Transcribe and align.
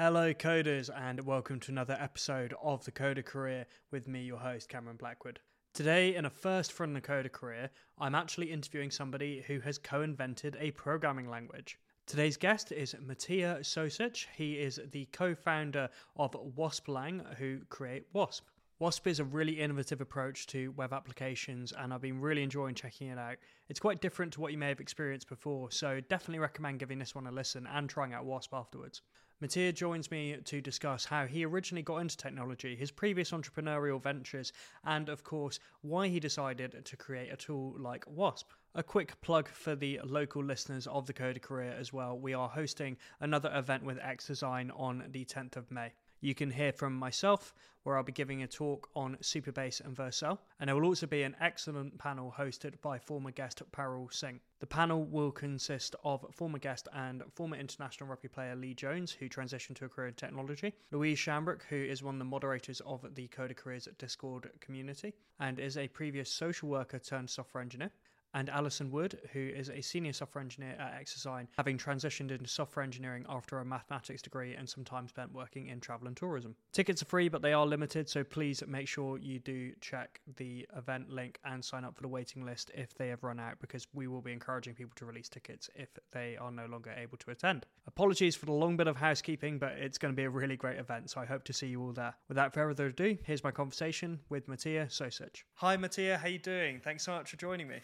Hello, 0.00 0.32
coders, 0.32 0.88
and 0.96 1.18
welcome 1.26 1.58
to 1.58 1.72
another 1.72 1.96
episode 1.98 2.54
of 2.62 2.84
The 2.84 2.92
Coder 2.92 3.24
Career 3.24 3.66
with 3.90 4.06
me, 4.06 4.22
your 4.22 4.38
host, 4.38 4.68
Cameron 4.68 4.96
Blackwood. 4.96 5.40
Today, 5.74 6.14
in 6.14 6.24
a 6.24 6.30
first 6.30 6.72
from 6.72 6.94
the 6.94 7.00
Coder 7.00 7.32
Career, 7.32 7.68
I'm 7.98 8.14
actually 8.14 8.52
interviewing 8.52 8.92
somebody 8.92 9.42
who 9.48 9.58
has 9.58 9.76
co 9.76 10.02
invented 10.02 10.56
a 10.60 10.70
programming 10.70 11.28
language. 11.28 11.80
Today's 12.06 12.36
guest 12.36 12.70
is 12.70 12.94
Matija 12.94 13.58
Sosic. 13.62 14.26
He 14.36 14.60
is 14.60 14.78
the 14.92 15.06
co 15.06 15.34
founder 15.34 15.88
of 16.16 16.30
Wasplang, 16.56 17.34
who 17.34 17.62
create 17.68 18.06
Wasp. 18.12 18.46
Wasp 18.78 19.04
is 19.08 19.18
a 19.18 19.24
really 19.24 19.58
innovative 19.58 20.00
approach 20.00 20.46
to 20.46 20.70
web 20.76 20.92
applications, 20.92 21.72
and 21.72 21.92
I've 21.92 22.02
been 22.02 22.20
really 22.20 22.44
enjoying 22.44 22.76
checking 22.76 23.08
it 23.08 23.18
out. 23.18 23.38
It's 23.68 23.80
quite 23.80 24.00
different 24.00 24.32
to 24.34 24.40
what 24.40 24.52
you 24.52 24.58
may 24.58 24.68
have 24.68 24.78
experienced 24.78 25.28
before, 25.28 25.72
so 25.72 25.98
definitely 26.08 26.38
recommend 26.38 26.78
giving 26.78 27.00
this 27.00 27.16
one 27.16 27.26
a 27.26 27.32
listen 27.32 27.66
and 27.66 27.90
trying 27.90 28.14
out 28.14 28.26
Wasp 28.26 28.54
afterwards. 28.54 29.02
Matija 29.40 29.72
joins 29.72 30.10
me 30.10 30.36
to 30.46 30.60
discuss 30.60 31.04
how 31.04 31.24
he 31.24 31.44
originally 31.44 31.82
got 31.82 31.98
into 31.98 32.16
technology, 32.16 32.74
his 32.74 32.90
previous 32.90 33.30
entrepreneurial 33.30 34.02
ventures, 34.02 34.52
and 34.82 35.08
of 35.08 35.22
course, 35.22 35.60
why 35.82 36.08
he 36.08 36.18
decided 36.18 36.84
to 36.84 36.96
create 36.96 37.32
a 37.32 37.36
tool 37.36 37.72
like 37.78 38.04
Wasp. 38.08 38.50
A 38.74 38.82
quick 38.82 39.20
plug 39.20 39.48
for 39.48 39.76
the 39.76 40.00
local 40.02 40.42
listeners 40.42 40.88
of 40.88 41.06
the 41.06 41.12
Coder 41.12 41.40
Career 41.40 41.72
as 41.78 41.92
well. 41.92 42.18
We 42.18 42.34
are 42.34 42.48
hosting 42.48 42.96
another 43.20 43.52
event 43.54 43.84
with 43.84 44.00
X 44.02 44.26
Design 44.26 44.72
on 44.72 45.04
the 45.12 45.24
10th 45.24 45.54
of 45.54 45.70
May. 45.70 45.92
You 46.20 46.34
can 46.34 46.50
hear 46.50 46.72
from 46.72 46.94
myself, 46.94 47.54
where 47.84 47.96
I'll 47.96 48.02
be 48.02 48.12
giving 48.12 48.42
a 48.42 48.48
talk 48.48 48.90
on 48.96 49.16
Supabase 49.22 49.80
and 49.84 49.96
Vercel, 49.96 50.38
and 50.58 50.68
there 50.68 50.74
will 50.74 50.84
also 50.84 51.06
be 51.06 51.22
an 51.22 51.36
excellent 51.40 51.96
panel 51.96 52.34
hosted 52.36 52.80
by 52.82 52.98
former 52.98 53.30
guest 53.30 53.62
Parul 53.70 54.12
Singh. 54.12 54.40
The 54.58 54.66
panel 54.66 55.04
will 55.04 55.30
consist 55.30 55.94
of 56.02 56.26
former 56.32 56.58
guest 56.58 56.88
and 56.92 57.22
former 57.34 57.56
international 57.56 58.10
rugby 58.10 58.28
player 58.28 58.56
Lee 58.56 58.74
Jones, 58.74 59.12
who 59.12 59.28
transitioned 59.28 59.76
to 59.76 59.84
a 59.84 59.88
career 59.88 60.08
in 60.08 60.14
technology, 60.14 60.74
Louise 60.90 61.18
Shambrook, 61.18 61.62
who 61.68 61.76
is 61.76 62.02
one 62.02 62.16
of 62.16 62.18
the 62.18 62.24
moderators 62.24 62.80
of 62.80 63.14
the 63.14 63.28
Coder 63.28 63.56
Careers 63.56 63.88
Discord 63.98 64.50
community 64.60 65.14
and 65.38 65.60
is 65.60 65.76
a 65.76 65.86
previous 65.86 66.30
social 66.30 66.68
worker 66.68 66.98
turned 66.98 67.30
software 67.30 67.62
engineer, 67.62 67.92
and 68.38 68.48
Alison 68.50 68.92
Wood, 68.92 69.18
who 69.32 69.40
is 69.40 69.68
a 69.68 69.80
senior 69.80 70.12
software 70.12 70.40
engineer 70.40 70.76
at 70.78 71.04
XDesign, 71.04 71.48
having 71.56 71.76
transitioned 71.76 72.30
into 72.30 72.46
software 72.46 72.84
engineering 72.84 73.26
after 73.28 73.58
a 73.58 73.64
mathematics 73.64 74.22
degree 74.22 74.54
and 74.54 74.68
some 74.68 74.84
time 74.84 75.08
spent 75.08 75.34
working 75.34 75.66
in 75.66 75.80
travel 75.80 76.06
and 76.06 76.16
tourism. 76.16 76.54
Tickets 76.72 77.02
are 77.02 77.06
free, 77.06 77.28
but 77.28 77.42
they 77.42 77.52
are 77.52 77.66
limited, 77.66 78.08
so 78.08 78.22
please 78.22 78.62
make 78.68 78.86
sure 78.86 79.18
you 79.18 79.40
do 79.40 79.72
check 79.80 80.20
the 80.36 80.64
event 80.76 81.10
link 81.10 81.40
and 81.44 81.64
sign 81.64 81.84
up 81.84 81.96
for 81.96 82.02
the 82.02 82.08
waiting 82.08 82.46
list 82.46 82.70
if 82.74 82.94
they 82.94 83.08
have 83.08 83.24
run 83.24 83.40
out, 83.40 83.58
because 83.60 83.88
we 83.92 84.06
will 84.06 84.22
be 84.22 84.32
encouraging 84.32 84.72
people 84.72 84.92
to 84.94 85.04
release 85.04 85.28
tickets 85.28 85.68
if 85.74 85.88
they 86.12 86.36
are 86.36 86.52
no 86.52 86.66
longer 86.66 86.94
able 86.96 87.18
to 87.18 87.32
attend. 87.32 87.66
Apologies 87.88 88.36
for 88.36 88.46
the 88.46 88.52
long 88.52 88.76
bit 88.76 88.86
of 88.86 88.96
housekeeping, 88.96 89.58
but 89.58 89.72
it's 89.72 89.98
going 89.98 90.14
to 90.14 90.16
be 90.16 90.24
a 90.24 90.30
really 90.30 90.56
great 90.56 90.78
event, 90.78 91.10
so 91.10 91.20
I 91.20 91.26
hope 91.26 91.42
to 91.42 91.52
see 91.52 91.66
you 91.66 91.82
all 91.82 91.92
there. 91.92 92.14
Without 92.28 92.54
further 92.54 92.86
ado, 92.86 93.18
here's 93.24 93.42
my 93.42 93.50
conversation 93.50 94.20
with 94.28 94.46
Matija 94.46 94.86
Sosic. 94.86 95.42
Hi, 95.54 95.76
Matija, 95.76 96.18
how 96.18 96.26
are 96.26 96.28
you 96.28 96.38
doing? 96.38 96.78
Thanks 96.78 97.02
so 97.02 97.10
much 97.10 97.30
for 97.30 97.36
joining 97.36 97.66
me. 97.66 97.80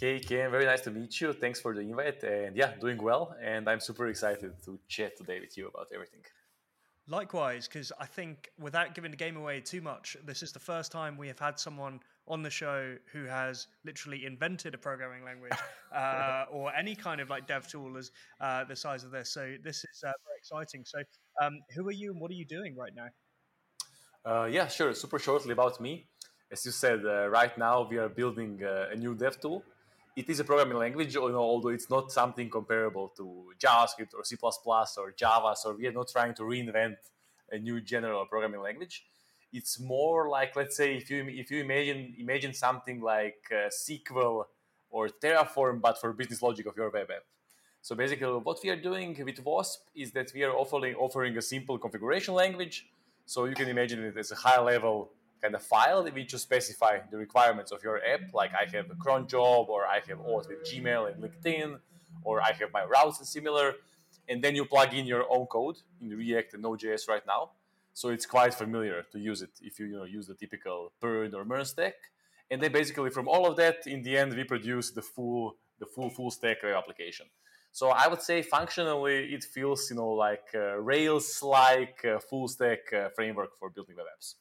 Hey 0.00 0.20
Ken, 0.20 0.50
very 0.50 0.64
nice 0.64 0.80
to 0.82 0.90
meet 0.90 1.20
you. 1.20 1.34
Thanks 1.34 1.60
for 1.60 1.74
the 1.74 1.82
invite. 1.82 2.22
And 2.24 2.56
yeah, 2.56 2.72
doing 2.80 2.96
well. 2.96 3.36
And 3.42 3.68
I'm 3.68 3.78
super 3.78 4.06
excited 4.08 4.54
to 4.64 4.80
chat 4.88 5.18
today 5.18 5.38
with 5.38 5.56
you 5.58 5.68
about 5.68 5.88
everything. 5.94 6.22
Likewise, 7.08 7.68
because 7.68 7.92
I 8.00 8.06
think 8.06 8.48
without 8.58 8.94
giving 8.94 9.10
the 9.10 9.18
game 9.18 9.36
away 9.36 9.60
too 9.60 9.82
much, 9.82 10.16
this 10.24 10.42
is 10.42 10.50
the 10.50 10.58
first 10.58 10.92
time 10.92 11.18
we 11.18 11.28
have 11.28 11.38
had 11.38 11.58
someone 11.58 12.00
on 12.26 12.42
the 12.42 12.48
show 12.48 12.96
who 13.12 13.24
has 13.24 13.66
literally 13.84 14.24
invented 14.24 14.72
a 14.72 14.78
programming 14.78 15.24
language 15.24 15.52
uh, 15.94 16.46
or 16.50 16.74
any 16.74 16.94
kind 16.94 17.20
of 17.20 17.28
like 17.28 17.46
dev 17.46 17.68
tool 17.68 17.98
as 17.98 18.12
uh, 18.40 18.64
the 18.64 18.74
size 18.74 19.04
of 19.04 19.10
this. 19.10 19.28
So 19.28 19.56
this 19.62 19.78
is 19.78 20.02
uh, 20.06 20.12
very 20.24 20.38
exciting. 20.38 20.84
So 20.86 21.02
um, 21.42 21.58
who 21.74 21.86
are 21.86 21.92
you 21.92 22.12
and 22.12 22.20
what 22.20 22.30
are 22.30 22.34
you 22.34 22.46
doing 22.46 22.74
right 22.76 22.92
now? 22.96 23.08
Uh, 24.24 24.46
yeah, 24.46 24.68
sure. 24.68 24.94
Super 24.94 25.18
shortly 25.18 25.52
about 25.52 25.82
me. 25.82 26.06
As 26.50 26.64
you 26.64 26.72
said, 26.72 27.04
uh, 27.04 27.28
right 27.28 27.56
now 27.58 27.86
we 27.88 27.98
are 27.98 28.08
building 28.08 28.62
uh, 28.64 28.88
a 28.90 28.96
new 28.96 29.14
dev 29.14 29.38
tool 29.38 29.62
it 30.14 30.28
is 30.28 30.40
a 30.40 30.44
programming 30.44 30.78
language, 30.78 31.14
you 31.14 31.28
know, 31.30 31.38
although 31.38 31.70
it's 31.70 31.88
not 31.88 32.12
something 32.12 32.50
comparable 32.50 33.08
to 33.16 33.52
JavaScript 33.58 34.14
or 34.14 34.24
C++ 34.24 34.36
or 34.42 35.12
Java. 35.16 35.54
So 35.56 35.74
we 35.74 35.86
are 35.86 35.92
not 35.92 36.08
trying 36.08 36.34
to 36.34 36.42
reinvent 36.42 36.96
a 37.50 37.58
new 37.58 37.80
general 37.80 38.26
programming 38.26 38.60
language. 38.60 39.04
It's 39.52 39.80
more 39.80 40.28
like, 40.28 40.56
let's 40.56 40.76
say, 40.76 40.96
if 40.96 41.10
you 41.10 41.26
if 41.28 41.50
you 41.50 41.60
imagine 41.60 42.14
imagine 42.18 42.54
something 42.54 43.02
like 43.02 43.42
uh, 43.50 43.68
SQL 43.68 44.44
or 44.90 45.08
Terraform, 45.08 45.80
but 45.80 46.00
for 46.00 46.12
business 46.12 46.40
logic 46.40 46.66
of 46.66 46.76
your 46.76 46.90
web 46.90 47.10
app. 47.10 47.24
So 47.82 47.94
basically, 47.94 48.28
what 48.28 48.58
we 48.62 48.70
are 48.70 48.80
doing 48.80 49.20
with 49.24 49.44
Wasp 49.44 49.80
is 49.94 50.12
that 50.12 50.30
we 50.34 50.42
are 50.44 50.52
offering 50.52 50.94
offering 50.94 51.36
a 51.36 51.42
simple 51.42 51.78
configuration 51.78 52.32
language. 52.32 52.86
So 53.26 53.44
you 53.44 53.54
can 53.54 53.68
imagine 53.68 54.02
it 54.04 54.16
as 54.16 54.30
a 54.30 54.36
high 54.36 54.60
level 54.60 55.12
kind 55.42 55.54
of 55.54 55.62
file 55.62 56.04
which 56.04 56.32
you 56.32 56.38
specify 56.38 57.00
the 57.10 57.16
requirements 57.16 57.72
of 57.72 57.82
your 57.82 57.98
app. 57.98 58.32
Like 58.32 58.52
I 58.54 58.64
have 58.76 58.90
a 58.90 58.94
cron 58.94 59.26
job, 59.26 59.68
or 59.68 59.86
I 59.86 60.00
have 60.08 60.18
auth 60.18 60.48
with 60.48 60.62
Gmail 60.70 61.12
and 61.12 61.22
LinkedIn, 61.22 61.78
or 62.22 62.40
I 62.40 62.52
have 62.52 62.72
my 62.72 62.84
routes 62.84 63.18
and 63.18 63.26
similar. 63.26 63.74
And 64.28 64.42
then 64.42 64.54
you 64.54 64.64
plug 64.64 64.94
in 64.94 65.04
your 65.04 65.24
own 65.28 65.46
code 65.46 65.78
in 66.00 66.10
React 66.10 66.54
and 66.54 66.62
Node.js 66.62 67.08
right 67.08 67.26
now. 67.26 67.50
So 67.92 68.08
it's 68.08 68.24
quite 68.24 68.54
familiar 68.54 69.04
to 69.12 69.18
use 69.18 69.42
it 69.42 69.50
if 69.60 69.78
you, 69.78 69.86
you 69.86 69.96
know, 69.96 70.04
use 70.04 70.26
the 70.26 70.34
typical 70.34 70.92
PERN 71.00 71.34
or 71.34 71.44
MERN 71.44 71.64
stack. 71.64 71.94
And 72.50 72.62
then 72.62 72.72
basically 72.72 73.10
from 73.10 73.28
all 73.28 73.46
of 73.46 73.56
that, 73.56 73.86
in 73.86 74.02
the 74.02 74.16
end, 74.16 74.34
we 74.34 74.44
produce 74.44 74.90
the 74.90 75.02
full 75.02 75.56
the 75.78 75.86
full 75.86 76.10
full 76.10 76.30
stack 76.30 76.58
application. 76.64 77.26
So 77.72 77.88
I 77.88 78.06
would 78.06 78.22
say 78.22 78.42
functionally, 78.42 79.32
it 79.34 79.44
feels 79.44 79.90
you 79.90 79.96
know 79.96 80.10
like 80.10 80.46
Rails-like 80.54 82.04
uh, 82.04 82.18
full 82.20 82.46
stack 82.48 82.92
uh, 82.92 83.08
framework 83.16 83.58
for 83.58 83.70
building 83.70 83.96
web 83.96 84.06
apps. 84.14 84.34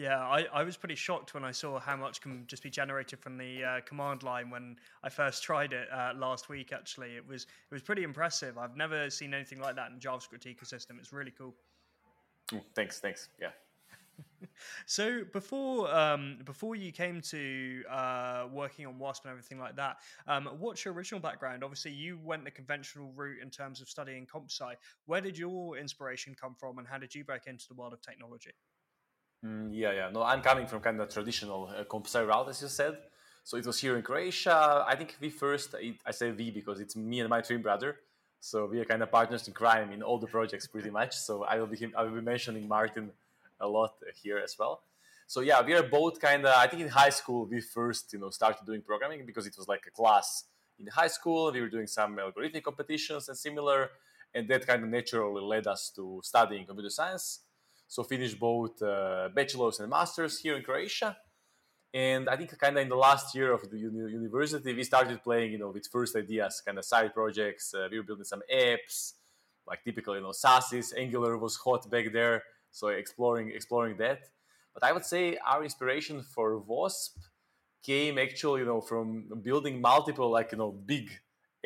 Yeah, 0.00 0.18
I, 0.18 0.46
I 0.50 0.62
was 0.62 0.78
pretty 0.78 0.94
shocked 0.94 1.34
when 1.34 1.44
I 1.44 1.50
saw 1.50 1.78
how 1.78 1.94
much 1.94 2.22
can 2.22 2.44
just 2.46 2.62
be 2.62 2.70
generated 2.70 3.18
from 3.18 3.36
the 3.36 3.62
uh, 3.62 3.80
command 3.82 4.22
line 4.22 4.48
when 4.48 4.76
I 5.02 5.10
first 5.10 5.42
tried 5.42 5.74
it 5.74 5.88
uh, 5.92 6.12
last 6.16 6.48
week. 6.48 6.72
Actually, 6.72 7.16
it 7.16 7.28
was 7.28 7.42
it 7.42 7.74
was 7.74 7.82
pretty 7.82 8.02
impressive. 8.02 8.56
I've 8.56 8.78
never 8.78 9.10
seen 9.10 9.34
anything 9.34 9.60
like 9.60 9.76
that 9.76 9.90
in 9.90 9.98
JavaScript 9.98 10.46
ecosystem. 10.46 10.98
It's 10.98 11.12
really 11.12 11.32
cool. 11.36 11.54
Mm, 12.50 12.62
thanks, 12.74 12.98
thanks. 12.98 13.28
Yeah. 13.38 13.50
so 14.86 15.20
before 15.34 15.94
um, 15.94 16.38
before 16.46 16.76
you 16.76 16.92
came 16.92 17.20
to 17.20 17.82
uh, 17.90 18.46
working 18.50 18.86
on 18.86 18.98
Wasp 18.98 19.26
and 19.26 19.32
everything 19.32 19.58
like 19.58 19.76
that, 19.76 19.98
um, 20.26 20.48
what's 20.58 20.82
your 20.82 20.94
original 20.94 21.20
background? 21.20 21.62
Obviously, 21.62 21.90
you 21.90 22.18
went 22.24 22.46
the 22.46 22.50
conventional 22.50 23.12
route 23.14 23.42
in 23.42 23.50
terms 23.50 23.82
of 23.82 23.88
studying 23.90 24.24
comp 24.24 24.50
sci. 24.50 24.72
Where 25.04 25.20
did 25.20 25.36
your 25.36 25.76
inspiration 25.76 26.34
come 26.40 26.54
from, 26.58 26.78
and 26.78 26.88
how 26.88 26.96
did 26.96 27.14
you 27.14 27.22
break 27.22 27.46
into 27.46 27.68
the 27.68 27.74
world 27.74 27.92
of 27.92 28.00
technology? 28.00 28.52
Mm, 29.44 29.70
yeah, 29.72 29.92
yeah. 29.92 30.10
No, 30.10 30.22
I'm 30.22 30.42
coming 30.42 30.66
from 30.66 30.80
kind 30.80 31.00
of 31.00 31.08
traditional 31.08 31.70
uh, 31.74 31.84
comp 31.84 32.06
sci 32.06 32.22
route, 32.22 32.48
as 32.48 32.60
you 32.60 32.68
said. 32.68 32.98
So 33.42 33.56
it 33.56 33.66
was 33.66 33.80
here 33.80 33.96
in 33.96 34.02
Croatia. 34.02 34.84
I 34.86 34.94
think 34.96 35.16
we 35.20 35.30
first, 35.30 35.74
I 36.06 36.10
say 36.10 36.30
we 36.30 36.50
because 36.50 36.78
it's 36.78 36.94
me 36.94 37.20
and 37.20 37.28
my 37.30 37.40
twin 37.40 37.62
brother. 37.62 37.96
So 38.40 38.66
we 38.66 38.80
are 38.80 38.84
kind 38.84 39.02
of 39.02 39.10
partners 39.10 39.46
in 39.48 39.54
crime 39.54 39.92
in 39.92 40.02
all 40.02 40.18
the 40.18 40.26
projects 40.26 40.66
pretty 40.66 40.90
much. 41.00 41.16
So 41.16 41.44
I 41.44 41.58
will 41.58 41.66
be 41.66 41.92
I 41.96 42.02
will 42.04 42.16
be 42.16 42.20
mentioning 42.20 42.68
Martin 42.68 43.10
a 43.60 43.68
lot 43.68 43.94
here 44.22 44.38
as 44.38 44.56
well. 44.58 44.82
So 45.26 45.40
yeah, 45.40 45.62
we 45.62 45.74
are 45.74 45.82
both 45.82 46.20
kind 46.20 46.44
of. 46.44 46.54
I 46.54 46.66
think 46.66 46.82
in 46.82 46.88
high 46.88 47.10
school 47.10 47.46
we 47.46 47.60
first 47.60 48.12
you 48.12 48.18
know 48.18 48.30
started 48.30 48.66
doing 48.66 48.82
programming 48.82 49.24
because 49.24 49.46
it 49.46 49.54
was 49.56 49.68
like 49.68 49.84
a 49.86 49.90
class 49.90 50.44
in 50.78 50.86
high 50.86 51.08
school. 51.08 51.50
We 51.50 51.60
were 51.62 51.68
doing 51.68 51.86
some 51.86 52.16
algorithmic 52.16 52.62
competitions 52.62 53.28
and 53.28 53.38
similar, 53.38 53.90
and 54.34 54.48
that 54.48 54.66
kind 54.66 54.82
of 54.82 54.90
naturally 54.90 55.42
led 55.42 55.66
us 55.66 55.90
to 55.96 56.20
studying 56.22 56.66
computer 56.66 56.90
science 56.90 57.40
so 57.90 58.04
finished 58.04 58.38
both 58.38 58.80
uh, 58.82 59.28
bachelor's 59.34 59.80
and 59.80 59.90
masters 59.90 60.38
here 60.38 60.56
in 60.56 60.62
Croatia. 60.62 61.16
And 61.92 62.28
I 62.28 62.36
think 62.36 62.56
kind 62.56 62.76
of 62.76 62.82
in 62.82 62.88
the 62.88 62.94
last 62.94 63.34
year 63.34 63.52
of 63.52 63.68
the 63.68 63.76
uni- 63.76 64.12
university, 64.12 64.72
we 64.72 64.84
started 64.84 65.20
playing, 65.24 65.50
you 65.50 65.58
know, 65.58 65.70
with 65.70 65.88
first 65.90 66.14
ideas, 66.14 66.62
kind 66.64 66.78
of 66.78 66.84
side 66.84 67.12
projects. 67.12 67.74
Uh, 67.74 67.88
we 67.90 67.98
were 67.98 68.04
building 68.04 68.24
some 68.24 68.42
apps, 68.48 69.14
like 69.66 69.82
typical, 69.82 70.14
you 70.14 70.22
know, 70.22 70.30
SaaSes. 70.30 70.96
Angular 70.96 71.36
was 71.36 71.56
hot 71.56 71.90
back 71.90 72.12
there, 72.12 72.44
so 72.70 72.86
exploring 72.88 73.50
exploring 73.50 73.96
that. 73.96 74.20
But 74.72 74.84
I 74.84 74.92
would 74.92 75.04
say 75.04 75.36
our 75.44 75.64
inspiration 75.64 76.22
for 76.22 76.58
Wasp 76.58 77.18
came 77.82 78.18
actually, 78.18 78.60
you 78.60 78.66
know, 78.66 78.80
from 78.80 79.24
building 79.42 79.80
multiple, 79.80 80.30
like 80.30 80.52
you 80.52 80.58
know, 80.58 80.70
big 80.70 81.10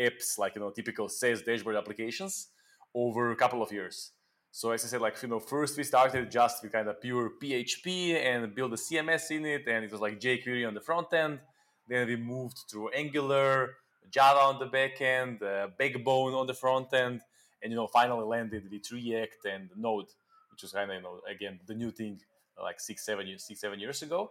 apps, 0.01 0.39
like 0.39 0.55
you 0.55 0.63
know, 0.63 0.71
typical 0.71 1.11
sales 1.11 1.43
dashboard 1.43 1.77
applications 1.77 2.49
over 2.95 3.31
a 3.31 3.37
couple 3.37 3.63
of 3.63 3.71
years. 3.71 4.14
So 4.57 4.71
as 4.71 4.85
I 4.85 4.87
said, 4.87 5.01
like 5.01 5.21
you 5.21 5.29
know, 5.29 5.41
first 5.41 5.77
we 5.77 5.83
started 5.83 6.31
just 6.31 6.63
with 6.63 6.71
kind 6.71 6.87
of 6.87 7.01
pure 7.01 7.33
PHP 7.43 8.15
and 8.25 8.55
build 8.55 8.73
a 8.73 8.77
CMS 8.77 9.33
in 9.33 9.45
it, 9.45 9.67
and 9.67 9.85
it 9.85 9.91
was 9.91 10.01
like 10.01 10.21
jQuery 10.21 10.65
on 10.65 10.75
the 10.75 10.81
front 10.81 11.13
end. 11.13 11.41
Then 11.89 12.07
we 12.07 12.15
moved 12.15 12.71
to 12.71 12.89
Angular, 12.91 13.71
Java 14.13 14.39
on 14.39 14.61
the 14.61 14.67
back 14.67 15.01
end, 15.01 15.43
uh, 15.43 15.71
Backbone 15.77 16.35
on 16.35 16.47
the 16.47 16.55
front 16.55 16.95
end, 16.95 17.23
and 17.61 17.73
you 17.73 17.77
know, 17.77 17.89
finally 17.89 18.25
landed 18.25 18.71
with 18.71 18.93
React 18.93 19.45
and 19.53 19.71
Node, 19.77 20.07
which 20.53 20.63
was 20.63 20.71
kind 20.71 20.89
of 20.89 20.99
you 20.99 21.03
know 21.03 21.21
again 21.29 21.59
the 21.67 21.75
new 21.75 21.91
thing 21.91 22.21
like 22.63 22.79
six, 22.79 23.05
seven 23.05 23.27
years, 23.27 23.43
six, 23.43 23.61
seven 23.61 23.81
years 23.81 24.03
ago. 24.03 24.31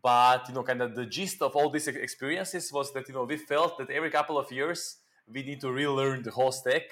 But 0.00 0.48
you 0.48 0.54
know, 0.54 0.62
kind 0.62 0.80
of 0.80 0.94
the 0.94 1.06
gist 1.06 1.42
of 1.42 1.56
all 1.56 1.70
these 1.70 1.88
experiences 1.88 2.72
was 2.72 2.92
that 2.92 3.08
you 3.08 3.14
know 3.14 3.24
we 3.24 3.38
felt 3.38 3.78
that 3.78 3.90
every 3.90 4.10
couple 4.10 4.38
of 4.38 4.52
years 4.52 4.98
we 5.26 5.42
need 5.42 5.60
to 5.62 5.72
relearn 5.72 6.22
the 6.22 6.30
whole 6.30 6.52
stack 6.52 6.84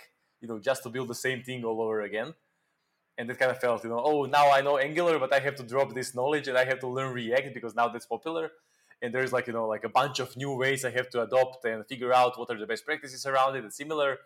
you 0.43 0.49
know, 0.49 0.59
just 0.59 0.83
to 0.83 0.91
build 0.91 1.09
the 1.09 1.15
same 1.15 1.43
thing 1.43 1.65
all 1.65 1.81
over 1.81 2.03
again. 2.03 2.35
And 3.17 3.31
it 3.31 3.39
kind 3.39 3.51
of 3.51 3.59
felt, 3.59 3.85
you 3.85 3.91
know, 3.91 4.03
oh, 4.05 4.25
now 4.25 4.51
I 4.51 4.61
know 4.61 4.77
Angular, 4.79 5.19
but 5.19 5.33
I 5.33 5.39
have 5.39 5.55
to 5.57 5.63
drop 5.63 5.95
this 5.95 6.15
knowledge 6.15 6.49
and 6.49 6.59
I 6.59 6.65
have 6.65 6.81
to 6.81 6.89
learn 6.89 7.13
React 7.15 7.55
because 7.55 7.75
now 7.75 7.89
that's 7.89 8.07
popular. 8.07 8.51
And 9.01 9.15
there's 9.15 9.33
like, 9.33 9.47
you 9.47 9.53
know, 9.53 9.67
like 9.67 9.85
a 9.85 9.89
bunch 9.89 10.19
of 10.19 10.37
new 10.37 10.55
ways 10.55 10.85
I 10.85 10.91
have 10.91 11.09
to 11.11 11.23
adopt 11.23 11.65
and 11.65 11.87
figure 11.87 12.13
out 12.13 12.39
what 12.39 12.51
are 12.51 12.59
the 12.59 12.67
best 12.67 12.85
practices 12.85 13.25
around 13.27 13.57
it 13.57 13.63
and 13.63 13.73
similar. 13.73 14.19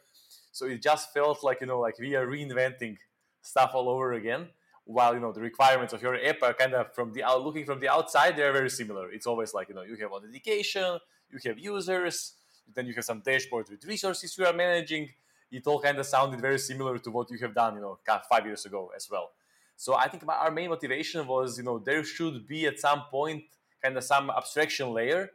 So 0.52 0.66
it 0.66 0.82
just 0.82 1.12
felt 1.12 1.44
like, 1.44 1.60
you 1.60 1.66
know, 1.66 1.80
like 1.80 1.98
we 1.98 2.14
are 2.14 2.26
reinventing 2.26 2.96
stuff 3.42 3.72
all 3.74 3.88
over 3.88 4.14
again 4.14 4.48
while 4.86 5.14
you 5.14 5.20
know 5.20 5.32
the 5.32 5.40
requirements 5.40 5.92
of 5.92 6.00
your 6.00 6.14
app 6.24 6.42
are 6.42 6.54
kind 6.54 6.72
of 6.72 6.94
from 6.94 7.12
the 7.12 7.22
out 7.22 7.42
looking 7.44 7.64
from 7.64 7.80
the 7.80 7.88
outside 7.88 8.36
they're 8.36 8.52
very 8.52 8.70
similar 8.70 9.10
it's 9.10 9.26
always 9.26 9.52
like 9.52 9.68
you 9.68 9.74
know 9.74 9.82
you 9.82 9.96
have 9.96 10.12
authentication 10.12 10.98
you 11.30 11.38
have 11.44 11.58
users 11.58 12.34
then 12.74 12.86
you 12.86 12.94
have 12.94 13.04
some 13.04 13.20
dashboards 13.20 13.68
with 13.68 13.84
resources 13.84 14.36
you 14.38 14.46
are 14.46 14.52
managing 14.52 15.08
it 15.50 15.66
all 15.66 15.81
kind 15.81 15.98
of 15.98 16.06
sounded 16.06 16.40
very 16.40 16.58
similar 16.58 16.98
to 16.98 17.10
what 17.10 17.31
you 17.31 17.38
have 17.38 17.54
done 17.54 17.75
you 17.75 17.81
know 17.81 17.98
five 18.28 18.44
years 18.46 18.64
ago 18.66 18.90
as 18.96 19.08
well 19.10 19.31
so 19.76 19.94
i 19.94 20.08
think 20.08 20.22
our 20.28 20.50
main 20.50 20.70
motivation 20.70 21.26
was 21.26 21.58
you 21.58 21.64
know 21.64 21.78
there 21.78 22.02
should 22.04 22.46
be 22.46 22.66
at 22.66 22.78
some 22.78 23.02
point 23.10 23.43
kind 23.82 23.96
of 23.96 24.04
some 24.04 24.31
abstraction 24.31 24.93
layer 24.93 25.31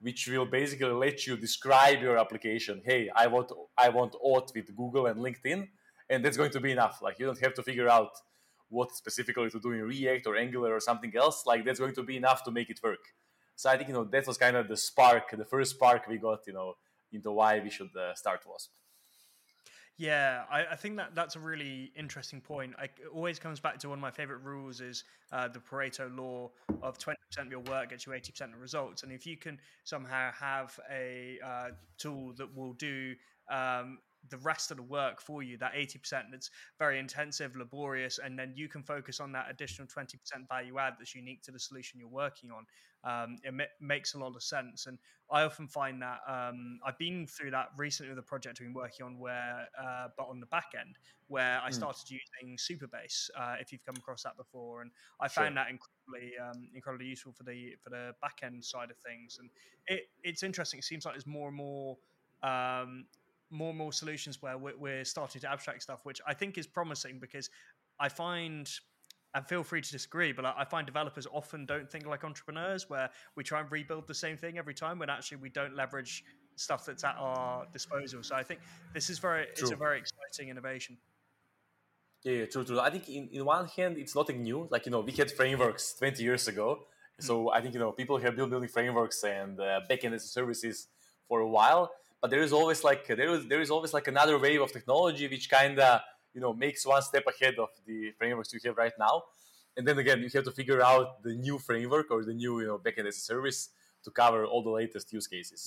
which 0.00 0.28
will 0.28 0.46
basically 0.46 0.92
let 0.92 1.26
you 1.26 1.36
describe 1.36 2.00
your 2.00 2.18
application 2.18 2.80
hey 2.84 3.10
i 3.16 3.26
want 3.26 3.50
i 3.76 3.88
want 3.88 4.14
auth 4.24 4.54
with 4.54 4.74
google 4.76 5.06
and 5.06 5.20
linkedin 5.20 5.68
and 6.10 6.24
that's 6.24 6.36
going 6.36 6.50
to 6.50 6.60
be 6.60 6.72
enough 6.72 7.00
like 7.02 7.18
you 7.18 7.26
don't 7.26 7.40
have 7.40 7.54
to 7.54 7.62
figure 7.62 7.88
out 7.88 8.12
what 8.68 8.94
specifically 8.94 9.50
to 9.50 9.60
do 9.60 9.72
in 9.72 9.82
React 9.82 10.26
or 10.26 10.36
Angular 10.36 10.74
or 10.74 10.80
something 10.80 11.12
else, 11.16 11.44
like 11.46 11.64
that's 11.64 11.80
going 11.80 11.94
to 11.94 12.02
be 12.02 12.16
enough 12.16 12.44
to 12.44 12.50
make 12.50 12.70
it 12.70 12.80
work. 12.82 13.14
So 13.56 13.70
I 13.70 13.76
think 13.76 13.88
you 13.88 13.94
know 13.94 14.04
that 14.04 14.26
was 14.26 14.38
kind 14.38 14.56
of 14.56 14.68
the 14.68 14.76
spark, 14.76 15.30
the 15.36 15.44
first 15.44 15.72
spark 15.72 16.06
we 16.06 16.18
got, 16.18 16.40
you 16.46 16.52
know, 16.52 16.74
into 17.12 17.32
why 17.32 17.58
we 17.60 17.70
should 17.70 17.94
uh, 17.96 18.14
start 18.14 18.40
Wasp. 18.46 18.70
Yeah, 19.98 20.44
I, 20.48 20.64
I, 20.66 20.76
think 20.76 20.96
that 20.98 21.16
that's 21.16 21.34
a 21.34 21.40
really 21.40 21.90
interesting 21.96 22.40
point. 22.40 22.72
I, 22.78 22.84
it 22.84 23.08
always 23.12 23.40
comes 23.40 23.58
back 23.58 23.78
to 23.78 23.88
one 23.88 23.98
of 23.98 24.00
my 24.00 24.12
favorite 24.12 24.42
rules 24.44 24.80
is 24.80 25.02
uh, 25.32 25.48
the 25.48 25.58
Pareto 25.58 26.16
law 26.16 26.52
of 26.82 26.98
20% 26.98 27.14
of 27.38 27.50
your 27.50 27.60
work 27.60 27.90
gets 27.90 28.06
you 28.06 28.12
80% 28.12 28.54
of 28.54 28.60
results. 28.60 29.02
And 29.02 29.10
if 29.10 29.26
you 29.26 29.36
can 29.36 29.58
somehow 29.82 30.30
have 30.38 30.78
a 30.88 31.38
uh, 31.44 31.70
tool 31.98 32.32
that 32.36 32.56
will 32.56 32.74
do 32.74 33.16
um, 33.50 33.98
the 34.30 34.36
rest 34.38 34.70
of 34.70 34.76
the 34.76 34.84
work 34.84 35.20
for 35.20 35.42
you 35.42 35.56
that 35.58 35.74
80% 35.74 36.24
that's 36.30 36.50
very 36.78 36.98
intensive 36.98 37.56
laborious 37.56 38.18
and 38.22 38.38
then 38.38 38.52
you 38.54 38.68
can 38.68 38.82
focus 38.82 39.20
on 39.20 39.32
that 39.32 39.46
additional 39.48 39.86
20% 39.86 40.14
value 40.48 40.78
add 40.78 40.94
that's 40.98 41.14
unique 41.14 41.42
to 41.42 41.52
the 41.52 41.58
solution 41.58 41.98
you're 42.00 42.08
working 42.08 42.50
on 42.50 42.66
um, 43.04 43.36
it 43.44 43.54
ma- 43.54 43.64
makes 43.80 44.14
a 44.14 44.18
lot 44.18 44.34
of 44.34 44.42
sense 44.42 44.86
and 44.86 44.98
i 45.30 45.42
often 45.42 45.66
find 45.66 46.00
that 46.02 46.18
um, 46.26 46.78
i've 46.84 46.98
been 46.98 47.26
through 47.26 47.50
that 47.50 47.68
recently 47.76 48.10
with 48.10 48.18
a 48.18 48.22
project 48.22 48.58
i've 48.60 48.66
been 48.66 48.74
working 48.74 49.04
on 49.04 49.18
where 49.18 49.66
uh, 49.80 50.08
but 50.16 50.28
on 50.28 50.40
the 50.40 50.46
back 50.46 50.72
end 50.78 50.96
where 51.28 51.60
i 51.62 51.66
hmm. 51.66 51.72
started 51.72 52.06
mm. 52.06 52.18
using 52.18 52.56
supabase 52.56 53.30
uh, 53.38 53.54
if 53.60 53.72
you've 53.72 53.84
come 53.84 53.96
across 53.96 54.22
that 54.22 54.36
before 54.36 54.82
and 54.82 54.90
i 55.20 55.28
found 55.28 55.48
sure. 55.48 55.54
that 55.54 55.66
incredibly 55.70 56.32
um, 56.38 56.68
incredibly 56.74 57.06
useful 57.06 57.32
for 57.32 57.44
the 57.44 57.74
for 57.82 57.90
the 57.90 58.12
back 58.20 58.38
end 58.42 58.64
side 58.64 58.90
of 58.90 58.96
things 58.98 59.38
and 59.40 59.50
it, 59.86 60.08
it's 60.24 60.42
interesting 60.42 60.78
it 60.78 60.84
seems 60.84 61.04
like 61.04 61.14
there's 61.14 61.26
more 61.26 61.48
and 61.48 61.56
more 61.56 61.96
um, 62.42 63.04
more 63.50 63.70
and 63.70 63.78
more 63.78 63.92
solutions 63.92 64.42
where 64.42 64.58
we're 64.58 65.04
starting 65.04 65.40
to 65.40 65.50
abstract 65.50 65.82
stuff, 65.82 66.00
which 66.04 66.20
I 66.26 66.34
think 66.34 66.58
is 66.58 66.66
promising 66.66 67.18
because 67.18 67.50
I 67.98 68.08
find, 68.08 68.70
and 69.38 69.46
feel 69.46 69.62
free 69.62 69.80
to 69.80 69.92
disagree, 69.92 70.32
but 70.32 70.44
I 70.44 70.64
find 70.64 70.84
developers 70.84 71.24
often 71.32 71.64
don't 71.64 71.88
think 71.88 72.06
like 72.06 72.24
entrepreneurs, 72.24 72.90
where 72.90 73.08
we 73.36 73.44
try 73.44 73.60
and 73.60 73.70
rebuild 73.70 74.08
the 74.08 74.14
same 74.14 74.36
thing 74.36 74.58
every 74.58 74.74
time 74.74 74.98
when 74.98 75.08
actually 75.08 75.36
we 75.36 75.48
don't 75.48 75.76
leverage 75.76 76.24
stuff 76.56 76.84
that's 76.84 77.04
at 77.04 77.14
our 77.16 77.64
disposal. 77.72 78.24
So 78.24 78.34
I 78.34 78.42
think 78.42 78.58
this 78.92 79.08
is 79.08 79.20
very, 79.20 79.44
true. 79.44 79.52
it's 79.58 79.70
a 79.70 79.76
very 79.76 79.98
exciting 80.00 80.48
innovation. 80.50 80.96
Yeah, 82.24 82.32
yeah, 82.32 82.46
true, 82.46 82.64
true. 82.64 82.80
I 82.80 82.90
think 82.90 83.08
in, 83.08 83.28
in 83.30 83.44
one 83.44 83.68
hand, 83.68 83.96
it's 83.96 84.16
nothing 84.16 84.42
new. 84.42 84.66
Like, 84.72 84.86
you 84.86 84.90
know, 84.90 85.02
we 85.02 85.12
had 85.12 85.30
frameworks 85.30 85.94
20 85.94 86.20
years 86.20 86.48
ago. 86.48 86.80
So 87.20 87.44
mm. 87.44 87.54
I 87.54 87.60
think, 87.60 87.74
you 87.74 87.80
know, 87.80 87.92
people 87.92 88.18
have 88.18 88.34
been 88.34 88.50
building 88.50 88.68
frameworks 88.68 89.22
and 89.22 89.60
uh, 89.60 89.82
backend 89.88 90.14
as 90.14 90.24
services 90.24 90.88
for 91.28 91.38
a 91.38 91.48
while 91.48 91.92
but 92.20 92.30
there 92.30 92.42
is 92.42 92.52
always 92.52 92.82
like 92.82 93.06
there 93.06 93.30
is 93.30 93.46
there 93.46 93.60
is 93.60 93.70
always 93.70 93.94
like 93.94 94.08
another 94.08 94.38
wave 94.38 94.60
of 94.60 94.72
technology 94.72 95.28
which 95.28 95.48
kind 95.48 95.78
of 95.78 96.00
you 96.38 96.44
know 96.44 96.54
makes 96.66 96.86
one 96.86 97.02
step 97.02 97.24
ahead 97.32 97.56
of 97.58 97.70
the 97.88 98.12
frameworks 98.18 98.52
you 98.52 98.60
have 98.64 98.76
right 98.76 98.96
now. 98.98 99.14
And 99.76 99.86
then 99.86 99.98
again 99.98 100.18
you 100.22 100.30
have 100.34 100.44
to 100.44 100.54
figure 100.60 100.82
out 100.90 101.22
the 101.22 101.34
new 101.34 101.58
framework 101.58 102.06
or 102.10 102.24
the 102.24 102.36
new 102.42 102.60
you 102.60 102.68
know 102.68 102.78
backend 102.78 103.06
as 103.12 103.16
a 103.22 103.24
service 103.32 103.60
to 104.04 104.10
cover 104.10 104.40
all 104.44 104.62
the 104.62 104.74
latest 104.82 105.12
use 105.12 105.26
cases. 105.26 105.60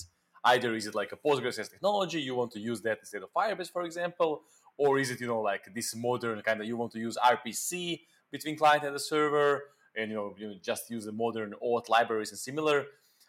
Either 0.44 0.74
is 0.74 0.86
it 0.88 0.94
like 0.94 1.12
a 1.12 1.18
postgres 1.26 1.58
as 1.58 1.68
technology 1.68 2.20
you 2.20 2.34
want 2.34 2.50
to 2.56 2.60
use 2.70 2.80
that 2.86 2.98
instead 3.04 3.22
of 3.22 3.28
firebase 3.38 3.70
for 3.76 3.82
example 3.90 4.30
or 4.76 4.98
is 5.02 5.08
it 5.12 5.20
you 5.20 5.28
know 5.32 5.42
like 5.52 5.64
this 5.78 5.94
modern 5.94 6.40
kind 6.48 6.60
of 6.60 6.66
you 6.66 6.76
want 6.76 6.90
to 6.90 6.98
use 6.98 7.16
rpc 7.34 8.00
between 8.32 8.56
client 8.56 8.82
and 8.82 8.94
the 8.96 9.04
server 9.12 9.50
and 9.96 10.10
you 10.10 10.16
know, 10.16 10.34
you 10.38 10.54
just 10.62 10.90
use 10.90 11.04
the 11.04 11.12
modern 11.12 11.54
auth 11.62 11.88
libraries 11.88 12.30
and 12.30 12.38
similar? 12.38 12.86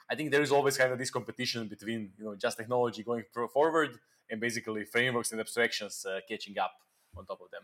I 0.10 0.16
think 0.16 0.32
there 0.32 0.42
is 0.42 0.52
always 0.52 0.78
kind 0.78 0.92
of 0.92 1.00
this 1.00 1.10
competition 1.10 1.68
between 1.68 2.12
you 2.18 2.26
know 2.26 2.36
just 2.36 2.58
technology 2.58 3.04
going 3.04 3.24
forward 3.54 4.00
and 4.30 4.40
basically 4.40 4.86
frameworks 4.86 5.32
and 5.32 5.40
abstractions 5.42 6.06
uh, 6.06 6.20
catching 6.28 6.58
up 6.58 6.72
on 7.18 7.26
top 7.26 7.42
of 7.42 7.52
them. 7.52 7.64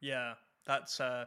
Yeah, 0.00 0.34
that's 0.66 1.00
uh, 1.00 1.24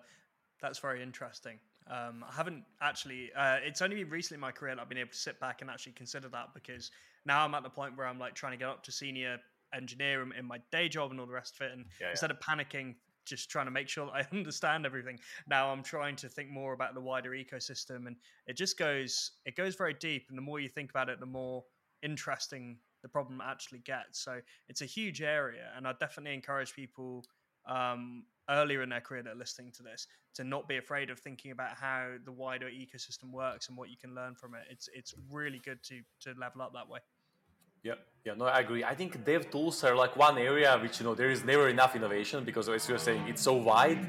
that's 0.61 0.79
very 0.79 1.01
interesting. 1.01 1.59
Um, 1.89 2.23
I 2.27 2.33
haven't 2.33 2.63
actually. 2.81 3.31
Uh, 3.35 3.57
it's 3.63 3.81
only 3.81 3.95
been 3.95 4.09
recently 4.09 4.35
in 4.35 4.41
my 4.41 4.51
career 4.51 4.75
that 4.75 4.81
I've 4.81 4.89
been 4.89 4.97
able 4.97 5.11
to 5.11 5.17
sit 5.17 5.39
back 5.39 5.61
and 5.61 5.69
actually 5.69 5.93
consider 5.93 6.29
that 6.29 6.53
because 6.53 6.91
now 7.25 7.43
I'm 7.43 7.53
at 7.55 7.63
the 7.63 7.69
point 7.69 7.97
where 7.97 8.07
I'm 8.07 8.19
like 8.19 8.35
trying 8.35 8.53
to 8.53 8.57
get 8.57 8.67
up 8.67 8.83
to 8.83 8.91
senior 8.91 9.37
engineer 9.73 10.21
in, 10.21 10.31
in 10.33 10.45
my 10.45 10.59
day 10.71 10.89
job 10.89 11.11
and 11.11 11.19
all 11.19 11.25
the 11.25 11.33
rest 11.33 11.55
of 11.55 11.67
it, 11.67 11.73
and 11.73 11.85
yeah, 11.99 12.11
instead 12.11 12.29
yeah. 12.29 12.35
of 12.35 12.41
panicking 12.41 12.95
just 13.25 13.49
trying 13.49 13.65
to 13.65 13.71
make 13.71 13.87
sure 13.87 14.07
that 14.07 14.13
I 14.13 14.27
understand 14.35 14.85
everything. 14.85 15.19
Now 15.47 15.69
I'm 15.69 15.83
trying 15.83 16.15
to 16.17 16.29
think 16.29 16.49
more 16.49 16.73
about 16.73 16.93
the 16.93 17.01
wider 17.01 17.31
ecosystem, 17.31 18.07
and 18.07 18.15
it 18.47 18.57
just 18.57 18.77
goes 18.77 19.31
it 19.45 19.55
goes 19.55 19.75
very 19.75 19.93
deep. 19.93 20.27
And 20.29 20.37
the 20.37 20.41
more 20.41 20.59
you 20.59 20.69
think 20.69 20.89
about 20.89 21.09
it, 21.09 21.19
the 21.19 21.25
more 21.25 21.63
interesting 22.03 22.77
the 23.01 23.09
problem 23.09 23.41
actually 23.43 23.79
gets. 23.79 24.19
So 24.19 24.39
it's 24.67 24.81
a 24.81 24.85
huge 24.85 25.21
area, 25.21 25.69
and 25.75 25.87
I 25.87 25.93
definitely 25.99 26.33
encourage 26.33 26.73
people 26.73 27.23
um, 27.67 28.23
earlier 28.49 28.81
in 28.81 28.89
their 28.89 29.01
career 29.01 29.23
that 29.23 29.33
are 29.33 29.37
listening 29.37 29.71
to 29.73 29.83
this 29.83 30.07
to 30.35 30.43
not 30.43 30.67
be 30.67 30.77
afraid 30.77 31.09
of 31.09 31.19
thinking 31.19 31.51
about 31.51 31.75
how 31.75 32.13
the 32.25 32.31
wider 32.31 32.67
ecosystem 32.67 33.31
works 33.31 33.67
and 33.69 33.77
what 33.77 33.89
you 33.89 33.97
can 33.97 34.15
learn 34.15 34.35
from 34.35 34.55
it. 34.55 34.63
It's 34.69 34.89
it's 34.93 35.13
really 35.31 35.59
good 35.59 35.81
to 35.83 36.01
to 36.21 36.39
level 36.39 36.61
up 36.61 36.73
that 36.73 36.89
way. 36.89 36.99
Yeah, 37.83 37.93
yeah, 38.25 38.33
no, 38.33 38.45
I 38.45 38.59
agree. 38.59 38.83
I 38.83 38.93
think 38.93 39.23
dev 39.23 39.49
tools 39.49 39.83
are 39.85 39.95
like 39.95 40.17
one 40.17 40.37
area 40.37 40.77
which 40.81 40.99
you 40.99 41.05
know 41.05 41.15
there 41.15 41.29
is 41.29 41.45
never 41.45 41.69
enough 41.69 41.95
innovation 41.95 42.43
because 42.43 42.67
as 42.67 42.89
you're 42.89 42.97
saying, 42.97 43.23
it's 43.27 43.41
so 43.41 43.53
wide, 43.53 44.05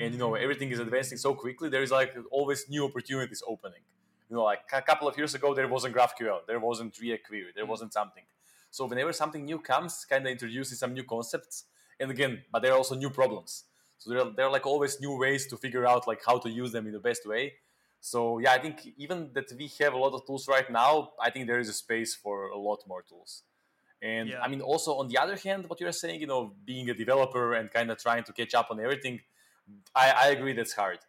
and 0.00 0.12
you 0.12 0.18
know 0.18 0.34
everything 0.34 0.70
is 0.70 0.80
advancing 0.80 1.18
so 1.18 1.34
quickly. 1.34 1.68
There 1.68 1.82
is 1.82 1.90
like 1.90 2.14
always 2.30 2.68
new 2.68 2.84
opportunities 2.84 3.42
opening. 3.46 3.80
You 4.28 4.36
know, 4.36 4.44
like 4.44 4.60
a 4.72 4.82
couple 4.82 5.08
of 5.08 5.16
years 5.16 5.34
ago, 5.34 5.54
there 5.54 5.68
wasn't 5.68 5.94
GraphQL, 5.94 6.40
there 6.46 6.58
wasn't 6.58 6.98
React 7.00 7.26
Query, 7.26 7.52
there 7.54 7.64
mm. 7.64 7.68
wasn't 7.68 7.92
something. 7.92 8.24
So 8.70 8.86
whenever 8.86 9.12
something 9.12 9.44
new 9.44 9.58
comes, 9.58 10.04
kind 10.08 10.26
of 10.26 10.32
introduces 10.32 10.80
some 10.80 10.92
new 10.92 11.04
concepts, 11.04 11.64
and 12.00 12.10
again, 12.10 12.42
but 12.52 12.62
there 12.62 12.72
are 12.72 12.76
also 12.76 12.94
new 12.94 13.10
problems. 13.10 13.64
So 13.98 14.10
there 14.10 14.20
are, 14.20 14.30
there 14.30 14.46
are 14.46 14.52
like 14.52 14.66
always 14.66 15.00
new 15.00 15.16
ways 15.16 15.46
to 15.46 15.56
figure 15.56 15.86
out 15.86 16.06
like 16.06 16.20
how 16.26 16.38
to 16.38 16.50
use 16.50 16.72
them 16.72 16.86
in 16.86 16.92
the 16.92 17.00
best 17.00 17.26
way 17.26 17.54
so 18.00 18.38
yeah, 18.38 18.52
I 18.52 18.58
think 18.58 18.86
even 18.96 19.30
that 19.34 19.52
we 19.58 19.68
have 19.80 19.92
a 19.92 19.96
lot 19.96 20.12
of 20.12 20.24
tools 20.26 20.46
right 20.46 20.70
now, 20.70 21.10
I 21.20 21.30
think 21.30 21.48
there 21.48 21.58
is 21.58 21.68
a 21.68 21.72
space 21.72 22.14
for 22.14 22.48
a 22.50 22.56
lot 22.56 22.80
more 22.86 23.02
tools. 23.02 23.42
And 24.00 24.28
yeah. 24.28 24.40
I 24.40 24.46
mean, 24.46 24.60
also 24.60 24.94
on 24.98 25.08
the 25.08 25.18
other 25.18 25.36
hand, 25.36 25.68
what 25.68 25.80
you're 25.80 25.90
saying, 25.90 26.20
you 26.20 26.28
know, 26.28 26.52
being 26.64 26.88
a 26.88 26.94
developer 26.94 27.54
and 27.54 27.68
kind 27.68 27.90
of 27.90 27.98
trying 27.98 28.22
to 28.22 28.32
catch 28.32 28.54
up 28.54 28.68
on 28.70 28.78
everything, 28.78 29.22
I, 29.92 30.10
I 30.10 30.26
agree 30.28 30.52
that's 30.52 30.74
hard. 30.74 31.00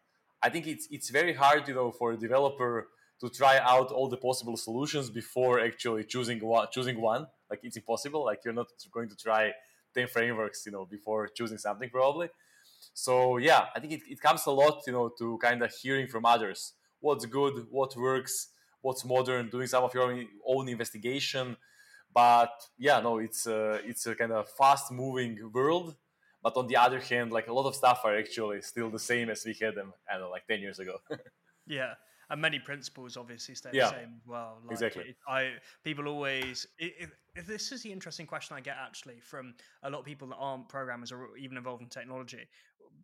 I 0.41 0.49
think 0.49 0.65
it's 0.65 0.87
it's 0.89 1.09
very 1.11 1.33
hard, 1.33 1.67
you 1.67 1.75
know, 1.75 1.91
for 1.91 2.13
a 2.13 2.17
developer 2.17 2.87
to 3.21 3.29
try 3.29 3.57
out 3.59 3.91
all 3.91 4.07
the 4.09 4.17
possible 4.17 4.57
solutions 4.57 5.09
before 5.09 5.59
actually 5.59 6.03
choosing 6.03 6.39
one. 6.39 6.67
Choosing 6.71 6.99
one, 7.01 7.27
like 7.49 7.59
it's 7.63 7.77
impossible. 7.77 8.25
Like 8.25 8.39
you're 8.45 8.53
not 8.53 8.67
going 8.91 9.09
to 9.09 9.15
try 9.15 9.51
ten 9.93 10.07
frameworks, 10.07 10.65
you 10.65 10.71
know, 10.71 10.85
before 10.85 11.27
choosing 11.27 11.57
something 11.57 11.89
probably. 11.89 12.29
So 12.93 13.37
yeah, 13.37 13.65
I 13.75 13.79
think 13.79 13.93
it, 13.93 14.01
it 14.07 14.21
comes 14.21 14.45
a 14.45 14.51
lot, 14.51 14.81
you 14.87 14.93
know, 14.93 15.09
to 15.19 15.37
kind 15.41 15.61
of 15.61 15.71
hearing 15.71 16.07
from 16.07 16.25
others 16.25 16.73
what's 16.99 17.25
good, 17.25 17.67
what 17.69 17.95
works, 17.95 18.49
what's 18.81 19.05
modern, 19.05 19.49
doing 19.49 19.67
some 19.67 19.83
of 19.83 19.93
your 19.93 20.23
own 20.45 20.69
investigation. 20.69 21.57
But 22.13 22.51
yeah, 22.77 22.99
no, 22.99 23.19
it's 23.19 23.45
a, 23.47 23.79
it's 23.85 24.07
a 24.07 24.15
kind 24.15 24.31
of 24.31 24.49
fast 24.49 24.91
moving 24.91 25.37
world. 25.53 25.95
But 26.41 26.55
on 26.55 26.67
the 26.67 26.77
other 26.77 26.99
hand, 26.99 27.31
like 27.31 27.47
a 27.47 27.53
lot 27.53 27.67
of 27.67 27.75
stuff 27.75 28.01
are 28.03 28.17
actually 28.17 28.61
still 28.61 28.89
the 28.89 28.99
same 28.99 29.29
as 29.29 29.43
we 29.45 29.55
had 29.59 29.75
them, 29.75 29.93
I 30.09 30.13
don't 30.13 30.23
know, 30.23 30.29
like 30.29 30.47
10 30.47 30.59
years 30.59 30.79
ago. 30.79 30.97
yeah. 31.67 31.93
And 32.29 32.41
many 32.41 32.59
principles 32.59 33.15
obviously 33.15 33.55
stay 33.55 33.69
yeah, 33.73 33.85
the 33.85 33.91
same 33.91 34.13
as 34.15 34.27
well. 34.27 34.59
Like 34.63 34.73
exactly. 34.73 35.03
It, 35.09 35.15
I 35.27 35.51
people 35.83 36.07
always 36.07 36.67
it, 36.77 37.09
it, 37.35 37.47
this 37.47 37.71
is 37.71 37.83
the 37.83 37.91
interesting 37.91 38.25
question 38.25 38.57
I 38.57 38.61
get 38.61 38.75
actually 38.77 39.19
from 39.21 39.53
a 39.83 39.89
lot 39.89 39.99
of 39.99 40.05
people 40.05 40.27
that 40.29 40.35
aren't 40.35 40.67
programmers 40.67 41.11
or 41.11 41.37
even 41.37 41.57
involved 41.57 41.81
in 41.81 41.89
technology. 41.89 42.47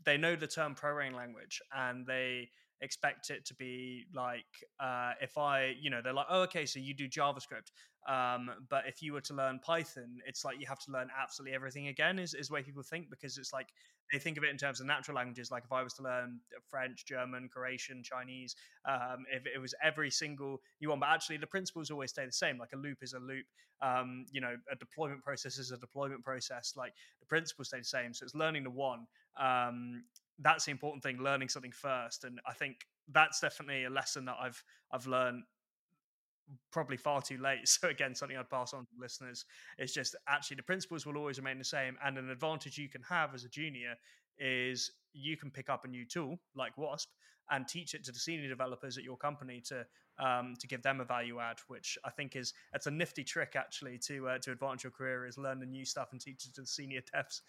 They 0.04 0.18
know 0.18 0.36
the 0.36 0.48
term 0.48 0.76
programming 0.76 1.16
language 1.16 1.62
and 1.74 2.06
they 2.06 2.50
expect 2.84 3.30
it 3.30 3.46
to 3.46 3.56
be 3.56 4.06
like 4.14 4.46
uh, 4.80 5.14
if 5.22 5.38
I, 5.38 5.74
you 5.82 5.90
know, 5.90 6.02
they're 6.04 6.14
like, 6.14 6.28
oh, 6.30 6.42
okay, 6.44 6.66
so 6.66 6.80
you 6.80 6.94
do 6.94 7.08
JavaScript. 7.08 7.72
Um, 8.08 8.52
but 8.70 8.84
if 8.86 9.02
you 9.02 9.14
were 9.14 9.22
to 9.22 9.34
learn 9.34 9.60
Python, 9.60 10.20
it's 10.28 10.44
like 10.44 10.60
you 10.60 10.68
have 10.68 10.80
to 10.80 10.92
learn 10.92 11.08
absolutely 11.22 11.56
everything 11.56 11.88
again, 11.88 12.20
is, 12.20 12.34
is 12.34 12.50
the 12.50 12.54
way 12.56 12.62
people 12.62 12.84
think, 12.84 13.10
because 13.10 13.38
it's 13.38 13.54
like 13.54 13.70
they 14.12 14.20
think 14.20 14.38
of 14.38 14.44
it 14.44 14.50
in 14.50 14.58
terms 14.58 14.82
of 14.82 14.86
natural 14.86 15.16
languages. 15.16 15.52
Like 15.52 15.64
if 15.64 15.72
I 15.72 15.82
was 15.82 15.94
to 15.94 16.04
learn 16.04 16.40
French, 16.70 17.06
German, 17.06 17.50
Croatian, 17.52 18.04
Chinese, 18.04 18.56
um, 18.86 19.26
if 19.32 19.46
it 19.48 19.60
was 19.60 19.74
every 19.82 20.12
single 20.12 20.62
you 20.80 20.90
want, 20.90 21.02
but 21.02 21.10
actually 21.10 21.38
the 21.38 21.48
principles 21.48 21.90
always 21.90 22.12
stay 22.12 22.26
the 22.26 22.32
same. 22.32 22.58
Like 22.58 22.74
a 22.74 22.78
loop 22.78 22.98
is 23.02 23.14
a 23.14 23.20
loop. 23.20 23.46
Um, 23.82 24.26
you 24.32 24.40
know, 24.40 24.56
a 24.72 24.76
deployment 24.76 25.24
process 25.24 25.58
is 25.58 25.72
a 25.72 25.78
deployment 25.78 26.24
process. 26.24 26.74
Like 26.76 26.94
the 27.20 27.26
principles 27.26 27.70
stay 27.70 27.80
the 27.80 27.86
same. 27.86 28.14
So 28.14 28.24
it's 28.24 28.36
learning 28.36 28.64
the 28.64 28.70
one. 28.70 29.08
Um, 29.40 30.04
that's 30.40 30.66
the 30.66 30.72
important 30.72 31.04
thing 31.04 31.18
learning 31.18 31.50
something 31.50 31.72
first 31.72 32.24
and 32.24 32.40
i 32.48 32.54
think 32.54 32.88
that's 33.12 33.40
definitely 33.40 33.86
a 33.86 33.90
lesson 33.90 34.26
that 34.26 34.36
i've 34.40 34.64
i've 34.92 35.08
learned 35.08 35.44
probably 36.72 36.98
far 36.98 37.22
too 37.22 37.38
late. 37.38 37.60
So 37.68 37.88
again 37.90 38.16
something 38.16 38.38
i'd 38.38 38.50
pass 38.50 38.74
on 38.74 38.86
to 38.86 38.92
listeners 39.00 39.46
is 39.78 39.94
just 39.94 40.16
actually 40.28 40.58
the 40.58 40.64
principles 40.64 41.06
will 41.06 41.18
always 41.18 41.38
remain 41.38 41.58
the 41.58 41.64
same 41.64 41.98
and 42.04 42.18
an 42.18 42.30
advantage 42.30 42.78
you 42.78 42.90
can 42.90 43.02
have 43.04 43.34
as 43.34 43.44
a 43.44 43.50
junior 43.50 43.96
is 44.38 44.92
you 45.14 45.38
can 45.38 45.52
pick 45.52 45.70
up 45.70 45.86
a 45.86 45.88
new 45.88 46.06
tool 46.06 46.40
like 46.56 46.78
wasp 46.78 47.10
and 47.52 47.68
teach 47.68 47.94
it 47.94 48.04
to 48.06 48.12
the 48.12 48.20
senior 48.20 48.48
developers 48.48 48.98
at 48.98 49.04
your 49.04 49.18
company 49.18 49.62
to 49.62 49.86
um, 50.20 50.54
to 50.60 50.68
give 50.68 50.82
them 50.84 51.02
a 51.02 51.06
value 51.06 51.40
add 51.40 51.58
which 51.68 51.98
i 52.06 52.10
think 52.10 52.36
is 52.36 52.54
it's 52.74 52.88
a 52.88 52.92
nifty 52.92 53.24
trick 53.24 53.54
actually 53.56 53.98
to 53.98 54.28
uh, 54.28 54.38
to 54.40 54.52
advance 54.52 54.84
your 54.84 54.92
career 54.92 55.26
is 55.26 55.38
learn 55.38 55.60
the 55.60 55.66
new 55.66 55.86
stuff 55.86 56.10
and 56.12 56.22
teach 56.22 56.46
it 56.46 56.54
to 56.54 56.62
the 56.62 56.68
senior 56.68 57.02
devs 57.16 57.42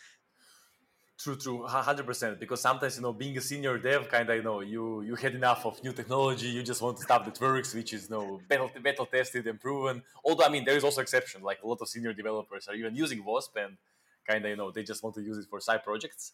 True, 1.17 1.37
true, 1.37 1.65
hundred 1.65 2.07
percent. 2.07 2.41
Because 2.41 2.61
sometimes 2.61 2.97
you 2.97 3.03
know, 3.03 3.13
being 3.13 3.37
a 3.39 3.41
senior 3.41 3.79
dev, 3.79 4.09
kind 4.09 4.29
of 4.29 4.37
you 4.37 4.43
know, 4.43 4.61
you 4.61 5.03
you 5.03 5.15
had 5.15 5.35
enough 5.35 5.65
of 5.65 5.83
new 5.85 5.93
technology. 5.93 6.49
You 6.49 6.63
just 6.65 6.83
want 6.83 6.99
stuff 6.99 7.25
that 7.25 7.41
works, 7.41 7.73
which 7.73 7.93
is 7.93 8.11
you 8.11 8.17
know, 8.17 8.41
battle, 8.49 8.71
battle 8.83 9.07
tested 9.07 9.47
and 9.47 9.61
proven. 9.61 10.03
Although 10.25 10.45
I 10.45 10.49
mean, 10.49 10.65
there 10.65 10.77
is 10.77 10.83
also 10.83 11.01
exception. 11.01 11.43
Like 11.43 11.63
a 11.63 11.69
lot 11.69 11.79
of 11.81 11.89
senior 11.89 12.13
developers 12.13 12.67
are 12.67 12.75
even 12.75 12.97
using 12.97 13.25
Wasp, 13.25 13.57
and 13.57 13.77
kind 14.27 14.45
of 14.45 14.51
you 14.51 14.57
know, 14.57 14.73
they 14.73 14.83
just 14.83 15.05
want 15.05 15.15
to 15.15 15.23
use 15.23 15.39
it 15.39 15.47
for 15.49 15.61
side 15.61 15.85
projects. 15.85 16.33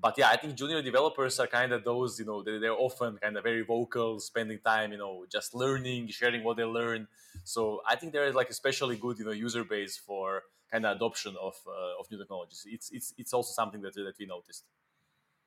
But 0.00 0.16
yeah, 0.18 0.28
I 0.28 0.36
think 0.36 0.54
junior 0.56 0.82
developers 0.82 1.40
are 1.40 1.46
kind 1.46 1.72
of 1.72 1.82
those 1.82 2.18
you 2.20 2.26
know, 2.26 2.42
they, 2.42 2.58
they're 2.58 2.72
often 2.72 3.16
kind 3.16 3.34
of 3.36 3.42
very 3.42 3.62
vocal, 3.62 4.20
spending 4.20 4.58
time 4.58 4.92
you 4.92 4.98
know, 4.98 5.24
just 5.32 5.54
learning, 5.54 6.08
sharing 6.08 6.44
what 6.44 6.58
they 6.58 6.64
learn. 6.64 7.08
So 7.44 7.80
I 7.88 7.96
think 7.96 8.12
there 8.12 8.26
is 8.26 8.34
like 8.34 8.50
especially 8.50 8.96
good 8.96 9.18
you 9.18 9.24
know 9.24 9.32
user 9.32 9.64
base 9.64 9.96
for 9.96 10.42
kind 10.70 10.86
of 10.86 10.96
adoption 10.96 11.36
of 11.40 11.54
uh, 11.66 12.00
of 12.00 12.10
new 12.10 12.18
technologies. 12.18 12.64
It's 12.66 12.90
it's 12.90 13.14
it's 13.16 13.32
also 13.32 13.52
something 13.52 13.80
that 13.82 13.94
that 13.94 14.18
we 14.18 14.26
noticed. 14.26 14.64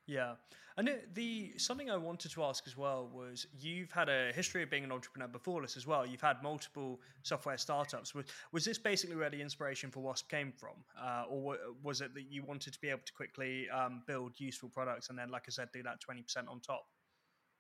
Yeah, 0.08 0.34
and 0.78 0.90
it, 0.90 1.14
the 1.14 1.54
something 1.58 1.90
I 1.90 1.96
wanted 1.96 2.32
to 2.32 2.44
ask 2.44 2.64
as 2.66 2.76
well 2.76 3.10
was 3.14 3.46
you've 3.60 3.92
had 3.92 4.10
a 4.10 4.32
history 4.34 4.64
of 4.64 4.70
being 4.70 4.84
an 4.84 4.92
entrepreneur 4.92 5.28
before 5.28 5.62
this 5.62 5.78
as 5.78 5.86
well. 5.86 6.06
You've 6.06 6.22
had 6.22 6.42
multiple 6.42 7.00
software 7.24 7.58
startups. 7.58 8.16
Was 8.16 8.26
was 8.52 8.66
this 8.66 8.80
basically 8.80 9.16
where 9.16 9.30
the 9.30 9.42
inspiration 9.42 9.92
for 9.92 10.02
Wasp 10.02 10.30
came 10.30 10.52
from, 10.52 10.84
uh, 11.00 11.26
or 11.30 11.58
was 11.84 12.02
it 12.02 12.14
that 12.16 12.24
you 12.24 12.44
wanted 12.44 12.74
to 12.74 12.80
be 12.82 12.90
able 12.90 13.06
to 13.06 13.14
quickly 13.14 13.70
um, 13.70 14.02
build 14.08 14.40
useful 14.40 14.70
products 14.70 15.10
and 15.10 15.18
then, 15.18 15.30
like 15.30 15.44
I 15.48 15.52
said, 15.52 15.70
do 15.72 15.84
that 15.84 16.02
twenty 16.02 16.24
percent 16.24 16.48
on 16.48 16.60
top? 16.60 16.86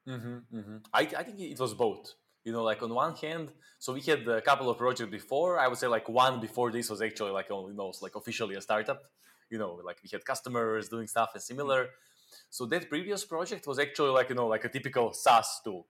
Mm-hmm, 0.09 0.57
mm-hmm. 0.57 0.77
I, 0.93 1.01
I 1.01 1.23
think 1.23 1.39
it 1.39 1.59
was 1.59 1.75
both 1.75 2.15
you 2.43 2.51
know 2.51 2.63
like 2.63 2.81
on 2.81 2.93
one 2.93 3.15
hand 3.15 3.51
so 3.81 3.93
we 3.93 4.01
had 4.01 4.27
a 4.27 4.41
couple 4.41 4.69
of 4.69 4.77
projects 4.77 5.09
before. 5.09 5.59
I 5.59 5.67
would 5.67 5.79
say 5.79 5.87
like 5.87 6.07
one 6.07 6.39
before 6.39 6.71
this 6.71 6.87
was 6.87 7.01
actually 7.01 7.31
like 7.31 7.49
you 7.49 7.73
know 7.73 7.91
like 7.99 8.15
officially 8.15 8.53
a 8.53 8.61
startup. 8.61 9.01
You 9.49 9.57
know 9.57 9.81
like 9.83 9.97
we 10.03 10.09
had 10.11 10.23
customers 10.23 10.87
doing 10.87 11.07
stuff 11.07 11.31
and 11.33 11.41
similar. 11.41 11.87
So 12.51 12.67
that 12.67 12.89
previous 12.89 13.25
project 13.25 13.65
was 13.65 13.79
actually 13.79 14.11
like 14.11 14.29
you 14.29 14.35
know 14.35 14.45
like 14.45 14.65
a 14.65 14.69
typical 14.69 15.13
saas 15.13 15.61
tool. 15.63 15.87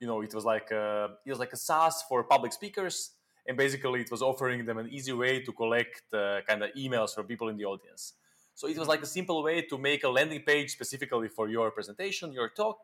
You 0.00 0.08
know 0.08 0.22
it 0.22 0.34
was 0.34 0.44
like 0.44 0.72
a, 0.72 1.10
it 1.24 1.30
was 1.30 1.38
like 1.38 1.52
a 1.52 1.56
saas 1.56 2.02
for 2.08 2.24
public 2.24 2.52
speakers 2.52 3.12
and 3.46 3.56
basically 3.56 4.00
it 4.00 4.10
was 4.10 4.22
offering 4.22 4.64
them 4.64 4.78
an 4.78 4.88
easy 4.90 5.12
way 5.12 5.40
to 5.40 5.52
collect 5.52 6.02
uh, 6.12 6.40
kind 6.48 6.64
of 6.64 6.70
emails 6.76 7.14
from 7.14 7.26
people 7.26 7.48
in 7.48 7.56
the 7.56 7.64
audience. 7.64 8.14
So 8.56 8.66
it 8.66 8.76
was 8.76 8.88
like 8.88 9.02
a 9.02 9.06
simple 9.06 9.40
way 9.44 9.62
to 9.62 9.78
make 9.78 10.02
a 10.02 10.08
landing 10.08 10.42
page 10.42 10.70
specifically 10.70 11.28
for 11.28 11.48
your 11.48 11.70
presentation 11.70 12.32
your 12.32 12.48
talk 12.48 12.78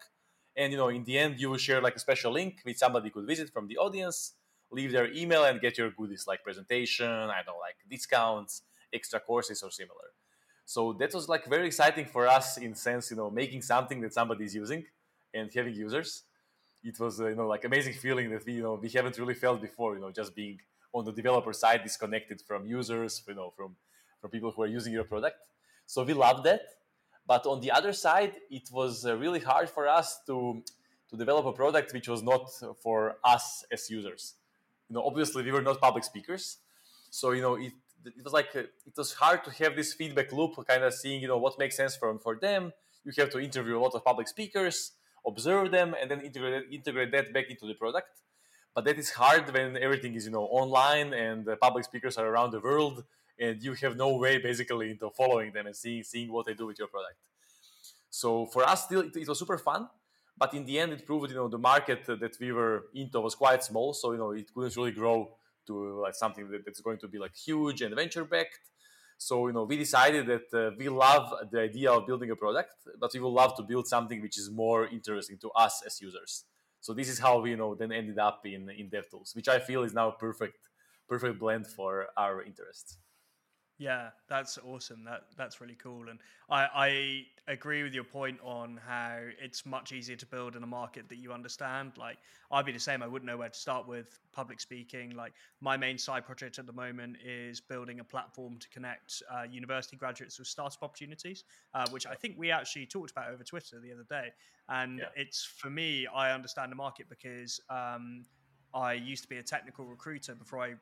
and 0.57 0.73
you 0.73 0.79
know 0.79 0.89
in 0.89 1.05
the 1.05 1.19
end 1.19 1.39
you 1.41 1.51
will 1.51 1.59
share 1.59 1.81
like 1.81 1.97
a 1.97 1.99
special 1.99 2.33
link 2.33 2.61
which 2.63 2.77
somebody 2.79 3.11
could 3.11 3.27
visit 3.27 3.51
from 3.51 3.67
the 3.69 3.77
audience 3.77 4.35
leave 4.71 4.93
their 4.93 5.13
email 5.13 5.45
and 5.45 5.61
get 5.61 5.79
your 5.79 5.91
goodies 5.91 6.25
like 6.27 6.43
presentation 6.43 7.07
i 7.07 7.41
don't 7.45 7.61
like 7.61 7.77
discounts 7.89 8.63
extra 8.93 9.21
courses 9.21 9.63
or 9.63 9.71
similar. 9.71 10.09
So 10.65 10.93
that 10.95 11.15
was 11.15 11.29
like 11.29 11.45
very 11.47 11.67
exciting 11.67 12.07
for 12.07 12.27
us 12.27 12.59
in 12.59 12.75
sense 12.75 13.11
you 13.11 13.17
know 13.17 13.31
making 13.31 13.63
something 13.63 14.01
that 14.01 14.13
somebody 14.13 14.45
is 14.45 14.55
using 14.55 14.85
and 15.33 15.51
having 15.55 15.75
users. 15.75 16.25
It 16.83 16.99
was 16.99 17.21
uh, 17.21 17.29
you 17.29 17.37
know 17.37 17.47
like 17.47 17.65
amazing 17.65 17.95
feeling 17.95 18.31
that 18.31 18.45
we 18.47 18.55
you 18.55 18.63
know 18.63 18.75
we 18.75 18.89
haven't 18.89 19.17
really 19.19 19.35
felt 19.35 19.61
before 19.61 19.95
you 19.95 20.01
know 20.01 20.11
just 20.11 20.35
being 20.35 20.59
on 20.93 21.05
the 21.05 21.13
developer 21.13 21.53
side 21.53 21.83
disconnected 21.83 22.41
from 22.49 22.67
users 22.67 23.23
you 23.29 23.35
know 23.35 23.53
from 23.57 23.77
from 24.21 24.31
people 24.31 24.51
who 24.51 24.63
are 24.63 24.73
using 24.79 24.93
your 24.93 25.05
product. 25.05 25.37
So 25.87 26.03
we 26.03 26.15
love 26.15 26.43
that 26.45 26.63
but 27.27 27.47
on 27.47 27.61
the 27.61 27.71
other 27.73 27.93
side, 27.93 28.35
it 28.51 28.69
was 28.71 29.05
uh, 29.05 29.17
really 29.17 29.41
hard 29.41 29.69
for 29.69 29.89
us 29.89 30.21
to 30.27 30.63
to 31.11 31.17
develop 31.17 31.47
a 31.47 31.53
product 31.53 31.93
which 31.93 32.09
was 32.09 32.23
not 32.23 32.51
for 32.83 33.17
us 33.23 33.65
as 33.71 33.89
users. 33.89 34.35
You 34.89 34.95
know, 34.95 35.03
obviously 35.05 35.45
we 35.45 35.53
were 35.53 35.63
not 35.63 35.81
public 35.81 36.05
speakers, 36.05 36.59
so 37.11 37.33
you 37.33 37.43
know 37.43 37.55
it 37.55 37.73
it 38.05 38.25
was 38.25 38.33
like 38.33 38.55
uh, 38.55 38.61
it 38.61 38.97
was 38.97 39.15
hard 39.15 39.45
to 39.45 39.51
have 39.63 39.75
this 39.75 39.95
feedback 39.95 40.33
loop, 40.33 40.55
kind 40.69 40.85
of 40.85 40.95
seeing 40.95 41.21
you 41.21 41.29
know 41.29 41.39
what 41.39 41.59
makes 41.59 41.77
sense 41.77 41.97
for 41.97 42.17
for 42.19 42.37
them. 42.37 42.73
You 43.05 43.13
have 43.19 43.31
to 43.31 43.39
interview 43.39 43.79
a 43.79 43.81
lot 43.81 43.95
of 43.95 44.05
public 44.05 44.29
speakers, 44.29 44.93
observe 45.27 45.71
them, 45.71 45.95
and 46.01 46.11
then 46.11 46.21
integrate 46.21 46.67
integrate 46.73 47.13
that 47.13 47.33
back 47.33 47.51
into 47.51 47.67
the 47.67 47.75
product. 47.75 48.23
But 48.75 48.85
that 48.85 48.99
is 48.99 49.11
hard 49.11 49.53
when 49.53 49.77
everything 49.77 50.15
is 50.15 50.27
you 50.27 50.33
know 50.33 50.45
online 50.61 51.13
and 51.13 51.45
the 51.45 51.57
public 51.57 51.85
speakers 51.85 52.17
are 52.19 52.27
around 52.27 52.51
the 52.53 52.61
world 52.61 53.05
and 53.39 53.63
you 53.63 53.75
have 53.75 53.97
no 53.97 54.17
way 54.17 54.39
basically 54.39 54.91
into 54.91 55.11
following 55.11 55.53
them 55.53 55.67
and 55.67 55.77
seeing 55.77 56.03
seeing 56.03 56.33
what 56.33 56.47
they 56.47 56.55
do 56.55 56.67
with 56.67 56.79
your 56.79 56.89
product. 56.89 57.17
So 58.11 58.47
for 58.47 58.67
us, 58.69 58.85
still 58.85 59.01
it, 59.01 59.17
it 59.17 59.29
was 59.29 59.39
super 59.39 59.59
fun, 59.59 59.89
but 60.39 60.55
in 60.55 60.65
the 60.65 60.79
end, 60.79 60.93
it 60.93 61.07
proved 61.07 61.31
you 61.31 61.37
know 61.37 61.49
the 61.49 61.59
market 61.59 62.07
that 62.07 62.37
we 62.41 62.53
were 62.53 62.87
into 62.95 63.21
was 63.21 63.35
quite 63.35 63.63
small, 63.65 63.95
so 63.95 64.13
you 64.13 64.19
know 64.19 64.31
it 64.33 64.53
couldn't 64.55 64.77
really 64.77 64.93
grow 64.93 65.37
to 65.67 66.01
like 66.01 66.15
something 66.15 66.49
that, 66.51 66.65
that's 66.65 66.81
going 66.81 66.99
to 66.99 67.09
be 67.09 67.19
like 67.19 67.35
huge 67.35 67.83
and 67.83 67.95
venture 67.95 68.25
backed. 68.25 68.61
So 69.19 69.47
you 69.47 69.53
know 69.53 69.65
we 69.65 69.77
decided 69.77 70.27
that 70.27 70.49
uh, 70.53 70.75
we 70.79 70.89
love 70.89 71.33
the 71.51 71.61
idea 71.61 71.91
of 71.91 72.07
building 72.07 72.31
a 72.31 72.37
product, 72.37 72.75
but 73.01 73.11
we 73.15 73.21
would 73.21 73.29
love 73.29 73.57
to 73.57 73.63
build 73.63 73.87
something 73.87 74.21
which 74.21 74.39
is 74.39 74.51
more 74.51 74.87
interesting 74.87 75.39
to 75.39 75.51
us 75.51 75.83
as 75.87 76.01
users. 76.01 76.45
So 76.81 76.93
this 76.93 77.09
is 77.09 77.19
how 77.19 77.41
we 77.41 77.51
you 77.51 77.57
know 77.57 77.75
then 77.75 77.93
ended 77.93 78.19
up 78.19 78.41
in 78.45 78.71
in 78.71 78.91
DevTools, 78.91 79.35
which 79.35 79.49
I 79.49 79.59
feel 79.59 79.83
is 79.83 79.95
now 79.95 80.09
a 80.09 80.13
perfect 80.13 80.69
perfect 81.09 81.39
blend 81.39 81.67
for 81.67 82.07
our 82.17 82.43
interests. 82.43 82.99
Yeah, 83.79 84.09
that's 84.27 84.59
awesome. 84.59 85.05
That 85.05 85.25
that's 85.37 85.61
really 85.61 85.75
cool, 85.75 86.09
and 86.09 86.19
I 86.49 87.27
I 87.47 87.53
agree 87.53 87.83
with 87.83 87.93
your 87.93 88.05
point 88.05 88.39
on 88.43 88.81
how 88.87 89.19
it's 89.39 89.67
much 89.67 89.93
easier 89.93 90.17
to 90.17 90.27
build 90.27 90.57
in 90.57 90.63
a 90.63 90.67
market 90.67 91.11
that 91.11 91.17
you 91.17 91.31
understand. 91.31 91.93
Like 91.99 92.17
I'd 92.51 92.65
be 92.65 92.73
the 92.73 92.81
same. 92.81 93.03
I 93.03 93.07
wouldn't 93.07 93.31
know 93.31 93.37
where 93.37 93.51
to 93.51 93.59
start 93.59 93.87
with 93.87 94.19
public 94.33 94.61
speaking. 94.61 95.15
Like 95.15 95.35
my 95.61 95.77
main 95.77 95.99
side 95.99 96.25
project 96.25 96.59
at 96.59 96.67
the 96.67 96.73
moment 96.73 97.19
is 97.23 97.61
building 97.61 98.01
a 98.01 98.05
platform 98.05 98.59
to 98.59 98.69
connect 98.71 99.23
uh, 99.31 99.43
university 99.43 99.97
graduates 99.97 100.39
with 100.39 100.49
startup 100.49 100.83
opportunities, 100.83 101.45
uh, 101.75 101.87
which 101.91 102.07
I 102.07 102.15
think 102.15 102.37
we 102.39 102.51
actually 102.51 102.87
talked 102.87 103.11
about 103.11 103.31
over 103.31 103.45
Twitter 103.45 103.79
the 103.79 103.93
other 103.93 104.07
day. 104.09 104.31
And 104.71 105.01
yeah. 105.01 105.07
it's 105.17 105.45
for 105.45 105.69
me, 105.69 106.07
I 106.07 106.33
understand 106.33 106.73
the 106.73 106.77
market 106.77 107.11
because 107.11 107.61
um, 107.69 108.25
I 108.73 108.95
used 108.95 109.23
to 109.25 109.29
be 109.29 109.37
a 109.37 109.43
technical 109.43 109.85
recruiter 109.85 110.35
before 110.35 110.61
I 110.61 110.75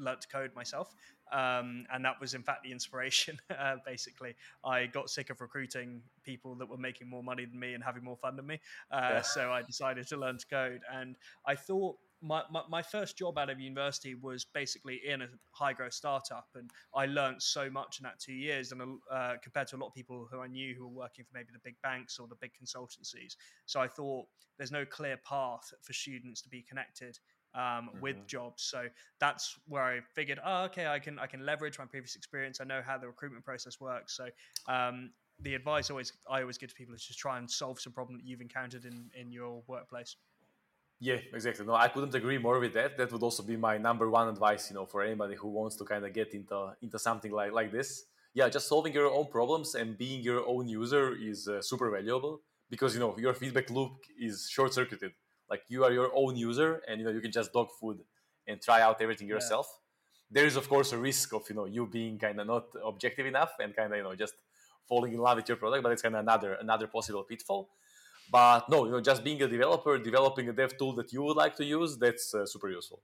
learnt 0.00 0.22
to 0.22 0.28
code 0.28 0.50
myself. 0.54 0.94
Um, 1.32 1.86
and 1.92 2.04
that 2.04 2.20
was, 2.20 2.34
in 2.34 2.42
fact, 2.42 2.64
the 2.64 2.72
inspiration. 2.72 3.38
Uh, 3.60 3.76
basically, 3.84 4.34
I 4.64 4.86
got 4.86 5.10
sick 5.10 5.28
of 5.28 5.40
recruiting 5.40 6.00
people 6.24 6.54
that 6.54 6.66
were 6.66 6.78
making 6.78 7.10
more 7.10 7.22
money 7.22 7.44
than 7.44 7.60
me 7.60 7.74
and 7.74 7.84
having 7.84 8.02
more 8.02 8.16
fun 8.16 8.36
than 8.36 8.46
me. 8.46 8.58
Uh, 8.90 9.10
yeah. 9.12 9.22
So 9.24 9.52
I 9.52 9.60
decided 9.60 10.08
to 10.08 10.16
learn 10.16 10.38
to 10.38 10.46
code. 10.46 10.80
And 10.90 11.16
I 11.46 11.56
thought 11.56 11.96
my, 12.22 12.42
my, 12.50 12.62
my, 12.68 12.82
first 12.82 13.16
job 13.16 13.38
out 13.38 13.50
of 13.50 13.60
university 13.60 14.14
was 14.14 14.44
basically 14.44 15.00
in 15.06 15.22
a 15.22 15.28
high 15.52 15.72
growth 15.72 15.94
startup 15.94 16.48
and 16.54 16.70
i 16.94 17.06
learned 17.06 17.40
so 17.40 17.70
much 17.70 17.98
in 17.98 18.04
that 18.04 18.18
two 18.18 18.32
years 18.32 18.72
and 18.72 18.82
uh, 19.10 19.34
compared 19.42 19.66
to 19.68 19.76
a 19.76 19.78
lot 19.78 19.86
of 19.88 19.94
people 19.94 20.28
who 20.30 20.40
i 20.40 20.46
knew 20.46 20.74
who 20.74 20.86
were 20.86 21.02
working 21.02 21.24
for 21.24 21.30
maybe 21.34 21.48
the 21.52 21.60
big 21.64 21.76
banks 21.82 22.18
or 22.18 22.28
the 22.28 22.34
big 22.36 22.50
consultancies 22.62 23.36
so 23.66 23.80
i 23.80 23.86
thought 23.86 24.26
there's 24.58 24.72
no 24.72 24.84
clear 24.84 25.18
path 25.26 25.72
for 25.82 25.92
students 25.92 26.42
to 26.42 26.48
be 26.48 26.62
connected 26.62 27.18
um, 27.54 27.62
mm-hmm. 27.62 28.00
with 28.00 28.26
jobs. 28.26 28.62
So 28.62 28.86
that's 29.18 29.58
where 29.68 29.82
I 29.82 30.00
figured, 30.14 30.38
oh, 30.44 30.64
okay, 30.64 30.86
I 30.86 30.98
can 30.98 31.18
I 31.18 31.26
can 31.26 31.44
leverage 31.44 31.78
my 31.78 31.84
previous 31.84 32.16
experience. 32.16 32.60
I 32.60 32.64
know 32.64 32.82
how 32.84 32.98
the 32.98 33.06
recruitment 33.06 33.44
process 33.44 33.80
works. 33.80 34.16
So 34.16 34.28
um, 34.68 35.10
the 35.42 35.54
advice 35.54 35.90
always 35.90 36.12
I 36.28 36.40
always 36.40 36.58
give 36.58 36.70
to 36.70 36.74
people 36.74 36.94
is 36.94 37.04
just 37.04 37.18
try 37.18 37.38
and 37.38 37.50
solve 37.50 37.80
some 37.80 37.92
problem 37.92 38.18
that 38.18 38.26
you've 38.26 38.40
encountered 38.40 38.84
in 38.84 39.10
in 39.14 39.32
your 39.32 39.62
workplace. 39.66 40.16
Yeah, 41.02 41.16
exactly. 41.32 41.64
No, 41.64 41.74
I 41.74 41.88
couldn't 41.88 42.14
agree 42.14 42.36
more 42.36 42.60
with 42.60 42.74
that. 42.74 42.98
That 42.98 43.10
would 43.10 43.22
also 43.22 43.42
be 43.42 43.56
my 43.56 43.78
number 43.78 44.10
one 44.10 44.28
advice, 44.28 44.68
you 44.68 44.74
know, 44.74 44.84
for 44.84 45.02
anybody 45.02 45.34
who 45.34 45.48
wants 45.48 45.76
to 45.76 45.84
kind 45.84 46.04
of 46.04 46.12
get 46.12 46.34
into 46.34 46.74
into 46.82 46.98
something 46.98 47.32
like 47.32 47.52
like 47.52 47.72
this. 47.72 48.04
Yeah, 48.34 48.48
just 48.48 48.68
solving 48.68 48.92
your 48.92 49.10
own 49.10 49.26
problems 49.26 49.74
and 49.74 49.98
being 49.98 50.22
your 50.22 50.46
own 50.46 50.68
user 50.68 51.16
is 51.16 51.48
uh, 51.48 51.60
super 51.62 51.90
valuable 51.90 52.42
because 52.68 52.94
you 52.94 53.00
know 53.00 53.16
your 53.18 53.34
feedback 53.34 53.70
loop 53.70 53.92
is 54.18 54.48
short 54.48 54.72
circuited. 54.74 55.12
Like 55.50 55.62
you 55.68 55.84
are 55.84 55.92
your 55.92 56.10
own 56.14 56.36
user, 56.36 56.82
and 56.86 56.98
you 56.98 57.04
know 57.04 57.12
you 57.12 57.20
can 57.20 57.32
just 57.32 57.52
dog 57.52 57.68
food 57.80 57.98
and 58.46 58.60
try 58.60 58.80
out 58.82 59.00
everything 59.02 59.28
yeah. 59.28 59.34
yourself. 59.34 59.66
There 60.30 60.46
is 60.46 60.56
of 60.56 60.68
course 60.68 60.92
a 60.92 60.98
risk 60.98 61.32
of 61.34 61.42
you 61.48 61.56
know 61.56 61.66
you 61.66 61.86
being 61.86 62.18
kind 62.18 62.40
of 62.40 62.46
not 62.46 62.66
objective 62.84 63.26
enough 63.26 63.52
and 63.60 63.74
kind 63.74 63.92
of 63.92 63.96
you 63.98 64.04
know 64.04 64.14
just 64.14 64.34
falling 64.88 65.12
in 65.12 65.20
love 65.20 65.36
with 65.36 65.48
your 65.48 65.56
product, 65.56 65.82
but 65.82 65.92
it's 65.92 66.02
kind 66.02 66.14
of 66.14 66.20
another 66.20 66.54
another 66.54 66.86
possible 66.86 67.24
pitfall 67.24 67.70
but 68.30 68.68
no, 68.68 68.84
you 68.84 68.92
know, 68.92 69.00
just 69.00 69.24
being 69.24 69.42
a 69.42 69.48
developer, 69.48 69.98
developing 69.98 70.48
a 70.48 70.52
dev 70.52 70.76
tool 70.78 70.92
that 70.94 71.12
you 71.12 71.22
would 71.22 71.36
like 71.36 71.56
to 71.56 71.64
use, 71.64 71.98
that's 71.98 72.32
uh, 72.32 72.46
super 72.46 72.70
useful. 72.70 73.02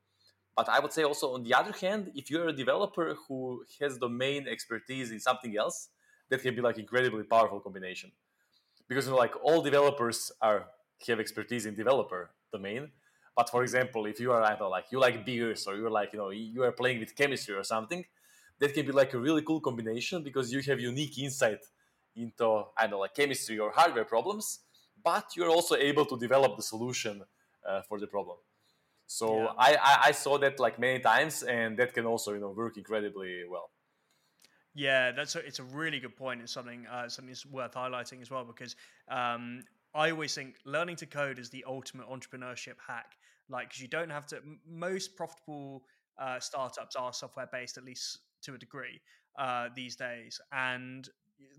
But 0.55 0.69
I 0.69 0.79
would 0.79 0.93
say 0.93 1.03
also, 1.03 1.35
on 1.35 1.43
the 1.43 1.53
other 1.53 1.73
hand, 1.73 2.13
if 2.15 2.31
you're 2.31 2.49
a 2.49 2.53
developer 2.53 3.17
who 3.27 3.65
has 3.81 3.99
domain 3.99 4.47
expertise 4.49 5.11
in 5.11 5.21
something 5.21 5.57
else, 5.57 5.89
that 6.31 6.43
can 6.43 6.55
be 6.55 6.61
like 6.61 6.79
incredibly 6.79 7.25
powerful 7.25 7.61
combination. 7.61 8.13
Because 8.89 9.07
you 9.07 9.13
know, 9.13 9.19
like 9.19 9.35
all 9.43 9.61
developers 9.63 10.33
are 10.41 10.67
have 11.09 11.21
expertise 11.21 11.67
in 11.67 11.75
developer 11.75 12.31
domain. 12.53 12.91
But 13.37 13.51
for 13.51 13.63
example, 13.63 14.07
if 14.07 14.19
you 14.19 14.33
are 14.33 14.43
I 14.43 14.51
don't 14.51 14.61
know, 14.61 14.69
like 14.71 14.87
you 14.91 14.99
like 14.99 15.25
beers 15.27 15.67
or 15.67 15.77
you're 15.77 15.91
like 15.91 16.13
you 16.13 16.19
know 16.19 16.31
you 16.31 16.63
are 16.63 16.73
playing 16.73 17.01
with 17.01 17.15
chemistry 17.15 17.55
or 17.55 17.65
something, 17.65 18.05
that 18.59 18.73
can 18.75 18.87
be 18.87 18.93
like 18.93 19.13
a 19.15 19.19
really 19.19 19.43
cool 19.43 19.61
combination 19.61 20.23
because 20.23 20.53
you 20.53 20.61
have 20.63 20.81
unique 20.81 21.19
insight 21.19 21.61
into 22.15 22.65
I 22.77 22.83
don't 22.83 22.93
know 22.93 22.99
like 23.01 23.15
chemistry 23.15 23.59
or 23.59 23.71
hardware 23.71 24.05
problems 24.05 24.61
but 25.07 25.37
you're 25.37 25.51
also 25.51 25.77
able 25.77 26.05
to 26.05 26.19
develop 26.19 26.57
the 26.57 26.63
solution 26.63 27.23
uh, 27.69 27.81
for 27.83 28.01
the 28.01 28.09
problem. 28.09 28.39
So 29.07 29.27
yeah. 29.43 29.53
I, 29.57 29.71
I, 29.75 29.95
I 30.07 30.11
saw 30.11 30.37
that 30.39 30.59
like 30.59 30.81
many 30.81 30.99
times, 30.99 31.45
and 31.45 31.77
that 31.79 31.95
can 31.95 32.07
also 32.07 32.33
you 32.33 32.41
know 32.41 32.51
work 32.51 32.77
incredibly 32.77 33.45
well. 33.49 33.71
Yeah, 34.75 35.13
that's 35.13 35.37
a, 35.37 35.39
it's 35.39 35.61
a 35.61 35.63
really 35.63 36.01
good 36.01 36.17
point. 36.17 36.43
It's 36.43 36.53
something 36.53 36.87
uh, 36.87 37.09
something 37.09 37.31
that's 37.31 37.47
worth 37.47 37.75
highlighting 37.75 38.21
as 38.21 38.31
well 38.33 38.45
because 38.45 38.75
um, 39.09 39.63
I 39.97 40.11
always 40.11 40.35
think 40.35 40.57
learning 40.65 40.97
to 40.97 41.07
code 41.07 41.39
is 41.39 41.49
the 41.51 41.65
ultimate 41.67 42.07
entrepreneurship 42.09 42.75
hack. 42.87 43.17
Like, 43.49 43.69
because 43.69 43.81
you 43.81 43.89
don't 43.89 44.11
have 44.11 44.27
to. 44.27 44.41
Most 44.69 45.17
profitable 45.17 45.85
uh, 46.19 46.41
startups 46.41 46.97
are 46.97 47.13
software 47.13 47.49
based, 47.51 47.79
at 47.79 47.85
least 47.85 48.19
to 48.43 48.55
a 48.55 48.59
degree, 48.59 49.01
uh, 49.39 49.69
these 49.75 49.97
days, 49.97 50.41
and 50.53 51.09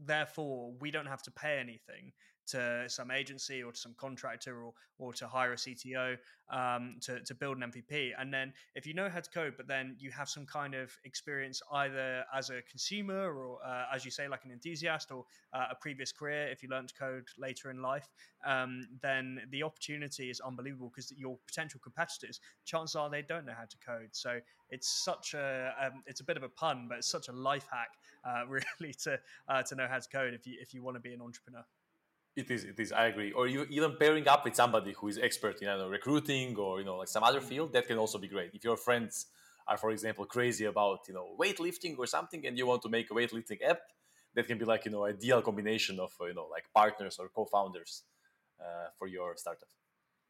therefore 0.05 0.73
we 0.79 0.91
don't 0.91 1.05
have 1.05 1.21
to 1.23 1.31
pay 1.31 1.59
anything 1.59 2.11
to 2.47 2.85
some 2.87 3.11
agency 3.11 3.63
or 3.63 3.71
to 3.71 3.77
some 3.77 3.95
contractor 3.97 4.63
or, 4.63 4.73
or 4.99 5.13
to 5.13 5.27
hire 5.27 5.53
a 5.53 5.55
CTO 5.55 6.17
um, 6.49 6.95
to, 7.01 7.19
to 7.21 7.35
build 7.35 7.57
an 7.57 7.71
MVP. 7.71 8.11
And 8.17 8.33
then 8.33 8.53
if 8.75 8.85
you 8.85 8.93
know 8.93 9.09
how 9.09 9.19
to 9.19 9.29
code, 9.29 9.53
but 9.57 9.67
then 9.67 9.95
you 9.99 10.11
have 10.11 10.29
some 10.29 10.45
kind 10.45 10.73
of 10.73 10.91
experience 11.03 11.61
either 11.73 12.23
as 12.33 12.49
a 12.49 12.61
consumer 12.69 13.33
or, 13.33 13.59
uh, 13.65 13.85
as 13.93 14.05
you 14.05 14.11
say, 14.11 14.27
like 14.27 14.45
an 14.45 14.51
enthusiast 14.51 15.11
or 15.11 15.25
uh, 15.53 15.65
a 15.71 15.75
previous 15.75 16.11
career, 16.11 16.47
if 16.47 16.63
you 16.63 16.69
learned 16.69 16.89
to 16.89 16.95
code 16.95 17.25
later 17.37 17.69
in 17.69 17.81
life, 17.81 18.07
um, 18.45 18.87
then 19.01 19.41
the 19.51 19.63
opportunity 19.63 20.29
is 20.29 20.39
unbelievable 20.39 20.91
because 20.93 21.11
your 21.17 21.37
potential 21.47 21.79
competitors, 21.83 22.39
chances 22.65 22.95
are 22.95 23.09
they 23.09 23.21
don't 23.21 23.45
know 23.45 23.53
how 23.57 23.65
to 23.65 23.77
code. 23.85 24.09
So 24.11 24.39
it's 24.69 24.87
such 24.87 25.33
a, 25.33 25.73
um, 25.81 26.03
it's 26.05 26.21
a 26.21 26.23
bit 26.23 26.37
of 26.37 26.43
a 26.43 26.49
pun, 26.49 26.87
but 26.87 26.99
it's 26.99 27.09
such 27.09 27.27
a 27.27 27.33
life 27.33 27.67
hack, 27.71 27.89
uh, 28.25 28.45
really, 28.47 28.93
to, 29.03 29.19
uh, 29.47 29.63
to 29.63 29.75
know 29.75 29.87
how 29.87 29.99
to 29.99 30.09
code 30.09 30.33
if 30.33 30.47
you, 30.47 30.57
if 30.61 30.73
you 30.73 30.83
want 30.83 30.95
to 30.95 31.01
be 31.01 31.13
an 31.13 31.21
entrepreneur. 31.21 31.63
It 32.37 32.51
is. 32.51 32.65
It 32.65 32.79
is. 32.79 32.91
I 32.91 33.07
agree. 33.07 33.31
Or 33.31 33.47
you 33.47 33.65
even 33.71 33.95
pairing 33.99 34.27
up 34.27 34.45
with 34.45 34.55
somebody 34.55 34.93
who 34.93 35.07
is 35.07 35.17
expert 35.17 35.59
in 35.63 35.67
I 35.67 35.75
know, 35.75 35.89
recruiting 35.89 36.55
or 36.55 36.79
you 36.79 36.85
know 36.85 36.97
like 36.97 37.07
some 37.07 37.23
other 37.23 37.41
mm. 37.41 37.49
field 37.49 37.73
that 37.73 37.87
can 37.87 37.97
also 37.97 38.19
be 38.19 38.27
great. 38.27 38.51
If 38.53 38.63
your 38.63 38.77
friends 38.77 39.25
are, 39.67 39.75
for 39.75 39.89
example, 39.89 40.23
crazy 40.25 40.65
about 40.65 40.99
you 41.07 41.15
know 41.15 41.35
weightlifting 41.41 41.97
or 41.97 42.05
something, 42.05 42.45
and 42.45 42.55
you 42.55 42.67
want 42.67 42.83
to 42.83 42.89
make 42.89 43.09
a 43.09 43.15
weightlifting 43.15 43.57
app, 43.67 43.81
that 44.35 44.45
can 44.47 44.59
be 44.59 44.65
like 44.65 44.85
you 44.85 44.91
know 44.91 45.05
ideal 45.05 45.41
combination 45.41 45.99
of 45.99 46.11
you 46.21 46.35
know 46.35 46.47
like 46.51 46.65
partners 46.75 47.17
or 47.19 47.27
co-founders 47.29 48.03
uh, 48.61 48.89
for 48.99 49.07
your 49.07 49.35
startup. 49.35 49.69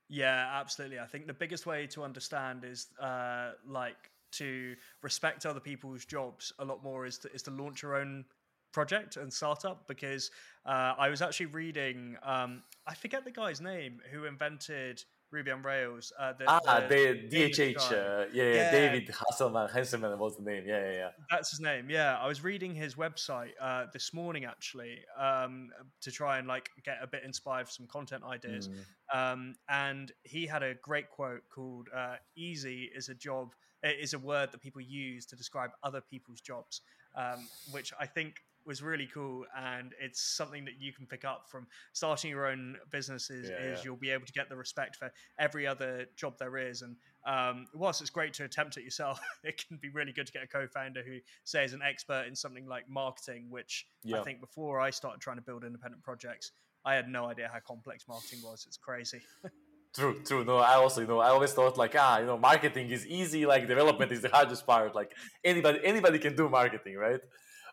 Yeah, 0.08 0.50
absolutely. 0.62 1.00
I 1.00 1.08
think 1.08 1.28
the 1.28 1.34
biggest 1.34 1.66
way 1.66 1.88
to 1.88 2.04
understand 2.04 2.64
is 2.64 2.88
uh, 3.02 3.52
like 3.68 4.12
to 4.32 4.78
respect 5.02 5.46
other 5.46 5.60
people's 5.60 6.06
jobs 6.06 6.54
a 6.60 6.64
lot 6.64 6.82
more 6.84 7.06
is 7.06 7.18
to, 7.18 7.34
is 7.34 7.44
to 7.44 7.52
launch 7.52 7.82
your 7.84 7.96
own 7.98 8.24
project 8.72 9.18
and 9.18 9.32
startup 9.32 9.88
because 9.88 10.32
uh, 10.66 10.94
I 10.98 11.10
was 11.10 11.22
actually 11.22 11.48
reading, 11.48 12.18
um, 12.24 12.64
I 12.86 12.94
forget 12.94 13.24
the 13.26 13.32
guy's 13.32 13.62
name 13.62 14.00
who 14.12 14.26
invented 14.26 15.04
Ruby 15.32 15.52
on 15.52 15.62
Rails. 15.62 16.14
Uh, 16.18 16.34
the, 16.34 16.46
ah, 16.48 16.86
the, 16.88 17.28
the 17.30 17.50
DHH. 17.52 17.92
Uh, 17.92 18.26
yeah, 18.32 18.44
yeah, 18.44 18.72
David 18.72 19.08
Hasselman. 19.10 19.70
Hasselman 19.70 20.18
was 20.18 20.38
the 20.38 20.44
name. 20.44 20.64
Yeah, 20.66 20.80
yeah, 20.86 20.92
yeah. 20.94 21.10
That's 21.30 21.52
his 21.52 21.60
name. 21.60 21.90
Yeah, 21.90 22.18
I 22.18 22.28
was 22.28 22.44
reading 22.44 22.74
his 22.74 22.96
website 22.96 23.52
uh, 23.62 23.86
this 23.92 24.14
morning 24.14 24.46
actually 24.46 25.00
um, 25.20 25.70
to 26.02 26.12
try 26.12 26.38
and 26.38 26.48
like 26.48 26.70
get 26.84 26.98
a 27.02 27.08
bit 27.08 27.24
inspired 27.24 27.68
for 27.68 27.74
some 27.74 27.88
content 27.88 28.24
ideas. 28.24 28.70
Mm. 28.70 29.34
Um, 29.34 29.56
and 29.70 30.12
he 30.24 30.46
had 30.46 30.64
a 30.64 30.76
great 30.76 31.10
quote 31.10 31.42
called 31.54 31.88
uh, 31.96 32.16
"Easy 32.36 32.90
is 32.96 33.10
a 33.10 33.16
job." 33.16 33.54
Is 33.84 34.16
a 34.16 34.20
word 34.20 34.52
that 34.52 34.60
people 34.60 34.82
use 34.82 35.26
to 35.28 35.36
describe 35.36 35.70
other 35.84 36.02
people's 36.02 36.42
jobs, 36.42 36.82
um, 37.16 37.48
which 37.72 37.94
I 38.00 38.08
think 38.08 38.38
was 38.68 38.84
really 38.84 39.08
cool 39.12 39.46
and 39.58 39.94
it's 40.00 40.22
something 40.22 40.66
that 40.66 40.76
you 40.80 40.92
can 40.92 41.06
pick 41.06 41.24
up 41.24 41.46
from 41.50 41.66
starting 41.94 42.30
your 42.30 42.46
own 42.46 42.76
businesses 42.92 43.50
yeah, 43.50 43.56
is 43.56 43.80
yeah. 43.80 43.84
you'll 43.86 43.96
be 43.96 44.10
able 44.10 44.26
to 44.26 44.34
get 44.34 44.50
the 44.50 44.56
respect 44.56 44.98
for 44.98 45.12
every 45.40 45.66
other 45.66 46.06
job 46.16 46.34
there 46.38 46.58
is 46.58 46.82
and 46.82 46.96
um, 47.26 47.66
whilst 47.74 48.02
it's 48.02 48.10
great 48.10 48.34
to 48.34 48.44
attempt 48.44 48.78
it 48.78 48.84
yourself 48.84 49.20
it 49.44 49.64
can 49.68 49.78
be 49.78 49.90
really 49.90 50.12
good 50.12 50.28
to 50.28 50.34
get 50.34 50.44
a 50.44 50.48
co-founder 50.48 51.02
who 51.02 51.18
say 51.46 51.64
is 51.64 51.74
an 51.74 51.82
expert 51.82 52.26
in 52.28 52.36
something 52.36 52.68
like 52.68 52.88
marketing 52.90 53.48
which 53.50 53.88
yeah. 54.04 54.20
i 54.20 54.24
think 54.24 54.40
before 54.42 54.80
i 54.80 54.90
started 54.90 55.22
trying 55.22 55.38
to 55.38 55.44
build 55.44 55.64
independent 55.64 56.04
projects 56.04 56.52
i 56.86 56.94
had 56.94 57.08
no 57.10 57.26
idea 57.26 57.50
how 57.52 57.60
complex 57.66 58.08
marketing 58.08 58.40
was 58.44 58.66
it's 58.68 58.78
crazy 58.78 59.22
True, 59.96 60.22
true. 60.24 60.46
No, 60.46 60.58
I 60.58 60.74
also, 60.74 61.02
you 61.02 61.08
know, 61.08 61.20
I 61.20 61.30
always 61.30 61.54
thought 61.54 61.76
like, 61.76 61.96
ah, 61.98 62.20
you 62.20 62.28
know, 62.28 62.38
marketing 62.38 62.92
is 62.92 63.08
easy, 63.08 63.48
like 63.48 63.68
development 63.68 64.12
is 64.12 64.22
the 64.22 64.30
hardest 64.30 64.68
part. 64.68 64.94
Like 64.94 65.12
anybody, 65.44 65.80
anybody 65.84 66.20
can 66.20 66.36
do 66.36 66.48
marketing, 66.50 66.98
right? 66.98 67.22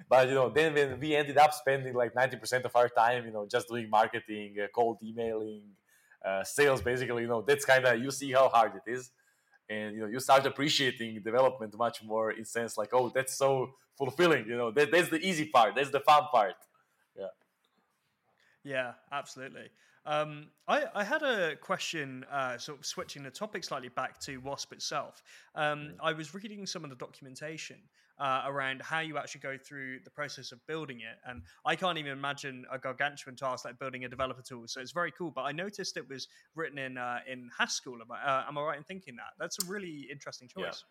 But 0.08 0.28
you 0.28 0.34
know 0.34 0.48
then 0.48 0.74
when 0.74 1.00
we 1.00 1.14
ended 1.14 1.36
up 1.38 1.52
spending 1.52 1.94
like 1.94 2.14
90% 2.14 2.64
of 2.64 2.74
our 2.74 2.88
time 2.88 3.24
you 3.26 3.32
know 3.32 3.46
just 3.50 3.68
doing 3.68 3.88
marketing 3.88 4.56
uh, 4.62 4.66
cold 4.74 4.98
emailing 5.02 5.62
uh, 6.24 6.42
sales 6.42 6.80
basically 6.80 7.22
you 7.22 7.28
know 7.28 7.42
that's 7.42 7.64
kind 7.64 7.84
of 7.84 8.00
you 8.02 8.10
see 8.10 8.32
how 8.32 8.48
hard 8.48 8.72
it 8.74 8.90
is 8.90 9.10
and 9.68 9.94
you 9.94 10.00
know 10.00 10.06
you 10.06 10.20
start 10.20 10.44
appreciating 10.46 11.20
development 11.22 11.76
much 11.76 12.02
more 12.02 12.30
in 12.32 12.44
sense 12.44 12.76
like 12.76 12.90
oh 12.92 13.10
that's 13.14 13.36
so 13.36 13.70
fulfilling 13.96 14.46
you 14.46 14.56
know 14.56 14.70
that, 14.70 14.90
that's 14.90 15.08
the 15.08 15.20
easy 15.20 15.46
part 15.46 15.74
that's 15.74 15.90
the 15.90 16.00
fun 16.00 16.24
part 16.32 16.56
yeah 17.16 17.26
yeah 18.64 18.92
absolutely 19.12 19.68
um, 20.06 20.48
I, 20.68 20.84
I, 20.94 21.02
had 21.02 21.22
a 21.22 21.56
question, 21.56 22.26
uh, 22.30 22.58
sort 22.58 22.78
of 22.78 22.84
switching 22.84 23.22
the 23.22 23.30
topic 23.30 23.64
slightly 23.64 23.88
back 23.88 24.20
to 24.20 24.36
WASP 24.38 24.74
itself. 24.74 25.22
Um, 25.54 25.78
mm. 25.78 25.92
I 26.02 26.12
was 26.12 26.34
reading 26.34 26.66
some 26.66 26.84
of 26.84 26.90
the 26.90 26.96
documentation, 26.96 27.76
uh, 28.18 28.42
around 28.46 28.82
how 28.82 29.00
you 29.00 29.18
actually 29.18 29.40
go 29.40 29.56
through 29.58 29.98
the 30.04 30.10
process 30.10 30.52
of 30.52 30.64
building 30.66 31.00
it. 31.00 31.18
And 31.26 31.42
I 31.64 31.76
can't 31.76 31.98
even 31.98 32.12
imagine 32.12 32.64
a 32.70 32.78
gargantuan 32.78 33.36
task 33.36 33.64
like 33.64 33.78
building 33.78 34.04
a 34.04 34.08
developer 34.08 34.42
tool. 34.42 34.64
So 34.66 34.80
it's 34.80 34.92
very 34.92 35.12
cool. 35.12 35.30
But 35.30 35.42
I 35.42 35.52
noticed 35.52 35.96
it 35.96 36.08
was 36.08 36.28
written 36.54 36.78
in 36.78 36.98
uh, 36.98 37.18
in 37.30 37.50
Haskell. 37.58 37.94
Am 37.94 38.10
I, 38.10 38.30
uh, 38.30 38.44
am 38.48 38.58
I 38.58 38.62
right 38.62 38.78
in 38.78 38.84
thinking 38.84 39.16
that? 39.16 39.32
That's 39.38 39.58
a 39.62 39.66
really 39.66 40.08
interesting 40.10 40.48
choice. 40.48 40.84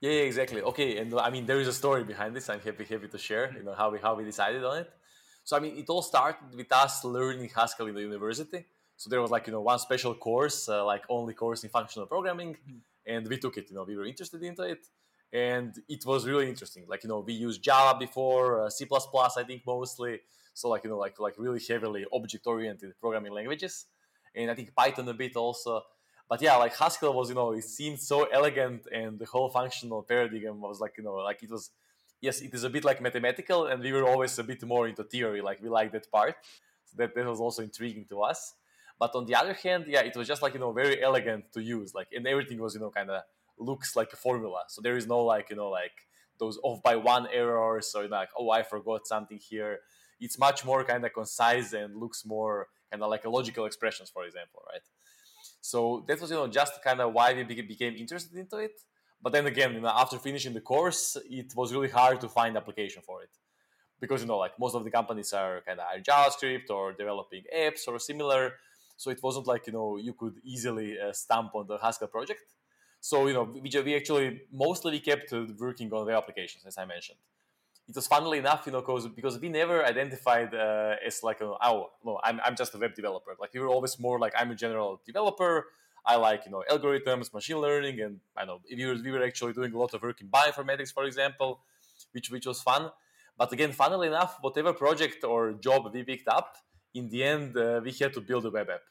Yeah. 0.00 0.10
yeah. 0.10 0.20
exactly. 0.22 0.62
Okay, 0.62 0.98
and 0.98 1.14
I 1.14 1.30
mean 1.30 1.46
there 1.46 1.60
is 1.60 1.68
a 1.68 1.72
story 1.72 2.04
behind 2.04 2.34
this. 2.34 2.48
I'm 2.48 2.60
happy 2.60 2.84
happy 2.84 3.08
to 3.08 3.18
share. 3.18 3.52
You 3.56 3.62
know 3.62 3.74
how 3.74 3.90
we 3.90 3.98
how 3.98 4.14
we 4.14 4.24
decided 4.24 4.64
on 4.64 4.78
it. 4.78 4.90
So 5.44 5.56
I 5.56 5.60
mean 5.60 5.76
it 5.76 5.88
all 5.88 6.02
started 6.02 6.54
with 6.54 6.72
us 6.72 7.04
learning 7.04 7.50
Haskell 7.54 7.86
in 7.86 7.94
the 7.94 8.02
university. 8.02 8.66
So 8.96 9.08
there 9.08 9.22
was 9.22 9.30
like 9.30 9.46
you 9.46 9.52
know 9.52 9.60
one 9.60 9.78
special 9.78 10.14
course, 10.14 10.68
uh, 10.68 10.84
like 10.84 11.04
only 11.08 11.32
course 11.32 11.62
in 11.62 11.70
functional 11.70 12.08
programming, 12.08 12.56
mm. 12.68 12.80
and 13.06 13.28
we 13.28 13.38
took 13.38 13.56
it. 13.56 13.70
You 13.70 13.76
know 13.76 13.84
we 13.84 13.96
were 13.96 14.04
interested 14.04 14.42
into 14.42 14.64
it, 14.64 14.84
and 15.32 15.74
it 15.88 16.04
was 16.06 16.26
really 16.26 16.48
interesting. 16.48 16.84
Like 16.88 17.04
you 17.04 17.08
know, 17.08 17.20
we 17.20 17.34
used 17.34 17.62
Java 17.62 17.98
before, 17.98 18.64
uh, 18.64 18.70
C++, 18.70 18.86
I 18.90 19.42
think 19.44 19.62
mostly. 19.66 20.20
So 20.54 20.68
like 20.68 20.84
you 20.84 20.90
know, 20.90 20.98
like 20.98 21.20
like 21.20 21.34
really 21.38 21.60
heavily 21.66 22.06
object-oriented 22.12 22.98
programming 23.00 23.32
languages, 23.32 23.86
and 24.34 24.50
I 24.50 24.54
think 24.54 24.74
Python 24.74 25.08
a 25.08 25.14
bit 25.14 25.36
also. 25.36 25.82
But 26.28 26.42
yeah, 26.42 26.56
like 26.56 26.76
Haskell 26.76 27.14
was, 27.14 27.30
you 27.30 27.34
know, 27.34 27.52
it 27.52 27.64
seemed 27.64 28.00
so 28.00 28.24
elegant, 28.24 28.86
and 28.92 29.18
the 29.18 29.24
whole 29.24 29.48
functional 29.48 30.02
paradigm 30.02 30.60
was 30.60 30.78
like, 30.80 30.94
you 30.98 31.04
know, 31.04 31.14
like 31.14 31.42
it 31.42 31.50
was. 31.50 31.70
Yes, 32.20 32.40
it 32.40 32.52
is 32.52 32.64
a 32.64 32.70
bit 32.70 32.84
like 32.84 33.00
mathematical, 33.00 33.66
and 33.66 33.80
we 33.80 33.92
were 33.92 34.04
always 34.04 34.36
a 34.40 34.42
bit 34.42 34.60
more 34.64 34.88
into 34.88 35.04
theory. 35.04 35.40
Like 35.40 35.62
we 35.62 35.68
liked 35.68 35.92
that 35.92 36.10
part, 36.10 36.34
so 36.84 36.96
that 36.96 37.14
that 37.14 37.24
was 37.24 37.38
also 37.38 37.62
intriguing 37.62 38.06
to 38.06 38.22
us. 38.22 38.54
But 38.98 39.14
on 39.14 39.24
the 39.26 39.36
other 39.36 39.54
hand, 39.54 39.84
yeah, 39.86 40.00
it 40.00 40.16
was 40.16 40.26
just 40.26 40.42
like 40.42 40.54
you 40.54 40.58
know 40.58 40.72
very 40.72 41.00
elegant 41.00 41.52
to 41.52 41.62
use. 41.62 41.94
Like 41.94 42.08
and 42.12 42.26
everything 42.26 42.60
was 42.60 42.74
you 42.74 42.80
know 42.80 42.90
kind 42.90 43.10
of 43.10 43.22
looks 43.60 43.96
like 43.96 44.12
a 44.12 44.16
formula. 44.16 44.62
So 44.68 44.80
there 44.82 44.96
is 44.96 45.06
no 45.06 45.24
like 45.24 45.50
you 45.50 45.56
know 45.56 45.68
like 45.68 45.92
those 46.38 46.58
off 46.62 46.82
by 46.82 46.96
one 46.96 47.26
errors 47.32 47.94
or 47.94 48.06
like 48.08 48.30
oh 48.38 48.50
I 48.50 48.62
forgot 48.62 49.06
something 49.06 49.38
here. 49.38 49.80
It's 50.20 50.38
much 50.38 50.64
more 50.64 50.84
kind 50.84 51.04
of 51.04 51.12
concise 51.12 51.72
and 51.72 51.96
looks 51.96 52.24
more 52.26 52.68
kind 52.90 53.02
of 53.02 53.10
like 53.10 53.24
a 53.24 53.30
logical 53.30 53.66
expressions, 53.66 54.10
for 54.10 54.24
example, 54.24 54.62
right? 54.72 54.82
So 55.60 56.04
that 56.08 56.20
was 56.20 56.30
you 56.30 56.36
know 56.36 56.48
just 56.48 56.82
kind 56.82 57.00
of 57.00 57.12
why 57.12 57.34
we 57.34 57.44
became 57.44 57.94
interested 57.96 58.36
into 58.36 58.58
it. 58.58 58.72
But 59.20 59.32
then 59.32 59.46
again, 59.46 59.74
you 59.74 59.80
know, 59.80 59.88
after 59.88 60.18
finishing 60.18 60.54
the 60.54 60.60
course, 60.60 61.16
it 61.28 61.52
was 61.56 61.72
really 61.72 61.88
hard 61.88 62.20
to 62.20 62.28
find 62.28 62.56
application 62.56 63.02
for 63.02 63.22
it 63.22 63.30
because 64.00 64.20
you 64.22 64.28
know 64.28 64.38
like 64.38 64.58
most 64.58 64.74
of 64.74 64.84
the 64.84 64.90
companies 64.90 65.32
are 65.32 65.60
kind 65.66 65.80
of 65.80 66.02
JavaScript 66.02 66.70
or 66.70 66.92
developing 66.92 67.42
apps 67.54 67.88
or 67.88 67.98
similar. 67.98 68.52
So 68.96 69.10
it 69.10 69.22
wasn't 69.22 69.46
like 69.46 69.66
you 69.66 69.72
know 69.72 69.96
you 69.96 70.12
could 70.12 70.36
easily 70.44 70.98
uh, 70.98 71.12
stamp 71.12 71.54
on 71.54 71.66
the 71.66 71.78
Haskell 71.78 72.08
project. 72.08 72.42
So 73.00 73.26
you 73.26 73.34
know 73.34 73.44
we, 73.44 73.70
we 73.82 73.96
actually 73.96 74.42
mostly 74.52 74.92
we 74.92 75.00
kept 75.00 75.32
uh, 75.32 75.46
working 75.58 75.92
on 75.92 76.06
web 76.06 76.16
applications 76.16 76.64
as 76.66 76.78
I 76.78 76.84
mentioned. 76.84 77.18
It 77.88 77.96
was 77.96 78.06
funnily 78.06 78.36
enough, 78.36 78.64
you 78.66 78.72
know, 78.72 78.80
because 78.80 79.08
because 79.08 79.38
we 79.38 79.48
never 79.48 79.84
identified 79.84 80.54
uh, 80.54 80.96
as 81.06 81.22
like 81.22 81.40
oh 81.42 81.90
no, 82.04 82.20
I'm 82.22 82.40
I'm 82.44 82.56
just 82.56 82.74
a 82.74 82.78
web 82.78 82.94
developer. 82.94 83.34
Like 83.40 83.54
we 83.54 83.60
were 83.60 83.68
always 83.68 83.98
more 83.98 84.18
like 84.18 84.34
I'm 84.36 84.50
a 84.50 84.54
general 84.54 85.00
developer. 85.06 85.66
I 86.04 86.16
like 86.16 86.44
you 86.44 86.50
know 86.50 86.64
algorithms, 86.70 87.32
machine 87.32 87.58
learning, 87.58 88.00
and 88.00 88.20
I 88.36 88.44
know 88.44 88.60
we 88.70 88.84
were, 88.84 88.96
we 89.02 89.10
were 89.10 89.22
actually 89.22 89.52
doing 89.52 89.72
a 89.72 89.78
lot 89.78 89.94
of 89.94 90.02
work 90.02 90.20
in 90.20 90.28
bioinformatics, 90.28 90.92
for 90.92 91.04
example, 91.04 91.60
which 92.12 92.30
which 92.30 92.46
was 92.46 92.60
fun. 92.60 92.90
But 93.38 93.52
again, 93.52 93.72
funnily 93.72 94.08
enough, 94.08 94.38
whatever 94.40 94.72
project 94.72 95.22
or 95.22 95.52
job 95.52 95.90
we 95.94 96.02
picked 96.02 96.28
up, 96.28 96.56
in 96.94 97.08
the 97.08 97.22
end, 97.22 97.56
uh, 97.56 97.80
we 97.82 97.92
had 97.92 98.12
to 98.14 98.20
build 98.20 98.44
a 98.46 98.50
web 98.50 98.68
app. 98.68 98.82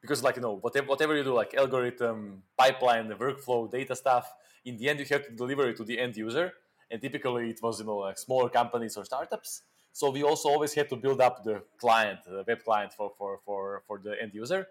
Because, 0.00 0.22
like, 0.22 0.36
you 0.36 0.42
know, 0.42 0.56
whatever, 0.56 0.86
whatever 0.86 1.16
you 1.16 1.24
do, 1.24 1.34
like 1.34 1.54
algorithm, 1.54 2.42
pipeline, 2.56 3.08
the 3.08 3.14
workflow, 3.14 3.70
data 3.70 3.94
stuff, 3.94 4.32
in 4.64 4.76
the 4.76 4.88
end, 4.88 4.98
you 5.00 5.06
have 5.10 5.26
to 5.26 5.32
deliver 5.32 5.68
it 5.68 5.76
to 5.76 5.84
the 5.84 5.98
end 5.98 6.16
user. 6.16 6.52
And 6.90 7.00
typically, 7.00 7.50
it 7.50 7.60
was, 7.62 7.80
you 7.80 7.86
know, 7.86 7.98
like 7.98 8.18
smaller 8.18 8.48
companies 8.48 8.96
or 8.96 9.04
startups. 9.04 9.62
So 9.92 10.10
we 10.10 10.22
also 10.22 10.48
always 10.48 10.72
had 10.74 10.88
to 10.90 10.96
build 10.96 11.20
up 11.20 11.44
the 11.44 11.62
client, 11.78 12.20
the 12.24 12.44
web 12.46 12.64
client 12.64 12.92
for, 12.92 13.12
for, 13.18 13.40
for, 13.44 13.82
for 13.86 14.00
the 14.02 14.20
end 14.20 14.32
user. 14.34 14.66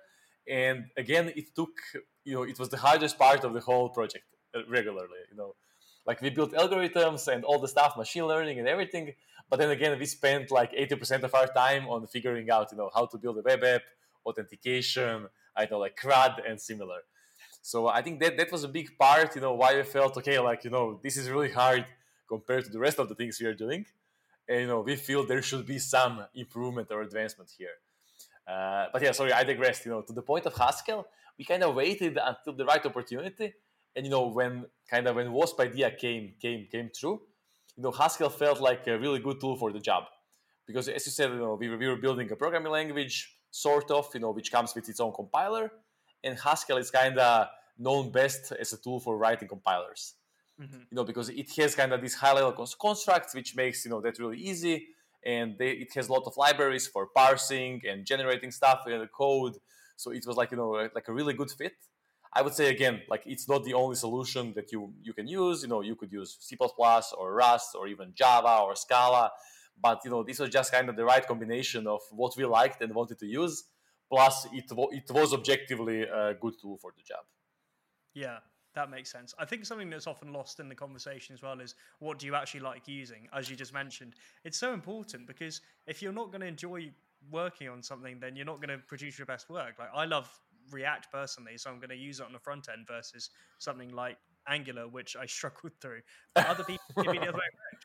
And 0.47 0.85
again, 0.97 1.31
it 1.35 1.55
took, 1.55 1.77
you 2.23 2.33
know, 2.33 2.43
it 2.43 2.57
was 2.57 2.69
the 2.69 2.77
hardest 2.77 3.19
part 3.19 3.43
of 3.43 3.53
the 3.53 3.59
whole 3.59 3.89
project 3.89 4.25
uh, 4.55 4.61
regularly, 4.67 5.21
you 5.29 5.37
know 5.37 5.53
like 6.09 6.21
we 6.21 6.29
built 6.31 6.53
algorithms 6.53 7.27
and 7.31 7.43
all 7.43 7.59
the 7.59 7.67
stuff 7.67 7.95
machine 7.95 8.25
learning 8.25 8.57
and 8.59 8.67
everything 8.67 9.13
but 9.49 9.57
then 9.59 9.69
again 9.69 9.97
we 9.99 10.05
spent 10.05 10.49
like 10.51 10.71
80% 10.73 11.23
of 11.23 11.35
our 11.35 11.47
time 11.47 11.87
on 11.87 12.07
figuring 12.07 12.49
out 12.49 12.71
you 12.71 12.77
know 12.77 12.89
how 12.93 13.05
to 13.05 13.17
build 13.17 13.37
a 13.37 13.41
web 13.41 13.63
app 13.63 13.83
authentication 14.25 15.27
i 15.55 15.65
know 15.65 15.79
like 15.79 15.95
crud 15.95 16.35
and 16.47 16.59
similar. 16.59 17.01
So 17.61 17.87
i 17.87 18.01
think 18.01 18.19
that 18.21 18.37
that 18.37 18.51
was 18.51 18.63
a 18.63 18.67
big 18.67 18.97
part 18.97 19.35
you 19.35 19.41
know 19.41 19.53
why 19.53 19.75
we 19.75 19.83
felt 19.83 20.17
okay 20.17 20.39
like 20.39 20.63
you 20.63 20.69
know 20.69 20.99
this 21.03 21.17
is 21.17 21.29
really 21.29 21.51
hard 21.51 21.85
compared 22.27 22.63
to 22.65 22.71
the 22.71 22.79
rest 22.79 22.99
of 22.99 23.09
the 23.09 23.15
things 23.15 23.39
we 23.39 23.47
are 23.47 23.53
doing. 23.65 23.85
And 24.47 24.61
you 24.61 24.67
know 24.67 24.81
we 24.81 24.95
feel 24.95 25.25
there 25.25 25.41
should 25.41 25.65
be 25.65 25.79
some 25.79 26.25
improvement 26.33 26.87
or 26.91 27.01
advancement 27.01 27.49
here. 27.57 27.77
Uh, 28.47 28.85
but 28.91 29.01
yeah 29.01 29.11
sorry 29.11 29.31
i 29.31 29.43
digressed 29.43 29.85
you 29.85 29.91
know 29.91 30.01
to 30.01 30.13
the 30.13 30.23
point 30.23 30.45
of 30.45 30.53
haskell 30.55 31.05
we 31.37 31.45
kind 31.45 31.63
of 31.63 31.73
waited 31.73 32.17
until 32.21 32.53
the 32.53 32.65
right 32.65 32.85
opportunity. 32.85 33.53
And 33.95 34.05
you 34.05 34.11
know 34.11 34.27
when 34.27 34.65
kind 34.89 35.07
of 35.07 35.15
when 35.15 35.31
wasp 35.31 35.59
idea 35.59 35.89
came 35.91 36.33
came 36.41 36.67
came 36.71 36.89
true 36.99 37.21
you 37.75 37.83
know 37.83 37.91
haskell 37.91 38.29
felt 38.29 38.59
like 38.59 38.85
a 38.87 38.99
really 38.99 39.19
good 39.19 39.39
tool 39.39 39.55
for 39.55 39.71
the 39.71 39.79
job. 39.79 40.03
Because 40.67 40.87
as 40.89 41.05
you 41.05 41.11
said 41.11 41.31
you 41.31 41.37
know 41.37 41.55
we 41.55 41.69
were, 41.69 41.77
we 41.77 41.87
were 41.87 41.95
building 41.95 42.29
a 42.31 42.35
programming 42.35 42.71
language 42.71 43.15
sort 43.51 43.89
of 43.91 44.09
you 44.13 44.19
know 44.19 44.31
which 44.31 44.51
comes 44.51 44.73
with 44.75 44.87
its 44.89 44.99
own 44.99 45.13
compiler. 45.13 45.71
And 46.23 46.37
haskell 46.37 46.77
is 46.77 46.91
kind 46.91 47.17
of 47.17 47.47
known 47.77 48.11
best 48.11 48.51
as 48.51 48.73
a 48.73 48.77
tool 48.77 48.99
for 48.99 49.17
writing 49.17 49.47
compilers. 49.47 50.15
Mm-hmm. 50.59 50.79
you 50.91 50.95
know 50.97 51.05
because 51.05 51.29
it 51.29 51.49
has 51.55 51.73
kind 51.73 51.93
of 51.93 52.01
these 52.01 52.15
high 52.15 52.33
level 52.33 52.51
constructs 52.81 53.33
which 53.33 53.55
makes 53.55 53.85
you 53.85 53.91
know 53.91 54.01
that 54.01 54.19
really 54.19 54.37
easy. 54.37 54.87
And 55.25 55.57
they, 55.57 55.71
it 55.71 55.93
has 55.95 56.07
a 56.07 56.13
lot 56.13 56.23
of 56.25 56.37
libraries 56.37 56.87
for 56.87 57.07
parsing 57.07 57.81
and 57.89 58.05
generating 58.05 58.51
stuff 58.51 58.87
in 58.87 58.99
the 58.99 59.07
code. 59.07 59.55
So 59.97 60.11
it 60.11 60.25
was 60.25 60.37
like 60.37 60.51
you 60.51 60.57
know 60.57 60.89
like 60.93 61.07
a 61.07 61.13
really 61.13 61.33
good 61.33 61.51
fit. 61.51 61.75
I 62.31 62.41
would 62.41 62.53
say 62.53 62.69
again, 62.69 63.01
like 63.09 63.23
it's 63.25 63.49
not 63.49 63.63
the 63.63 63.73
only 63.73 63.95
solution 63.95 64.53
that 64.53 64.71
you 64.71 64.93
you 65.01 65.13
can 65.13 65.27
use. 65.27 65.63
You 65.63 65.69
know, 65.69 65.81
you 65.81 65.95
could 65.95 66.11
use 66.11 66.37
C++ 66.39 66.55
or 67.17 67.33
Rust 67.33 67.75
or 67.77 67.87
even 67.87 68.13
Java 68.13 68.61
or 68.63 68.75
Scala, 68.75 69.31
but 69.81 70.01
you 70.03 70.11
know, 70.11 70.23
this 70.23 70.39
was 70.39 70.49
just 70.49 70.71
kind 70.71 70.89
of 70.89 70.95
the 70.95 71.05
right 71.05 71.25
combination 71.25 71.87
of 71.87 72.01
what 72.11 72.35
we 72.37 72.45
liked 72.45 72.81
and 72.81 72.93
wanted 72.93 73.19
to 73.19 73.25
use. 73.25 73.63
Plus, 74.11 74.47
it 74.53 74.65
it 74.91 75.11
was 75.11 75.33
objectively 75.33 76.01
a 76.03 76.33
good 76.33 76.55
tool 76.59 76.77
for 76.77 76.91
the 76.95 77.03
job. 77.03 77.23
Yeah, 78.13 78.39
that 78.75 78.89
makes 78.89 79.11
sense. 79.11 79.33
I 79.37 79.45
think 79.45 79.65
something 79.65 79.89
that's 79.89 80.07
often 80.07 80.33
lost 80.33 80.59
in 80.59 80.69
the 80.69 80.75
conversation 80.75 81.33
as 81.33 81.41
well 81.41 81.59
is 81.59 81.75
what 81.99 82.19
do 82.19 82.25
you 82.25 82.35
actually 82.35 82.61
like 82.61 82.87
using? 82.87 83.27
As 83.33 83.49
you 83.49 83.55
just 83.55 83.73
mentioned, 83.73 84.13
it's 84.43 84.57
so 84.57 84.73
important 84.73 85.27
because 85.27 85.61
if 85.87 86.01
you're 86.01 86.13
not 86.13 86.31
going 86.31 86.41
to 86.41 86.47
enjoy 86.47 86.91
working 87.31 87.69
on 87.69 87.83
something, 87.83 88.19
then 88.19 88.35
you're 88.35 88.45
not 88.45 88.61
going 88.61 88.77
to 88.77 88.83
produce 88.85 89.17
your 89.17 89.25
best 89.25 89.49
work. 89.49 89.75
Like 89.77 89.89
I 89.93 90.05
love 90.05 90.29
React 90.71 91.11
personally, 91.11 91.57
so 91.57 91.69
I'm 91.69 91.77
going 91.77 91.89
to 91.89 91.95
use 91.95 92.19
it 92.19 92.25
on 92.25 92.33
the 92.33 92.39
front 92.39 92.67
end 92.71 92.87
versus 92.87 93.29
something 93.57 93.89
like 93.89 94.17
Angular, 94.47 94.87
which 94.87 95.15
I 95.15 95.25
struggled 95.37 95.73
through. 95.81 96.01
But 96.33 96.47
other 96.47 96.63
people 96.63 97.03
give 97.03 97.11
me 97.11 97.19
the 97.19 97.29
other 97.29 97.37
way 97.37 97.43
around. 97.43 97.79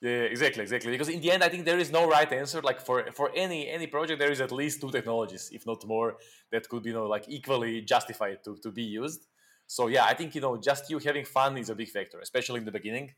Yeah, 0.00 0.10
exactly, 0.34 0.62
exactly. 0.62 0.90
Because 0.92 1.08
in 1.08 1.20
the 1.20 1.30
end, 1.30 1.42
I 1.42 1.48
think 1.48 1.64
there 1.64 1.78
is 1.78 1.90
no 1.90 2.06
right 2.08 2.30
answer. 2.32 2.60
Like 2.60 2.80
for 2.80 3.10
for 3.12 3.30
any 3.34 3.68
any 3.68 3.86
project, 3.86 4.18
there 4.18 4.30
is 4.30 4.40
at 4.40 4.52
least 4.52 4.80
two 4.80 4.90
technologies, 4.90 5.50
if 5.52 5.66
not 5.66 5.86
more, 5.86 6.16
that 6.52 6.68
could 6.68 6.82
be 6.82 6.90
you 6.90 6.94
know 6.96 7.06
like 7.06 7.24
equally 7.28 7.80
justified 7.80 8.44
to 8.44 8.56
to 8.58 8.70
be 8.70 8.82
used. 8.82 9.26
So 9.66 9.88
yeah, 9.88 10.04
I 10.04 10.14
think 10.14 10.34
you 10.34 10.40
know 10.40 10.56
just 10.58 10.90
you 10.90 10.98
having 10.98 11.24
fun 11.24 11.56
is 11.58 11.70
a 11.70 11.74
big 11.74 11.88
factor, 11.88 12.20
especially 12.20 12.58
in 12.58 12.66
the 12.66 12.72
beginning, 12.72 13.14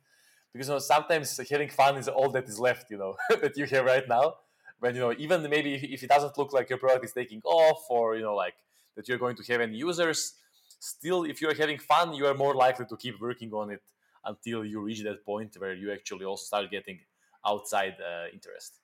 because 0.53 0.69
you 0.69 0.75
know 0.75 0.79
sometimes 0.79 1.39
having 1.51 1.69
fun 1.69 1.97
is 1.97 2.09
all 2.09 2.31
that 2.31 2.49
is 2.49 2.59
left. 2.61 2.91
You 2.91 2.99
know 2.99 3.17
that 3.43 3.57
you 3.57 3.67
have 3.67 3.85
right 3.85 4.09
now 4.09 4.35
when 4.81 4.95
you 4.95 5.01
know 5.01 5.15
even 5.19 5.43
maybe 5.49 5.75
if, 5.75 5.83
if 5.85 6.03
it 6.03 6.09
doesn't 6.09 6.37
look 6.39 6.53
like 6.53 6.69
your 6.69 6.79
product 6.79 7.05
is 7.05 7.13
taking 7.13 7.41
off 7.45 7.85
or 7.91 8.17
you 8.17 8.23
know 8.23 8.35
like 8.35 8.55
that 8.97 9.09
you're 9.09 9.19
going 9.19 9.37
to 9.37 9.43
have 9.53 9.61
any 9.61 9.77
users 9.77 10.35
still 10.81 11.25
if 11.25 11.41
you're 11.41 11.55
having 11.55 11.79
fun 11.79 12.13
you 12.13 12.27
are 12.27 12.35
more 12.35 12.55
likely 12.55 12.87
to 12.87 12.97
keep 12.97 13.21
working 13.21 13.53
on 13.53 13.71
it 13.71 13.83
until 14.29 14.65
you 14.65 14.81
reach 14.81 15.03
that 15.03 15.25
point 15.25 15.57
where 15.59 15.75
you 15.75 15.93
actually 15.93 16.25
also 16.25 16.45
start 16.45 16.71
getting 16.71 16.99
outside 17.45 17.97
uh, 18.01 18.27
interest. 18.33 18.81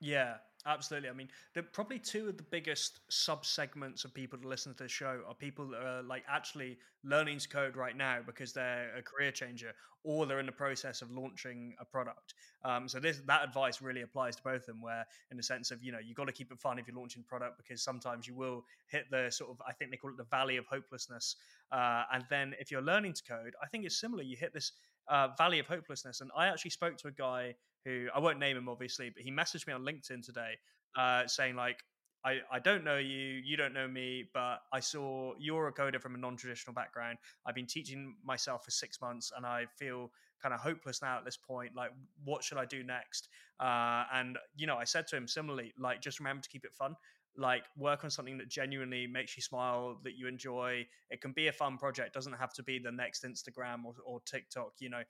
Yeah 0.00 0.34
Absolutely. 0.64 1.08
I 1.08 1.12
mean, 1.12 1.28
the, 1.54 1.62
probably 1.62 1.98
two 1.98 2.28
of 2.28 2.36
the 2.36 2.44
biggest 2.44 3.00
sub 3.08 3.44
segments 3.44 4.04
of 4.04 4.14
people 4.14 4.38
to 4.38 4.46
listen 4.46 4.72
to 4.74 4.84
the 4.84 4.88
show 4.88 5.20
are 5.26 5.34
people 5.34 5.66
that 5.68 5.82
are 5.82 6.02
like 6.02 6.22
actually 6.28 6.78
learning 7.02 7.38
to 7.38 7.48
code 7.48 7.76
right 7.76 7.96
now 7.96 8.18
because 8.24 8.52
they're 8.52 8.94
a 8.96 9.02
career 9.02 9.32
changer 9.32 9.72
or 10.04 10.24
they're 10.24 10.38
in 10.38 10.46
the 10.46 10.52
process 10.52 11.02
of 11.02 11.10
launching 11.10 11.74
a 11.80 11.84
product. 11.84 12.34
Um, 12.64 12.88
so 12.88 13.00
this 13.00 13.20
that 13.26 13.42
advice 13.42 13.82
really 13.82 14.02
applies 14.02 14.36
to 14.36 14.42
both 14.42 14.62
of 14.62 14.66
them. 14.66 14.82
Where 14.82 15.04
in 15.32 15.36
the 15.36 15.42
sense 15.42 15.72
of 15.72 15.82
you 15.82 15.90
know 15.90 15.98
you 15.98 16.14
got 16.14 16.26
to 16.26 16.32
keep 16.32 16.52
it 16.52 16.60
fun 16.60 16.78
if 16.78 16.86
you're 16.86 16.96
launching 16.96 17.24
product 17.24 17.56
because 17.56 17.82
sometimes 17.82 18.26
you 18.28 18.34
will 18.34 18.64
hit 18.86 19.04
the 19.10 19.30
sort 19.30 19.50
of 19.50 19.60
I 19.66 19.72
think 19.72 19.90
they 19.90 19.96
call 19.96 20.10
it 20.10 20.16
the 20.16 20.24
valley 20.24 20.56
of 20.58 20.66
hopelessness. 20.66 21.36
Uh, 21.72 22.04
and 22.12 22.24
then 22.30 22.54
if 22.60 22.70
you're 22.70 22.82
learning 22.82 23.14
to 23.14 23.22
code, 23.24 23.54
I 23.62 23.66
think 23.66 23.84
it's 23.84 23.98
similar. 23.98 24.22
You 24.22 24.36
hit 24.36 24.52
this 24.52 24.72
uh, 25.08 25.28
valley 25.36 25.58
of 25.58 25.66
hopelessness. 25.66 26.20
And 26.20 26.30
I 26.36 26.46
actually 26.46 26.70
spoke 26.70 26.96
to 26.98 27.08
a 27.08 27.12
guy 27.12 27.54
who 27.84 28.06
I 28.14 28.18
won't 28.18 28.38
name 28.38 28.56
him 28.56 28.68
obviously, 28.68 29.10
but 29.10 29.22
he 29.22 29.30
messaged 29.30 29.66
me 29.66 29.72
on 29.72 29.82
LinkedIn 29.82 30.24
today 30.24 30.54
uh, 30.96 31.26
saying 31.26 31.56
like, 31.56 31.78
I, 32.24 32.38
I 32.52 32.60
don't 32.60 32.84
know 32.84 32.98
you, 32.98 33.40
you 33.44 33.56
don't 33.56 33.74
know 33.74 33.88
me, 33.88 34.24
but 34.32 34.58
I 34.72 34.78
saw 34.80 35.32
you're 35.40 35.66
a 35.66 35.72
coder 35.72 36.00
from 36.00 36.14
a 36.14 36.18
non-traditional 36.18 36.72
background. 36.72 37.18
I've 37.44 37.54
been 37.54 37.66
teaching 37.66 38.14
myself 38.24 38.64
for 38.64 38.70
six 38.70 39.00
months, 39.00 39.32
and 39.36 39.44
I 39.44 39.66
feel 39.76 40.12
kind 40.40 40.54
of 40.54 40.60
hopeless 40.60 41.02
now 41.02 41.18
at 41.18 41.24
this 41.24 41.36
point. 41.36 41.72
Like, 41.74 41.90
what 42.24 42.44
should 42.44 42.58
I 42.58 42.64
do 42.64 42.84
next? 42.84 43.28
Uh, 43.58 44.04
and 44.12 44.38
you 44.56 44.68
know, 44.68 44.76
I 44.76 44.84
said 44.84 45.08
to 45.08 45.16
him 45.16 45.26
similarly, 45.26 45.72
like, 45.78 46.00
just 46.00 46.20
remember 46.20 46.42
to 46.42 46.48
keep 46.48 46.64
it 46.64 46.74
fun 46.74 46.94
like 47.36 47.62
work 47.78 48.04
on 48.04 48.10
something 48.10 48.36
that 48.38 48.48
genuinely 48.48 49.06
makes 49.06 49.36
you 49.36 49.42
smile 49.42 49.98
that 50.04 50.18
you 50.18 50.28
enjoy 50.28 50.84
it 51.10 51.20
can 51.22 51.32
be 51.32 51.48
a 51.48 51.52
fun 51.52 51.78
project 51.78 52.12
doesn't 52.12 52.34
have 52.34 52.52
to 52.52 52.62
be 52.62 52.78
the 52.78 52.92
next 52.92 53.24
instagram 53.24 53.84
or, 53.86 53.94
or 54.04 54.20
tiktok 54.26 54.72
you 54.80 54.90
know 54.90 55.02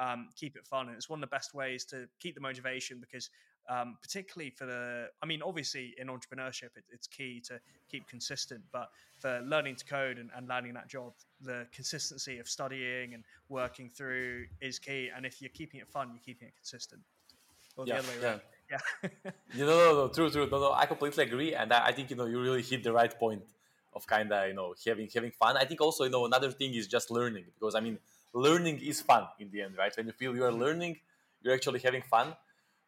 um, 0.00 0.28
keep 0.34 0.56
it 0.56 0.66
fun 0.66 0.88
and 0.88 0.96
it's 0.96 1.08
one 1.08 1.22
of 1.22 1.28
the 1.28 1.34
best 1.34 1.54
ways 1.54 1.84
to 1.84 2.08
keep 2.18 2.34
the 2.34 2.40
motivation 2.40 2.98
because 2.98 3.30
um, 3.68 3.96
particularly 4.02 4.50
for 4.50 4.66
the 4.66 5.06
i 5.22 5.26
mean 5.26 5.42
obviously 5.42 5.94
in 5.98 6.08
entrepreneurship 6.08 6.70
it, 6.76 6.84
it's 6.90 7.06
key 7.06 7.40
to 7.40 7.60
keep 7.88 8.08
consistent 8.08 8.62
but 8.72 8.88
for 9.18 9.40
learning 9.44 9.76
to 9.76 9.84
code 9.84 10.18
and, 10.18 10.30
and 10.36 10.48
landing 10.48 10.72
that 10.72 10.88
job 10.88 11.12
the 11.42 11.66
consistency 11.72 12.38
of 12.38 12.48
studying 12.48 13.14
and 13.14 13.22
working 13.48 13.88
through 13.88 14.46
is 14.60 14.78
key 14.78 15.10
and 15.14 15.26
if 15.26 15.40
you're 15.42 15.50
keeping 15.50 15.78
it 15.78 15.88
fun 15.88 16.08
you're 16.08 16.24
keeping 16.24 16.48
it 16.48 16.54
consistent 16.56 17.02
or 17.76 17.84
yeah, 17.86 17.94
the 17.94 17.98
other 18.00 18.08
way 18.08 18.24
around 18.24 18.40
yeah 18.40 18.50
yeah. 18.70 18.78
you 19.54 19.66
know, 19.66 19.76
no, 19.76 19.94
no, 19.94 20.08
true, 20.08 20.30
true. 20.30 20.48
No, 20.48 20.60
no, 20.60 20.72
I 20.72 20.86
completely 20.86 21.24
agree, 21.24 21.54
and 21.54 21.72
I, 21.72 21.86
I 21.86 21.92
think 21.92 22.08
you 22.10 22.14
know 22.14 22.26
you 22.26 22.40
really 22.40 22.62
hit 22.62 22.84
the 22.84 22.92
right 22.92 23.12
point 23.18 23.42
of 23.92 24.06
kind 24.06 24.32
of 24.32 24.46
you 24.46 24.54
know 24.54 24.74
having 24.86 25.08
having 25.12 25.32
fun. 25.32 25.56
I 25.56 25.64
think 25.64 25.80
also 25.80 26.04
you 26.04 26.10
know 26.10 26.24
another 26.24 26.52
thing 26.52 26.74
is 26.74 26.86
just 26.86 27.10
learning 27.10 27.46
because 27.58 27.74
I 27.74 27.80
mean 27.80 27.98
learning 28.32 28.78
is 28.80 29.00
fun 29.00 29.26
in 29.38 29.50
the 29.50 29.62
end, 29.62 29.74
right? 29.76 29.92
When 29.96 30.06
you 30.06 30.12
feel 30.12 30.34
you 30.34 30.44
are 30.44 30.50
mm-hmm. 30.50 30.60
learning, 30.60 30.96
you're 31.42 31.54
actually 31.54 31.80
having 31.80 32.02
fun. 32.02 32.34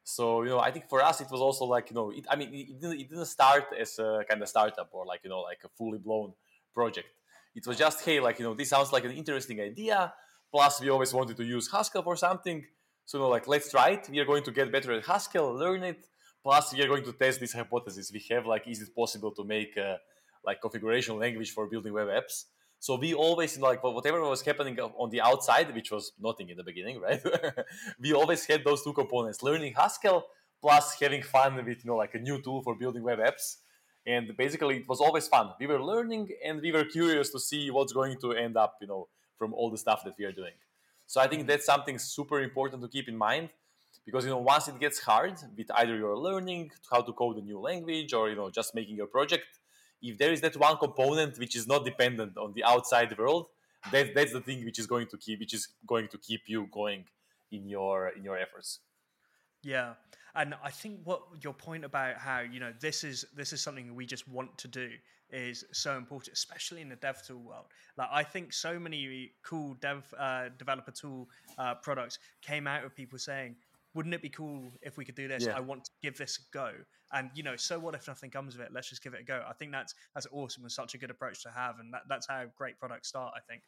So 0.04 0.42
you 0.42 0.50
know, 0.50 0.58
I 0.58 0.70
think 0.70 0.88
for 0.88 1.02
us 1.02 1.20
it 1.20 1.30
was 1.30 1.40
also 1.40 1.64
like 1.64 1.90
you 1.90 1.94
know, 1.94 2.10
it, 2.10 2.26
I 2.28 2.36
mean, 2.36 2.52
it 2.52 2.80
didn't, 2.80 3.00
it 3.00 3.08
didn't 3.08 3.26
start 3.26 3.66
as 3.78 3.98
a 3.98 4.24
kind 4.28 4.42
of 4.42 4.48
startup 4.48 4.88
or 4.92 5.06
like 5.06 5.20
you 5.24 5.30
know 5.30 5.40
like 5.40 5.60
a 5.64 5.68
fully 5.68 5.98
blown 5.98 6.32
project. 6.74 7.08
It 7.54 7.66
was 7.66 7.76
just 7.76 8.04
hey, 8.04 8.20
like 8.20 8.38
you 8.38 8.44
know, 8.44 8.54
this 8.54 8.70
sounds 8.70 8.92
like 8.92 9.04
an 9.04 9.12
interesting 9.12 9.60
idea. 9.60 10.12
Plus, 10.50 10.80
we 10.80 10.90
always 10.90 11.14
wanted 11.14 11.36
to 11.38 11.44
use 11.44 11.70
Haskell 11.70 12.02
for 12.02 12.14
something. 12.16 12.64
So, 13.06 13.18
you 13.18 13.24
know, 13.24 13.30
like, 13.30 13.48
let's 13.48 13.70
try 13.70 13.90
it. 13.90 14.06
We 14.10 14.20
are 14.20 14.26
going 14.26 14.44
to 14.44 14.50
get 14.50 14.70
better 14.70 14.92
at 14.92 15.06
Haskell, 15.06 15.54
learn 15.54 15.82
it. 15.82 16.06
Plus, 16.42 16.74
we 16.74 16.82
are 16.82 16.86
going 16.86 17.04
to 17.04 17.12
test 17.12 17.40
this 17.40 17.54
hypothesis 17.54 18.12
we 18.12 18.22
have. 18.30 18.44
Like, 18.46 18.68
is 18.68 18.82
it 18.82 18.94
possible 18.94 19.30
to 19.32 19.44
make 19.44 19.78
a, 19.78 19.98
like 20.44 20.60
configuration 20.60 21.18
language 21.18 21.52
for 21.52 21.66
building 21.66 21.92
web 21.92 22.08
apps. 22.08 22.44
So 22.82 22.96
we 22.96 23.14
always 23.14 23.60
like 23.60 23.80
whatever 23.84 24.20
was 24.22 24.42
happening 24.42 24.76
on 24.80 25.08
the 25.10 25.20
outside, 25.20 25.72
which 25.72 25.92
was 25.92 26.10
nothing 26.20 26.48
in 26.48 26.56
the 26.56 26.64
beginning, 26.64 26.98
right? 26.98 27.22
we 28.00 28.12
always 28.12 28.44
had 28.44 28.64
those 28.64 28.82
two 28.82 28.92
components: 28.92 29.40
learning 29.40 29.74
Haskell 29.74 30.24
plus 30.60 30.96
having 31.00 31.22
fun 31.22 31.54
with 31.54 31.84
you 31.84 31.90
know 31.90 31.94
like 31.96 32.14
a 32.16 32.18
new 32.18 32.42
tool 32.42 32.60
for 32.60 32.74
building 32.74 33.04
web 33.04 33.20
apps. 33.20 33.58
And 34.04 34.36
basically, 34.36 34.78
it 34.78 34.88
was 34.88 35.00
always 35.00 35.28
fun. 35.28 35.50
We 35.60 35.68
were 35.68 35.80
learning 35.80 36.30
and 36.44 36.60
we 36.60 36.72
were 36.72 36.84
curious 36.84 37.30
to 37.30 37.38
see 37.38 37.70
what's 37.70 37.92
going 37.92 38.16
to 38.22 38.32
end 38.32 38.56
up, 38.56 38.78
you 38.80 38.88
know, 38.88 39.06
from 39.38 39.54
all 39.54 39.70
the 39.70 39.78
stuff 39.78 40.02
that 40.04 40.14
we 40.18 40.24
are 40.24 40.32
doing. 40.32 40.56
So 41.06 41.20
I 41.20 41.28
think 41.28 41.46
that's 41.46 41.64
something 41.64 42.00
super 42.00 42.40
important 42.40 42.82
to 42.82 42.88
keep 42.88 43.08
in 43.08 43.16
mind 43.16 43.50
because 44.04 44.24
you 44.24 44.30
know 44.30 44.38
once 44.38 44.66
it 44.66 44.80
gets 44.80 44.98
hard 44.98 45.34
with 45.56 45.70
either 45.76 45.94
you're 45.96 46.18
learning 46.18 46.72
how 46.90 47.00
to 47.00 47.12
code 47.12 47.36
a 47.36 47.42
new 47.42 47.60
language 47.60 48.12
or 48.12 48.28
you 48.28 48.34
know 48.34 48.50
just 48.50 48.74
making 48.74 48.96
your 48.96 49.06
project 49.06 49.46
if 50.02 50.18
there 50.18 50.32
is 50.32 50.40
that 50.40 50.56
one 50.56 50.76
component 50.76 51.38
which 51.38 51.54
is 51.56 51.66
not 51.66 51.84
dependent 51.84 52.36
on 52.36 52.52
the 52.54 52.64
outside 52.64 53.16
world 53.16 53.46
that, 53.90 54.14
that's 54.14 54.32
the 54.32 54.40
thing 54.40 54.64
which 54.64 54.78
is 54.78 54.86
going 54.86 55.06
to 55.08 55.16
keep 55.16 55.40
which 55.40 55.54
is 55.54 55.68
going 55.86 56.08
to 56.08 56.18
keep 56.18 56.42
you 56.46 56.68
going 56.70 57.04
in 57.50 57.68
your 57.68 58.08
in 58.08 58.22
your 58.22 58.38
efforts. 58.38 58.80
Yeah. 59.62 59.94
And 60.34 60.54
i 60.64 60.70
think 60.70 61.00
what 61.04 61.22
your 61.42 61.52
point 61.52 61.84
about 61.84 62.16
how 62.16 62.40
you 62.40 62.58
know 62.60 62.72
this 62.80 63.04
is 63.04 63.24
this 63.36 63.52
is 63.52 63.60
something 63.60 63.94
we 63.94 64.06
just 64.06 64.26
want 64.28 64.56
to 64.58 64.68
do 64.68 64.88
is 65.30 65.64
so 65.72 65.96
important 65.96 66.34
especially 66.34 66.80
in 66.80 66.88
the 66.88 66.96
dev 66.96 67.22
tool 67.26 67.40
world. 67.40 67.66
Like 67.98 68.08
i 68.12 68.22
think 68.22 68.52
so 68.52 68.78
many 68.78 69.32
cool 69.42 69.74
dev 69.80 70.02
uh, 70.18 70.48
developer 70.58 70.90
tool 70.90 71.28
uh, 71.58 71.74
products 71.74 72.18
came 72.40 72.66
out 72.66 72.84
of 72.84 72.94
people 72.94 73.18
saying 73.18 73.56
wouldn't 73.94 74.14
it 74.14 74.22
be 74.22 74.28
cool 74.28 74.72
if 74.82 74.96
we 74.96 75.04
could 75.04 75.14
do 75.14 75.28
this? 75.28 75.44
Yeah. 75.44 75.56
I 75.56 75.60
want 75.60 75.84
to 75.84 75.90
give 76.02 76.16
this 76.16 76.38
a 76.38 76.56
go. 76.56 76.72
And 77.12 77.30
you 77.34 77.42
know, 77.42 77.56
so 77.56 77.78
what 77.78 77.94
if 77.94 78.08
nothing 78.08 78.30
comes 78.30 78.54
of 78.54 78.60
it? 78.60 78.70
Let's 78.72 78.88
just 78.88 79.02
give 79.02 79.14
it 79.14 79.20
a 79.20 79.24
go. 79.24 79.44
I 79.48 79.52
think 79.52 79.72
that's 79.72 79.94
that's 80.14 80.26
awesome 80.32 80.62
and 80.62 80.72
such 80.72 80.94
a 80.94 80.98
good 80.98 81.10
approach 81.10 81.42
to 81.42 81.50
have, 81.50 81.78
and 81.78 81.92
that, 81.92 82.02
that's 82.08 82.26
how 82.26 82.44
great 82.56 82.78
products 82.78 83.08
start. 83.08 83.34
I 83.36 83.40
think. 83.40 83.62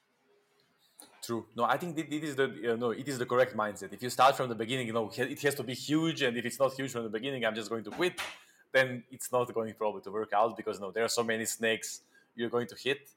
True. 1.22 1.46
No, 1.56 1.64
I 1.64 1.76
think 1.76 1.98
it 1.98 2.10
is 2.10 2.36
the 2.36 2.48
you 2.48 2.76
know 2.76 2.90
it 2.90 3.06
is 3.06 3.18
the 3.18 3.26
correct 3.26 3.54
mindset. 3.54 3.92
If 3.92 4.02
you 4.02 4.08
start 4.08 4.36
from 4.36 4.48
the 4.48 4.54
beginning, 4.54 4.86
you 4.86 4.94
know 4.94 5.10
it 5.14 5.40
has 5.42 5.54
to 5.56 5.62
be 5.62 5.74
huge, 5.74 6.22
and 6.22 6.36
if 6.36 6.44
it's 6.46 6.58
not 6.58 6.72
huge 6.72 6.92
from 6.92 7.02
the 7.02 7.10
beginning, 7.10 7.44
I'm 7.44 7.54
just 7.54 7.68
going 7.68 7.84
to 7.84 7.90
quit. 7.90 8.18
Then 8.72 9.04
it's 9.10 9.30
not 9.30 9.52
going 9.52 9.74
probably 9.74 10.00
to 10.02 10.10
work 10.10 10.32
out 10.32 10.56
because 10.56 10.76
you 10.76 10.82
know 10.82 10.90
there 10.90 11.04
are 11.04 11.08
so 11.08 11.22
many 11.22 11.44
snakes 11.44 12.00
you're 12.34 12.50
going 12.50 12.66
to 12.68 12.76
hit. 12.76 13.10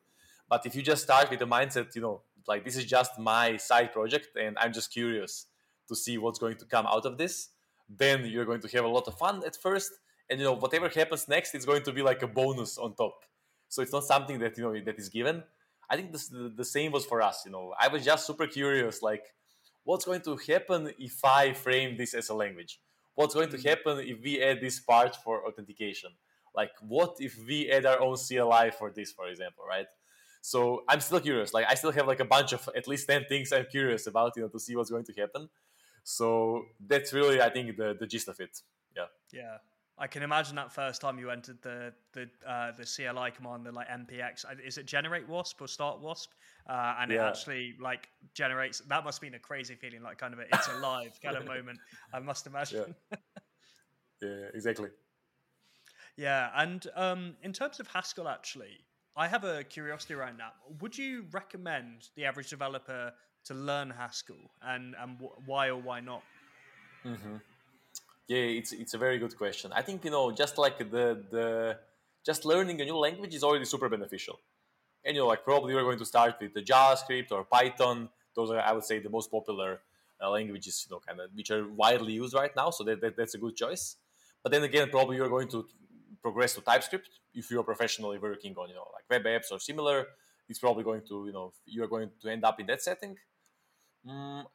But 0.50 0.65
if 0.65 0.76
you 0.76 0.82
just 0.82 1.04
start 1.04 1.30
with 1.30 1.39
the 1.39 1.48
mindset, 1.48 1.96
you 1.96 2.02
know, 2.02 2.22
like 2.48 2.65
this 2.65 2.76
is 2.76 2.86
just 2.86 3.17
my 3.17 3.58
side 3.58 3.93
project, 3.93 4.36
and 4.36 4.58
I'm 4.58 4.74
just 4.74 4.91
curious 4.91 5.46
to 5.88 5.95
see 5.95 6.17
what's 6.17 6.39
going 6.39 6.58
to 6.58 6.65
come 6.65 6.86
out 6.86 7.06
of 7.06 7.17
this 7.17 7.50
then 7.89 8.26
you're 8.26 8.45
going 8.45 8.62
to 8.62 8.67
have 8.69 8.86
a 8.86 8.88
lot 8.88 9.08
of 9.08 9.17
fun 9.17 9.43
at 9.45 9.56
first. 9.56 9.91
And 10.30 10.39
you 10.39 10.45
know 10.45 10.54
whatever 10.54 10.89
happens 10.89 11.28
next 11.28 11.56
it's 11.56 11.65
going 11.65 11.84
to 11.84 11.93
be 11.93 12.02
like 12.02 12.21
a 12.21 12.28
bonus 12.28 12.78
on 12.78 12.95
top. 12.95 13.23
So 13.69 13.82
it's 13.82 13.93
not 13.93 14.04
something 14.04 14.39
that 14.39 14.58
you 14.58 14.63
know 14.63 14.73
that 14.84 15.00
is 15.00 15.10
given. 15.10 15.43
I 15.89 15.95
think 15.95 16.12
this, 16.12 16.28
the, 16.28 16.52
the 16.54 16.65
same 16.65 16.91
was 16.91 17.06
for 17.06 17.21
us 17.21 17.43
you 17.45 17.52
know. 17.52 17.73
I 17.80 17.88
was 17.88 18.04
just 18.04 18.28
super 18.28 18.47
curious 18.47 19.02
like 19.02 19.23
what's 19.86 20.04
going 20.04 20.21
to 20.21 20.36
happen 20.36 20.91
if 21.00 21.23
i 21.23 21.54
frame 21.54 21.95
this 21.95 22.13
as 22.13 22.28
a 22.30 22.34
language? 22.34 22.82
What's 23.15 23.34
going 23.34 23.50
to 23.50 23.58
mm. 23.58 23.65
happen 23.65 24.00
if 24.00 24.21
we 24.21 24.43
add 24.43 24.60
this 24.60 24.82
part 24.82 25.15
for 25.15 25.47
authentication? 25.47 26.12
Like 26.54 26.71
what 26.82 27.15
if 27.19 27.38
we 27.47 27.71
add 27.71 27.86
our 27.86 28.02
own 28.02 28.17
cli 28.17 28.71
for 28.78 28.91
this 28.91 29.13
for 29.13 29.30
example 29.30 29.63
right? 29.65 29.88
So 30.41 30.84
i'm 30.89 31.00
still 31.00 31.21
curious. 31.21 31.54
Like 31.54 31.67
i 31.69 31.76
still 31.76 31.93
have 31.93 32.06
like 32.06 32.19
a 32.19 32.26
bunch 32.26 32.52
of 32.52 32.67
at 32.76 32.86
least 32.86 33.08
10 33.08 33.28
things 33.30 33.54
i'm 33.54 33.67
curious 33.71 34.08
about 34.08 34.34
you 34.36 34.41
know 34.41 34.50
to 34.50 34.60
see 34.60 34.76
what's 34.76 34.89
going 34.89 35.06
to 35.06 35.13
happen 35.13 35.47
so 36.10 36.67
that's 36.88 37.12
really, 37.12 37.41
I 37.41 37.50
think, 37.50 37.76
the, 37.76 37.93
the 38.00 38.08
gist 38.08 38.30
of 38.30 38.39
it. 38.39 38.62
Yeah. 38.96 39.08
Yeah. 39.34 39.58
I 39.98 40.08
can 40.08 40.24
imagine 40.24 40.56
that 40.56 40.72
first 40.72 41.02
time 41.02 41.20
you 41.20 41.32
entered 41.32 41.62
the 41.62 41.91
the 42.13 42.30
uh, 42.48 42.72
the 42.72 42.86
CLI 42.86 43.32
command, 43.32 43.65
the 43.65 43.74
like 43.74 43.89
npx. 43.89 44.46
Is 44.65 44.78
it 44.78 44.86
generate 44.86 45.28
wasp 45.28 45.60
or 45.60 45.67
start 45.67 46.00
wasp? 46.00 46.32
Uh, 46.70 46.96
and 47.00 47.12
yeah. 47.12 47.26
it 47.26 47.30
actually 47.30 47.76
like 47.82 48.08
generates. 48.34 48.80
That 48.88 49.04
must 49.04 49.17
have 49.17 49.22
been 49.30 49.36
a 49.36 49.39
crazy 49.39 49.76
feeling, 49.76 50.02
like 50.02 50.17
kind 50.17 50.34
of 50.34 50.39
a 50.39 50.43
it's 50.43 50.70
alive 50.70 51.20
kind 51.22 51.36
of 51.36 51.46
moment. 51.56 51.80
I 52.13 52.20
must 52.20 52.48
imagine. 52.48 52.96
Yeah, 54.20 54.30
yeah 54.30 54.46
exactly. 54.54 54.89
Yeah, 56.15 56.50
and 56.56 56.88
um, 56.96 57.36
in 57.43 57.54
terms 57.54 57.80
of 57.80 57.88
Haskell, 57.88 58.28
actually, 58.28 58.80
I 59.15 59.28
have 59.28 59.43
a 59.43 59.63
curiosity 59.63 60.15
around 60.15 60.39
that. 60.39 60.54
Would 60.82 60.98
you 60.98 61.26
recommend 61.32 62.10
the 62.15 62.26
average 62.26 62.50
developer 62.50 63.13
to 63.48 63.54
learn 63.54 63.90
Haskell, 63.90 64.44
and 64.62 64.96
and 65.02 65.18
why 65.46 65.68
or 65.68 65.78
why 65.78 66.00
not? 66.00 66.24
Mm-hmm. 67.06 67.38
Yeah, 68.28 68.60
it's 68.60 68.72
it's 68.74 68.94
a 68.94 68.98
very 68.98 69.18
good 69.20 69.38
question. 69.38 69.72
I 69.74 69.82
think 69.82 70.04
you 70.06 70.12
know 70.12 70.32
just 70.32 70.58
like 70.58 70.78
the 70.78 71.24
the 71.32 71.78
just 72.26 72.46
learning 72.46 72.82
a 72.82 72.86
new 72.86 72.98
language 72.98 73.34
is 73.34 73.44
already 73.44 73.66
super 73.66 73.90
beneficial, 73.90 74.40
and 75.06 75.16
you 75.16 75.22
know 75.22 75.28
like 75.28 75.44
probably 75.44 75.74
you're 75.74 75.84
going 75.84 76.00
to 76.00 76.06
start 76.06 76.36
with 76.42 76.54
the 76.54 76.62
JavaScript 76.62 77.32
or 77.32 77.44
Python. 77.44 78.10
Those 78.36 78.52
are 78.52 78.60
I 78.60 78.72
would 78.74 78.84
say 78.84 79.00
the 79.00 79.10
most 79.10 79.32
popular 79.32 79.80
uh, 80.22 80.30
languages, 80.30 80.86
you 80.88 80.96
know, 80.96 81.00
kind 81.00 81.20
of 81.20 81.30
which 81.34 81.52
are 81.52 81.68
widely 81.68 82.14
used 82.14 82.34
right 82.34 82.56
now. 82.56 82.70
So 82.70 82.84
that, 82.84 83.02
that 83.02 83.18
that's 83.18 83.36
a 83.36 83.38
good 83.38 83.56
choice. 83.56 83.98
But 84.44 84.52
then 84.52 84.64
again, 84.64 84.90
probably 84.90 85.18
you're 85.18 85.30
going 85.30 85.48
to 85.50 85.66
progress 86.22 86.56
to 86.56 86.62
TypeScript 86.62 87.10
if 87.34 87.50
you're 87.52 87.64
professionally 87.64 88.18
working 88.18 88.56
on 88.56 88.70
you 88.70 88.76
know 88.76 88.86
like 88.94 89.06
web 89.10 89.24
apps 89.24 89.52
or 89.52 89.60
similar. 89.60 90.08
It's 90.50 90.60
probably 90.60 90.84
going 90.84 91.02
to 91.10 91.26
you 91.28 91.34
know 91.34 91.54
you're 91.66 91.88
going 91.88 92.10
to 92.22 92.30
end 92.30 92.44
up 92.44 92.60
in 92.60 92.66
that 92.68 92.82
setting. 92.82 93.16
Mm, 94.08 94.46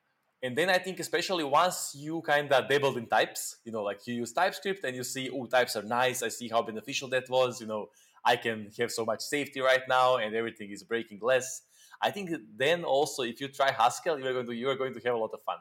and 0.42 0.56
then 0.56 0.68
I 0.70 0.78
think 0.78 0.98
especially 1.00 1.44
once 1.44 1.94
you 1.96 2.20
kind 2.22 2.52
of 2.52 2.68
dabbled 2.68 2.96
in 2.96 3.06
types, 3.06 3.56
you 3.64 3.72
know, 3.72 3.82
like 3.82 4.06
you 4.06 4.14
use 4.14 4.32
TypeScript 4.32 4.84
and 4.84 4.96
you 4.96 5.04
see, 5.04 5.30
oh, 5.30 5.46
types 5.46 5.76
are 5.76 5.82
nice. 5.82 6.22
I 6.22 6.28
see 6.28 6.48
how 6.48 6.62
beneficial 6.62 7.08
that 7.10 7.28
was. 7.28 7.60
You 7.60 7.66
know, 7.66 7.90
I 8.24 8.36
can 8.36 8.70
have 8.78 8.90
so 8.90 9.04
much 9.04 9.20
safety 9.20 9.60
right 9.60 9.82
now, 9.88 10.16
and 10.16 10.34
everything 10.34 10.70
is 10.70 10.82
breaking 10.82 11.20
less. 11.22 11.62
I 12.00 12.10
think 12.10 12.30
then 12.56 12.82
also 12.84 13.22
if 13.22 13.40
you 13.40 13.48
try 13.48 13.70
Haskell, 13.70 14.18
you're 14.18 14.32
going 14.32 14.46
to 14.46 14.52
you're 14.54 14.76
going 14.76 14.94
to 14.94 15.00
have 15.00 15.14
a 15.14 15.18
lot 15.18 15.30
of 15.32 15.42
fun. 15.42 15.58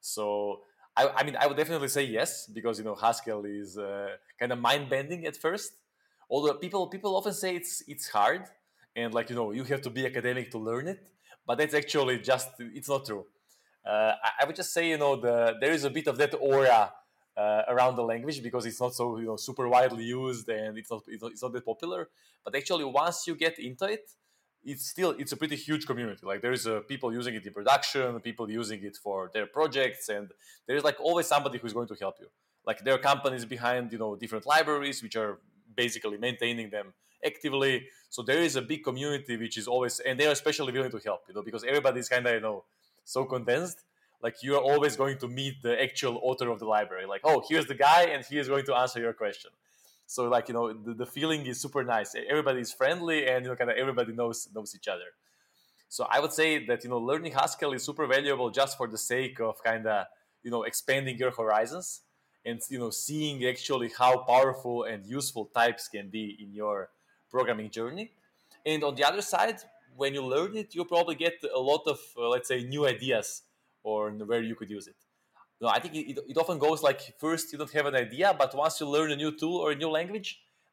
So 0.00 0.60
I, 0.96 1.08
I 1.08 1.24
mean, 1.24 1.36
I 1.38 1.46
would 1.46 1.56
definitely 1.56 1.88
say 1.88 2.04
yes 2.04 2.46
because 2.46 2.78
you 2.78 2.84
know 2.84 2.94
Haskell 2.94 3.44
is 3.44 3.78
uh, 3.78 4.08
kind 4.38 4.52
of 4.52 4.58
mind 4.58 4.88
bending 4.88 5.26
at 5.26 5.36
first. 5.36 5.72
Although 6.30 6.54
people 6.54 6.86
people 6.88 7.16
often 7.16 7.32
say 7.32 7.54
it's 7.56 7.82
it's 7.86 8.08
hard 8.08 8.42
and 8.96 9.14
like 9.14 9.30
you 9.30 9.36
know 9.36 9.52
you 9.52 9.64
have 9.64 9.82
to 9.82 9.90
be 9.90 10.06
academic 10.06 10.50
to 10.52 10.58
learn 10.58 10.88
it 10.88 11.00
but 11.46 11.58
that's 11.58 11.74
actually 11.74 12.18
just 12.18 12.50
it's 12.58 12.88
not 12.88 13.04
true. 13.04 13.26
Uh, 13.84 14.14
I, 14.40 14.46
would 14.46 14.56
just 14.56 14.72
say 14.72 14.88
you 14.88 14.98
know 14.98 15.16
the 15.16 15.56
there 15.60 15.72
is 15.72 15.84
a 15.84 15.90
bit 15.90 16.06
of 16.06 16.16
that 16.16 16.34
aura 16.34 16.92
uh, 17.36 17.62
around 17.68 17.96
the 17.96 18.02
language 18.02 18.42
because 18.42 18.64
it's 18.64 18.80
not 18.80 18.94
so 18.94 19.18
you 19.18 19.26
know 19.26 19.36
super 19.36 19.68
widely 19.68 20.04
used 20.04 20.48
and 20.48 20.78
it's 20.78 20.90
not, 20.90 21.02
it's 21.08 21.22
not, 21.22 21.32
it's 21.32 21.42
not 21.42 21.52
that 21.52 21.64
popular. 21.64 22.08
But 22.44 22.54
actually, 22.54 22.84
once 22.84 23.26
you 23.26 23.34
get 23.34 23.58
into 23.58 23.86
it, 23.86 24.10
it's 24.64 24.86
still 24.88 25.10
it's 25.18 25.32
a 25.32 25.36
pretty 25.36 25.56
huge 25.56 25.86
community. 25.86 26.24
Like 26.24 26.40
there 26.40 26.52
is 26.52 26.66
uh, 26.66 26.80
people 26.88 27.12
using 27.12 27.34
it 27.34 27.46
in 27.46 27.52
production, 27.52 28.20
people 28.20 28.50
using 28.50 28.82
it 28.82 28.96
for 28.96 29.30
their 29.34 29.46
projects, 29.46 30.08
and 30.08 30.30
there 30.66 30.76
is 30.76 30.84
like 30.84 30.98
always 31.00 31.26
somebody 31.26 31.58
who's 31.58 31.72
going 31.72 31.88
to 31.88 31.94
help 31.94 32.16
you. 32.20 32.28
Like 32.66 32.84
there 32.84 32.94
are 32.94 32.98
companies 32.98 33.44
behind 33.44 33.92
you 33.92 33.98
know 33.98 34.16
different 34.16 34.46
libraries 34.46 35.02
which 35.02 35.16
are 35.16 35.38
basically 35.76 36.16
maintaining 36.16 36.70
them 36.70 36.94
actively. 37.24 37.86
So 38.14 38.22
there 38.22 38.38
is 38.38 38.54
a 38.54 38.62
big 38.62 38.84
community 38.84 39.36
which 39.36 39.58
is 39.58 39.66
always, 39.66 39.98
and 39.98 40.20
they 40.20 40.24
are 40.28 40.30
especially 40.30 40.72
willing 40.72 40.92
to 40.92 41.00
help, 41.04 41.22
you 41.26 41.34
know, 41.34 41.42
because 41.42 41.64
everybody 41.64 41.98
is 41.98 42.08
kind 42.08 42.24
of, 42.24 42.34
you 42.34 42.40
know, 42.40 42.62
so 43.04 43.24
condensed. 43.24 43.80
Like 44.22 44.36
you 44.40 44.54
are 44.54 44.62
always 44.62 44.94
going 44.94 45.18
to 45.18 45.26
meet 45.26 45.60
the 45.64 45.82
actual 45.82 46.20
author 46.22 46.48
of 46.48 46.60
the 46.60 46.64
library. 46.64 47.06
Like, 47.06 47.22
oh, 47.24 47.42
here's 47.48 47.66
the 47.66 47.74
guy, 47.74 48.02
and 48.12 48.24
he 48.24 48.38
is 48.38 48.46
going 48.46 48.66
to 48.66 48.74
answer 48.76 49.00
your 49.00 49.14
question. 49.14 49.50
So 50.06 50.28
like 50.28 50.46
you 50.46 50.54
know, 50.54 50.72
the, 50.72 50.94
the 50.94 51.06
feeling 51.06 51.44
is 51.46 51.60
super 51.60 51.82
nice. 51.82 52.14
Everybody 52.14 52.60
is 52.60 52.72
friendly, 52.72 53.26
and 53.26 53.44
you 53.44 53.50
know, 53.50 53.56
kind 53.56 53.70
of 53.72 53.76
everybody 53.76 54.12
knows 54.12 54.48
knows 54.54 54.76
each 54.76 54.86
other. 54.86 55.10
So 55.88 56.06
I 56.08 56.20
would 56.20 56.32
say 56.32 56.64
that 56.66 56.84
you 56.84 56.90
know, 56.90 56.98
learning 56.98 57.32
Haskell 57.32 57.72
is 57.72 57.82
super 57.82 58.06
valuable 58.06 58.48
just 58.48 58.76
for 58.76 58.86
the 58.86 58.98
sake 59.12 59.40
of 59.40 59.60
kind 59.64 59.88
of 59.88 60.06
you 60.44 60.52
know 60.52 60.62
expanding 60.62 61.18
your 61.18 61.32
horizons 61.32 62.02
and 62.46 62.60
you 62.70 62.78
know 62.78 62.90
seeing 62.90 63.44
actually 63.44 63.90
how 63.98 64.18
powerful 64.18 64.84
and 64.84 65.04
useful 65.04 65.46
types 65.46 65.88
can 65.88 66.06
be 66.10 66.38
in 66.40 66.54
your 66.54 66.90
programming 67.36 67.70
journey. 67.78 68.06
And 68.70 68.80
on 68.88 68.94
the 68.98 69.04
other 69.10 69.22
side, 69.34 69.58
when 70.00 70.10
you 70.16 70.22
learn 70.34 70.52
it, 70.62 70.68
you 70.76 70.84
probably 70.84 71.16
get 71.26 71.36
a 71.60 71.62
lot 71.70 71.82
of, 71.86 71.98
uh, 72.16 72.28
let's 72.34 72.48
say, 72.52 72.58
new 72.74 72.82
ideas 72.94 73.42
or 73.82 74.10
where 74.30 74.42
you 74.50 74.54
could 74.58 74.70
use 74.78 74.86
it. 74.92 75.00
No, 75.60 75.68
I 75.76 75.78
think 75.80 75.92
it, 75.94 76.18
it 76.32 76.36
often 76.42 76.58
goes 76.58 76.80
like 76.88 77.00
first 77.24 77.52
you 77.52 77.58
don't 77.58 77.74
have 77.78 77.86
an 77.92 77.96
idea, 78.06 78.28
but 78.42 78.50
once 78.64 78.74
you 78.80 78.86
learn 78.96 79.10
a 79.16 79.18
new 79.24 79.32
tool 79.40 79.56
or 79.62 79.68
a 79.72 79.78
new 79.82 79.90
language, 79.98 80.28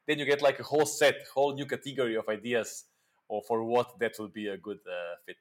then 0.06 0.18
you 0.18 0.26
get 0.32 0.40
like 0.48 0.58
a 0.64 0.66
whole 0.70 0.88
set, 1.00 1.16
whole 1.34 1.52
new 1.58 1.66
category 1.74 2.16
of 2.16 2.26
ideas 2.38 2.84
or 3.28 3.42
for 3.48 3.58
what 3.72 3.88
that 4.00 4.12
will 4.18 4.32
be 4.40 4.46
a 4.56 4.58
good 4.66 4.80
uh, 4.86 5.14
fit. 5.24 5.40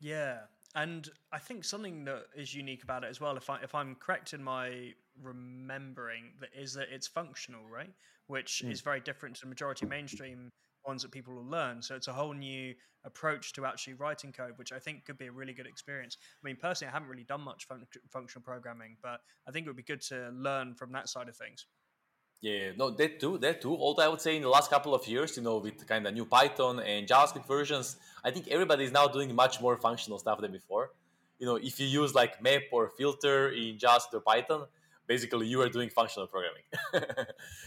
Yeah, 0.00 0.36
and 0.74 1.08
I 1.32 1.38
think 1.38 1.64
something 1.64 2.04
that 2.04 2.26
is 2.36 2.54
unique 2.54 2.82
about 2.82 3.04
it 3.04 3.08
as 3.08 3.20
well, 3.20 3.36
if 3.36 3.50
I 3.50 3.58
if 3.62 3.74
I'm 3.74 3.94
correct 3.96 4.32
in 4.32 4.42
my 4.42 4.92
remembering, 5.22 6.32
that 6.40 6.50
is 6.56 6.74
that 6.74 6.88
it's 6.90 7.06
functional, 7.06 7.68
right? 7.68 7.90
which 8.30 8.62
mm. 8.64 8.70
is 8.70 8.80
very 8.80 9.00
different 9.00 9.34
to 9.34 9.42
the 9.42 9.48
majority 9.48 9.84
mainstream 9.84 10.50
ones 10.86 11.02
that 11.02 11.10
people 11.10 11.34
will 11.34 11.44
learn. 11.44 11.82
So 11.82 11.96
it's 11.96 12.06
a 12.06 12.12
whole 12.12 12.32
new 12.32 12.74
approach 13.04 13.52
to 13.54 13.66
actually 13.66 13.94
writing 13.94 14.32
code, 14.32 14.52
which 14.56 14.72
I 14.72 14.78
think 14.78 15.04
could 15.04 15.18
be 15.18 15.26
a 15.26 15.32
really 15.32 15.52
good 15.52 15.66
experience. 15.66 16.16
I 16.22 16.46
mean, 16.46 16.56
personally, 16.56 16.90
I 16.90 16.92
haven't 16.92 17.08
really 17.08 17.24
done 17.24 17.40
much 17.40 17.66
fun- 17.66 17.86
functional 18.08 18.44
programming, 18.44 18.96
but 19.02 19.20
I 19.48 19.50
think 19.50 19.66
it 19.66 19.68
would 19.68 19.76
be 19.76 19.82
good 19.82 20.00
to 20.02 20.30
learn 20.32 20.74
from 20.74 20.92
that 20.92 21.08
side 21.08 21.28
of 21.28 21.36
things. 21.36 21.66
Yeah, 22.40 22.72
no, 22.76 22.90
that 22.90 23.20
too, 23.20 23.36
that 23.38 23.60
too. 23.60 23.76
Although 23.76 24.02
I 24.02 24.08
would 24.08 24.20
say 24.20 24.36
in 24.36 24.42
the 24.42 24.48
last 24.48 24.70
couple 24.70 24.94
of 24.94 25.06
years, 25.06 25.36
you 25.36 25.42
know, 25.42 25.58
with 25.58 25.86
kind 25.86 26.06
of 26.06 26.14
new 26.14 26.24
Python 26.24 26.80
and 26.80 27.06
JavaScript 27.06 27.46
versions, 27.46 27.96
I 28.24 28.30
think 28.30 28.48
everybody 28.48 28.84
is 28.84 28.92
now 28.92 29.06
doing 29.08 29.34
much 29.34 29.60
more 29.60 29.76
functional 29.76 30.18
stuff 30.18 30.40
than 30.40 30.50
before. 30.50 30.90
You 31.38 31.46
know, 31.46 31.56
if 31.56 31.78
you 31.78 31.86
use 31.86 32.14
like 32.14 32.42
map 32.42 32.62
or 32.72 32.88
filter 32.88 33.50
in 33.50 33.76
JavaScript 33.76 34.14
or 34.14 34.20
Python, 34.20 34.66
basically 35.06 35.48
you 35.48 35.60
are 35.60 35.68
doing 35.68 35.90
functional 35.90 36.28
programming. 36.28 36.62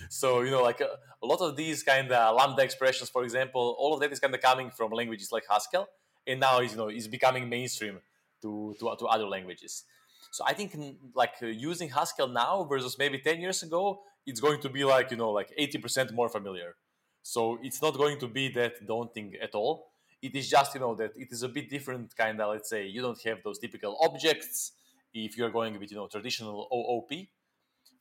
so 0.09 0.41
you 0.41 0.49
know, 0.49 0.63
like 0.63 0.81
a, 0.81 0.97
a 1.21 1.25
lot 1.25 1.41
of 1.41 1.55
these 1.55 1.83
kind 1.83 2.11
of 2.11 2.35
lambda 2.35 2.63
expressions, 2.63 3.09
for 3.11 3.23
example, 3.23 3.75
all 3.77 3.93
of 3.93 3.99
that 3.99 4.11
is 4.11 4.19
kind 4.19 4.33
of 4.33 4.41
coming 4.41 4.71
from 4.71 4.91
languages 4.91 5.31
like 5.31 5.43
Haskell, 5.47 5.87
and 6.25 6.39
now 6.39 6.61
is 6.61 6.71
you 6.71 6.77
know 6.77 6.89
is 6.89 7.07
becoming 7.07 7.47
mainstream 7.47 7.99
to 8.41 8.75
to, 8.79 8.95
to 8.97 9.05
other 9.05 9.27
languages. 9.27 9.83
So 10.31 10.43
I 10.47 10.53
think 10.53 10.75
like 11.13 11.35
uh, 11.43 11.45
using 11.45 11.89
Haskell 11.89 12.27
now 12.27 12.63
versus 12.63 12.97
maybe 12.97 13.19
10 13.19 13.39
years 13.39 13.61
ago, 13.61 14.01
it's 14.25 14.39
going 14.39 14.61
to 14.61 14.69
be 14.69 14.83
like, 14.83 15.11
you 15.11 15.17
know, 15.17 15.31
like 15.31 15.51
80% 15.59 16.13
more 16.13 16.29
familiar. 16.29 16.75
So 17.21 17.59
it's 17.61 17.81
not 17.81 17.95
going 17.95 18.19
to 18.19 18.27
be 18.27 18.49
that 18.49 18.85
daunting 18.85 19.35
at 19.41 19.55
all. 19.55 19.91
It 20.21 20.35
is 20.35 20.49
just, 20.49 20.73
you 20.73 20.81
know, 20.81 20.95
that 20.95 21.11
it 21.15 21.29
is 21.31 21.43
a 21.43 21.49
bit 21.49 21.69
different 21.69 22.15
kind 22.15 22.39
of, 22.39 22.49
let's 22.51 22.69
say, 22.69 22.85
you 22.85 23.01
don't 23.01 23.21
have 23.23 23.43
those 23.43 23.59
typical 23.59 23.97
objects 24.01 24.73
if 25.13 25.37
you're 25.37 25.49
going 25.49 25.79
with, 25.79 25.91
you 25.91 25.97
know, 25.97 26.07
traditional 26.07 26.67
OOP, 26.73 27.27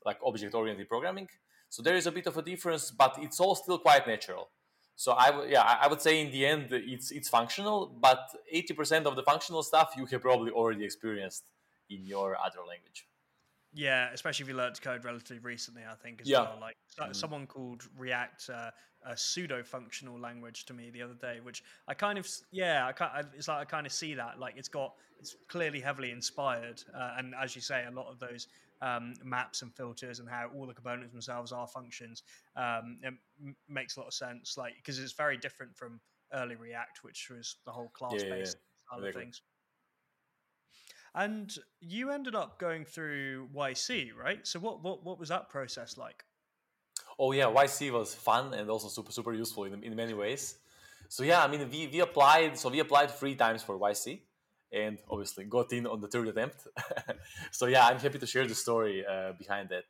like 0.04 0.18
object-oriented 0.24 0.88
programming. 0.88 1.28
So 1.68 1.82
there 1.82 1.96
is 1.96 2.06
a 2.06 2.12
bit 2.12 2.26
of 2.26 2.36
a 2.36 2.42
difference, 2.42 2.90
but 2.90 3.16
it's 3.18 3.40
all 3.40 3.54
still 3.54 3.78
quite 3.78 4.06
natural. 4.06 4.50
So 4.94 5.12
I 5.12 5.46
yeah, 5.46 5.62
I 5.62 5.88
would 5.88 6.00
say 6.02 6.20
in 6.20 6.30
the 6.30 6.46
end 6.46 6.68
it's 6.70 7.10
it's 7.10 7.28
functional, 7.28 7.86
but 8.00 8.20
80% 8.54 9.06
of 9.06 9.16
the 9.16 9.22
functional 9.22 9.62
stuff 9.62 9.94
you 9.96 10.06
have 10.06 10.20
probably 10.20 10.52
already 10.52 10.84
experienced 10.84 11.44
in 11.88 12.06
your 12.06 12.36
other 12.36 12.60
language. 12.68 13.06
Yeah, 13.74 14.10
especially 14.12 14.44
if 14.44 14.48
you 14.50 14.56
learned 14.56 14.74
to 14.74 14.80
code 14.82 15.04
relatively 15.04 15.38
recently, 15.38 15.82
I 15.90 15.94
think 15.94 16.20
as 16.20 16.28
yeah. 16.28 16.42
well. 16.42 16.58
Like 16.60 16.76
mm. 17.00 17.16
someone 17.16 17.46
called 17.46 17.84
React 17.96 18.50
uh, 18.52 18.70
a 19.04 19.16
pseudo 19.16 19.62
functional 19.62 20.18
language 20.18 20.64
to 20.66 20.74
me 20.74 20.90
the 20.90 21.02
other 21.02 21.14
day, 21.14 21.38
which 21.42 21.62
I 21.88 21.94
kind 21.94 22.18
of 22.18 22.28
yeah, 22.50 22.86
I 22.86 22.92
kind 22.92 23.26
it's 23.36 23.48
like 23.48 23.58
I 23.58 23.64
kind 23.64 23.86
of 23.86 23.92
see 23.92 24.14
that 24.14 24.38
like 24.38 24.54
it's 24.56 24.68
got 24.68 24.94
it's 25.18 25.36
clearly 25.48 25.80
heavily 25.80 26.10
inspired, 26.10 26.82
uh, 26.94 27.14
and 27.16 27.34
as 27.40 27.54
you 27.54 27.62
say, 27.62 27.84
a 27.88 27.90
lot 27.90 28.10
of 28.10 28.18
those 28.18 28.48
um, 28.82 29.14
maps 29.24 29.62
and 29.62 29.72
filters 29.74 30.18
and 30.18 30.28
how 30.28 30.50
all 30.54 30.66
the 30.66 30.74
components 30.74 31.12
themselves 31.12 31.52
are 31.52 31.68
functions 31.68 32.24
um, 32.56 32.98
it 33.02 33.14
m- 33.40 33.56
makes 33.68 33.96
a 33.96 34.00
lot 34.00 34.08
of 34.08 34.14
sense. 34.14 34.56
Like 34.58 34.74
because 34.76 34.98
it's 34.98 35.12
very 35.12 35.36
different 35.36 35.76
from 35.76 36.00
early 36.34 36.56
React, 36.56 37.04
which 37.04 37.30
was 37.30 37.56
the 37.64 37.72
whole 37.72 37.90
class 37.94 38.22
based 38.22 38.26
yeah, 38.28 38.38
yeah. 38.38 39.00
side 39.00 39.08
of 39.08 39.14
things. 39.14 39.42
And 41.14 41.54
you 41.80 42.10
ended 42.10 42.34
up 42.34 42.58
going 42.58 42.84
through 42.84 43.48
YC, 43.54 44.10
right? 44.16 44.46
So 44.46 44.58
what 44.58 44.82
what 44.82 45.04
what 45.04 45.18
was 45.18 45.28
that 45.28 45.50
process 45.50 45.98
like? 45.98 46.24
Oh 47.18 47.32
yeah, 47.32 47.44
YC 47.44 47.92
was 47.92 48.14
fun 48.14 48.54
and 48.54 48.70
also 48.70 48.88
super 48.88 49.12
super 49.12 49.34
useful 49.34 49.64
in, 49.64 49.82
in 49.84 49.94
many 49.94 50.14
ways. 50.14 50.56
So 51.08 51.22
yeah, 51.22 51.44
I 51.44 51.48
mean 51.48 51.68
we, 51.70 51.86
we 51.88 52.00
applied 52.00 52.58
so 52.58 52.70
we 52.70 52.78
applied 52.78 53.10
three 53.10 53.34
times 53.34 53.62
for 53.62 53.78
YC 53.78 54.20
and 54.72 54.98
obviously 55.10 55.44
got 55.44 55.70
in 55.72 55.86
on 55.86 56.00
the 56.00 56.08
third 56.08 56.28
attempt. 56.28 56.66
so 57.50 57.66
yeah, 57.66 57.86
I'm 57.86 57.98
happy 57.98 58.18
to 58.18 58.26
share 58.26 58.46
the 58.46 58.54
story 58.54 59.04
uh, 59.04 59.32
behind 59.38 59.68
that. 59.68 59.84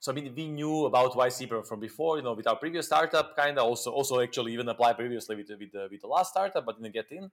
So 0.00 0.12
I 0.12 0.14
mean, 0.14 0.32
we 0.34 0.48
knew 0.48 0.86
about 0.86 1.12
YC 1.12 1.66
from 1.66 1.80
before, 1.80 2.16
you 2.16 2.22
know, 2.22 2.32
with 2.32 2.46
our 2.46 2.56
previous 2.56 2.86
startup, 2.86 3.36
kind 3.36 3.58
of 3.58 3.64
also 3.64 3.90
also 3.90 4.20
actually 4.20 4.54
even 4.54 4.66
applied 4.68 4.96
previously 4.96 5.36
with 5.36 5.50
with 5.50 5.72
the, 5.72 5.88
with 5.90 6.00
the 6.00 6.06
last 6.06 6.30
startup, 6.30 6.64
but 6.64 6.80
didn't 6.80 6.94
get 6.94 7.12
in. 7.12 7.30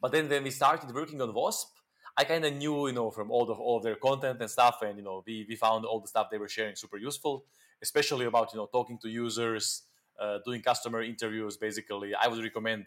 But 0.00 0.10
then 0.10 0.28
when 0.28 0.42
we 0.42 0.50
started 0.50 0.92
working 0.92 1.20
on 1.22 1.32
Wasp, 1.32 1.68
I 2.16 2.24
kind 2.24 2.44
of 2.44 2.54
knew, 2.54 2.88
you 2.88 2.92
know, 2.92 3.10
from 3.10 3.30
all 3.30 3.50
of 3.50 3.58
all 3.58 3.76
of 3.78 3.82
their 3.82 3.96
content 3.96 4.40
and 4.40 4.50
stuff, 4.50 4.82
and 4.82 4.98
you 4.98 5.04
know, 5.04 5.22
we 5.26 5.46
we 5.48 5.56
found 5.56 5.84
all 5.84 6.00
the 6.00 6.08
stuff 6.08 6.28
they 6.30 6.38
were 6.38 6.48
sharing 6.48 6.76
super 6.76 6.98
useful, 6.98 7.44
especially 7.82 8.26
about 8.26 8.52
you 8.52 8.58
know 8.58 8.66
talking 8.66 8.98
to 8.98 9.08
users, 9.08 9.82
uh, 10.18 10.38
doing 10.44 10.60
customer 10.62 11.02
interviews. 11.02 11.56
Basically, 11.56 12.14
I 12.14 12.28
would 12.28 12.42
recommend 12.42 12.86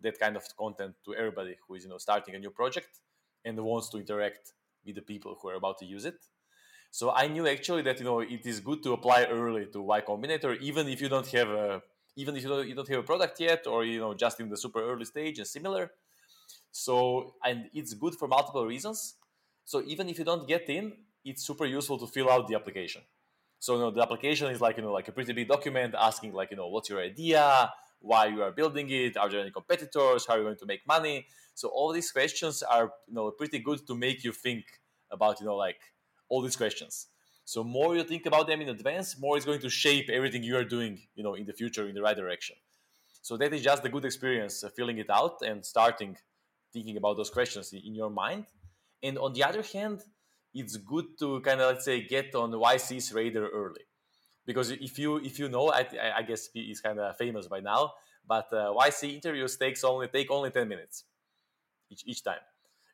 that 0.00 0.18
kind 0.18 0.36
of 0.36 0.44
content 0.56 0.94
to 1.04 1.14
everybody 1.14 1.56
who 1.66 1.74
is 1.74 1.84
you 1.84 1.90
know 1.90 1.98
starting 1.98 2.34
a 2.34 2.38
new 2.38 2.50
project 2.50 3.00
and 3.44 3.58
wants 3.58 3.88
to 3.90 3.98
interact 3.98 4.52
with 4.84 4.94
the 4.96 5.02
people 5.02 5.36
who 5.40 5.48
are 5.48 5.54
about 5.54 5.78
to 5.78 5.84
use 5.84 6.04
it. 6.04 6.26
So 6.90 7.10
I 7.10 7.26
knew 7.26 7.46
actually 7.46 7.82
that 7.82 7.98
you 7.98 8.04
know 8.04 8.20
it 8.20 8.44
is 8.44 8.60
good 8.60 8.82
to 8.82 8.92
apply 8.92 9.24
early 9.24 9.66
to 9.72 9.80
Y 9.80 10.00
Combinator, 10.02 10.60
even 10.60 10.88
if 10.88 11.00
you 11.00 11.08
don't 11.08 11.28
have 11.28 11.48
a 11.48 11.82
even 12.16 12.36
if 12.36 12.42
you 12.42 12.48
don't, 12.48 12.68
you 12.68 12.74
don't 12.74 12.88
have 12.88 12.98
a 12.98 13.02
product 13.02 13.40
yet, 13.40 13.66
or 13.66 13.84
you 13.84 14.00
know 14.00 14.14
just 14.14 14.40
in 14.40 14.48
the 14.48 14.56
super 14.56 14.82
early 14.82 15.04
stage 15.04 15.38
and 15.38 15.46
similar 15.46 15.90
so, 16.70 17.34
and 17.44 17.68
it's 17.74 17.94
good 17.94 18.14
for 18.14 18.28
multiple 18.28 18.66
reasons. 18.66 19.14
So 19.64 19.82
even 19.86 20.08
if 20.08 20.18
you 20.18 20.24
don't 20.24 20.48
get 20.48 20.68
in, 20.68 20.92
it's 21.24 21.46
super 21.46 21.66
useful 21.66 21.98
to 21.98 22.06
fill 22.06 22.30
out 22.30 22.48
the 22.48 22.54
application. 22.54 23.02
So, 23.58 23.74
you 23.76 23.80
know, 23.82 23.90
the 23.90 24.02
application 24.02 24.48
is 24.50 24.60
like, 24.60 24.76
you 24.76 24.82
know, 24.82 24.92
like 24.92 25.08
a 25.08 25.12
pretty 25.12 25.32
big 25.32 25.48
document 25.48 25.94
asking 25.96 26.32
like, 26.32 26.50
you 26.50 26.56
know, 26.56 26.68
what's 26.68 26.88
your 26.88 27.00
idea? 27.00 27.70
Why 28.00 28.26
you 28.26 28.42
are 28.42 28.50
building 28.50 28.90
it? 28.90 29.16
Are 29.16 29.28
there 29.30 29.40
any 29.40 29.52
competitors? 29.52 30.26
How 30.26 30.34
are 30.34 30.38
you 30.38 30.44
going 30.44 30.56
to 30.56 30.66
make 30.66 30.84
money? 30.86 31.26
So 31.54 31.68
all 31.68 31.92
these 31.92 32.10
questions 32.10 32.62
are, 32.64 32.90
you 33.06 33.14
know, 33.14 33.30
pretty 33.30 33.60
good 33.60 33.86
to 33.86 33.94
make 33.94 34.24
you 34.24 34.32
think 34.32 34.64
about, 35.10 35.38
you 35.38 35.46
know, 35.46 35.56
like 35.56 35.78
all 36.28 36.42
these 36.42 36.56
questions. 36.56 37.06
So 37.44 37.62
more 37.62 37.94
you 37.94 38.02
think 38.02 38.26
about 38.26 38.46
them 38.46 38.60
in 38.62 38.68
advance, 38.68 39.20
more 39.20 39.36
it's 39.36 39.46
going 39.46 39.60
to 39.60 39.70
shape 39.70 40.08
everything 40.08 40.42
you 40.42 40.56
are 40.56 40.64
doing, 40.64 40.98
you 41.14 41.22
know, 41.22 41.34
in 41.34 41.44
the 41.44 41.52
future 41.52 41.88
in 41.88 41.94
the 41.94 42.02
right 42.02 42.16
direction. 42.16 42.56
So 43.20 43.36
that 43.36 43.52
is 43.52 43.62
just 43.62 43.84
a 43.84 43.88
good 43.88 44.04
experience, 44.04 44.64
uh, 44.64 44.70
filling 44.70 44.98
it 44.98 45.10
out 45.10 45.42
and 45.42 45.64
starting 45.64 46.16
thinking 46.72 46.96
about 46.96 47.16
those 47.16 47.30
questions 47.30 47.72
in 47.72 47.94
your 47.94 48.10
mind. 48.10 48.46
And 49.02 49.18
on 49.18 49.32
the 49.32 49.44
other 49.44 49.62
hand, 49.62 50.00
it's 50.54 50.76
good 50.76 51.18
to 51.18 51.40
kind 51.40 51.60
of 51.60 51.72
let's 51.72 51.84
say 51.84 52.06
get 52.06 52.34
on 52.34 52.50
YC's 52.52 53.12
radar 53.12 53.48
early, 53.48 53.82
because 54.46 54.70
if 54.70 54.98
you 54.98 55.16
if 55.16 55.38
you 55.38 55.48
know, 55.48 55.70
I, 55.70 55.86
I 56.16 56.22
guess 56.22 56.48
he's 56.52 56.80
kind 56.80 56.98
of 56.98 57.16
famous 57.16 57.46
by 57.48 57.60
now, 57.60 57.92
but 58.26 58.52
uh, 58.52 58.72
YC 58.72 59.14
interviews 59.14 59.56
takes 59.56 59.82
only 59.82 60.08
take 60.08 60.30
only 60.30 60.50
ten 60.50 60.68
minutes 60.68 61.04
each 61.90 62.02
each 62.06 62.22
time. 62.22 62.44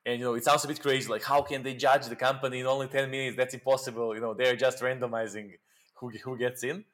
And 0.06 0.18
you 0.18 0.24
know, 0.24 0.34
it 0.34 0.44
sounds 0.44 0.64
a 0.64 0.68
bit 0.68 0.80
crazy. 0.80 1.08
Like, 1.08 1.24
how 1.24 1.42
can 1.42 1.62
they 1.62 1.74
judge 1.74 2.06
the 2.06 2.16
company 2.16 2.60
in 2.60 2.66
only 2.66 2.86
ten 2.86 3.10
minutes? 3.10 3.36
That's 3.36 3.54
impossible. 3.54 4.14
You 4.14 4.20
know, 4.20 4.34
they're 4.34 4.56
just 4.56 4.78
randomizing 4.80 5.52
who 5.96 6.10
who 6.24 6.38
gets 6.38 6.62
in. 6.62 6.84